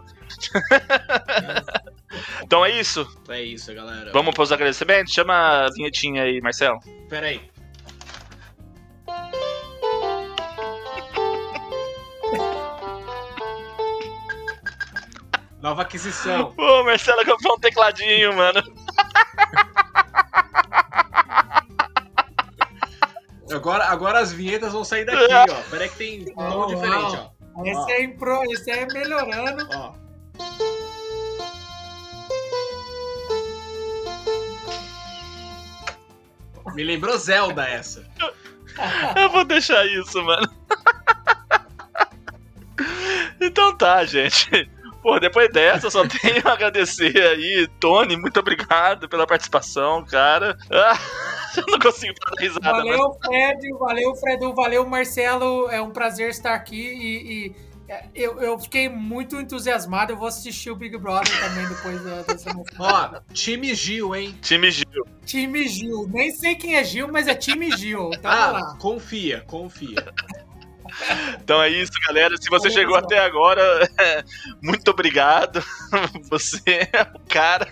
Então 2.43 2.65
é 2.65 2.71
isso. 2.71 3.07
É 3.29 3.41
isso, 3.41 3.73
galera. 3.73 4.11
Vamos 4.11 4.33
pros 4.33 4.51
agradecimentos? 4.51 5.13
Chama 5.13 5.65
a 5.65 5.69
vinhetinha 5.69 6.23
aí, 6.23 6.41
Marcelo. 6.41 6.79
Pera 7.09 7.27
aí. 7.27 7.41
Nova 15.61 15.83
aquisição. 15.83 16.51
Pô, 16.53 16.83
Marcelo 16.83 17.23
comprou 17.25 17.55
um 17.55 17.59
tecladinho, 17.59 18.35
mano. 18.35 18.61
Agora, 23.53 23.85
agora 23.85 24.19
as 24.19 24.31
vinhetas 24.31 24.71
vão 24.71 24.83
sair 24.83 25.05
daqui, 25.05 25.33
ó. 25.33 25.61
Pera 25.69 25.83
aí 25.83 25.89
que 25.89 25.97
tem 25.97 26.21
um 26.21 26.25
tom 26.35 26.57
Uau. 26.59 26.67
diferente, 26.67 27.17
ó. 27.17 27.63
Esse 27.65 27.91
é, 27.91 28.03
impro, 28.03 28.43
esse 28.45 28.71
é 28.71 28.85
melhorando. 28.85 29.67
ó. 29.73 29.93
Me 36.73 36.83
lembrou 36.83 37.17
Zelda 37.17 37.67
essa. 37.67 38.05
Eu 39.15 39.29
vou 39.29 39.43
deixar 39.43 39.85
isso, 39.85 40.23
mano. 40.23 40.49
Então 43.39 43.75
tá, 43.75 44.05
gente. 44.05 44.69
Pô, 45.01 45.19
depois 45.19 45.51
dessa, 45.51 45.87
eu 45.87 45.91
só 45.91 46.07
tenho 46.07 46.47
a 46.47 46.53
agradecer 46.53 47.17
aí. 47.17 47.67
Tony, 47.79 48.15
muito 48.15 48.39
obrigado 48.39 49.09
pela 49.09 49.25
participação, 49.25 50.05
cara. 50.05 50.55
Ah, 50.69 50.97
eu 51.57 51.63
não 51.67 51.79
consigo 51.79 52.13
falar 52.23 52.39
risada, 52.39 52.85
mas... 52.85 52.97
Valeu, 52.97 53.17
Fred. 53.25 53.73
Valeu, 53.79 54.15
Fredo. 54.15 54.53
Valeu, 54.53 54.87
Marcelo. 54.87 55.69
É 55.71 55.81
um 55.81 55.89
prazer 55.89 56.29
estar 56.29 56.53
aqui 56.53 56.75
e. 56.77 57.47
e, 57.47 57.70
eu, 58.15 58.39
eu 58.41 58.59
fiquei 58.59 58.87
muito 58.89 59.39
entusiasmado. 59.39 60.11
Eu 60.13 60.17
vou 60.17 60.27
assistir 60.27 60.69
o 60.69 60.75
Big 60.75 60.97
Brother 60.97 61.31
também 61.39 61.67
depois 61.67 62.03
da- 62.03 62.21
dessa. 62.21 62.49
Ó, 62.79 63.19
time 63.33 63.73
Gil, 63.75 64.15
hein? 64.15 64.37
Time 64.41 64.69
Gil. 64.71 65.05
Time 65.25 65.67
Gil. 65.67 66.07
Nem 66.09 66.31
sei 66.31 66.55
quem 66.55 66.75
é 66.75 66.83
Gil, 66.83 67.07
mas 67.11 67.27
é 67.27 67.35
time 67.35 67.71
Gil. 67.77 68.11
Então 68.13 68.31
Ah, 68.31 68.51
lá. 68.51 68.77
confia, 68.77 69.41
confia. 69.47 70.05
Então 71.41 71.61
é 71.61 71.69
isso, 71.69 71.91
galera. 72.05 72.35
Se 72.37 72.49
você 72.49 72.69
chegou 72.69 72.95
até 72.97 73.19
agora, 73.19 73.61
muito 74.61 74.89
obrigado. 74.91 75.63
Você 76.29 76.61
é 76.91 77.01
o 77.15 77.19
cara. 77.29 77.67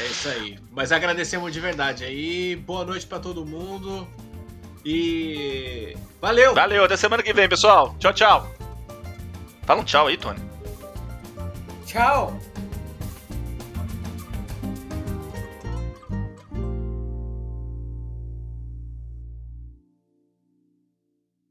É 0.00 0.06
isso 0.06 0.28
aí. 0.28 0.58
Mas 0.72 0.90
agradecemos 0.90 1.52
de 1.52 1.60
verdade 1.60 2.04
aí. 2.04 2.56
Boa 2.56 2.84
noite 2.84 3.06
pra 3.06 3.20
todo 3.20 3.44
mundo. 3.46 4.08
E. 4.84 5.96
Valeu! 6.20 6.54
Valeu, 6.54 6.84
até 6.84 6.96
semana 6.96 7.22
que 7.22 7.32
vem, 7.32 7.48
pessoal. 7.48 7.94
Tchau, 8.00 8.12
tchau. 8.12 8.54
Fala 9.66 9.80
um 9.80 9.84
tchau 9.84 10.06
aí, 10.06 10.16
Tony. 10.16 10.40
Tchau. 11.86 12.38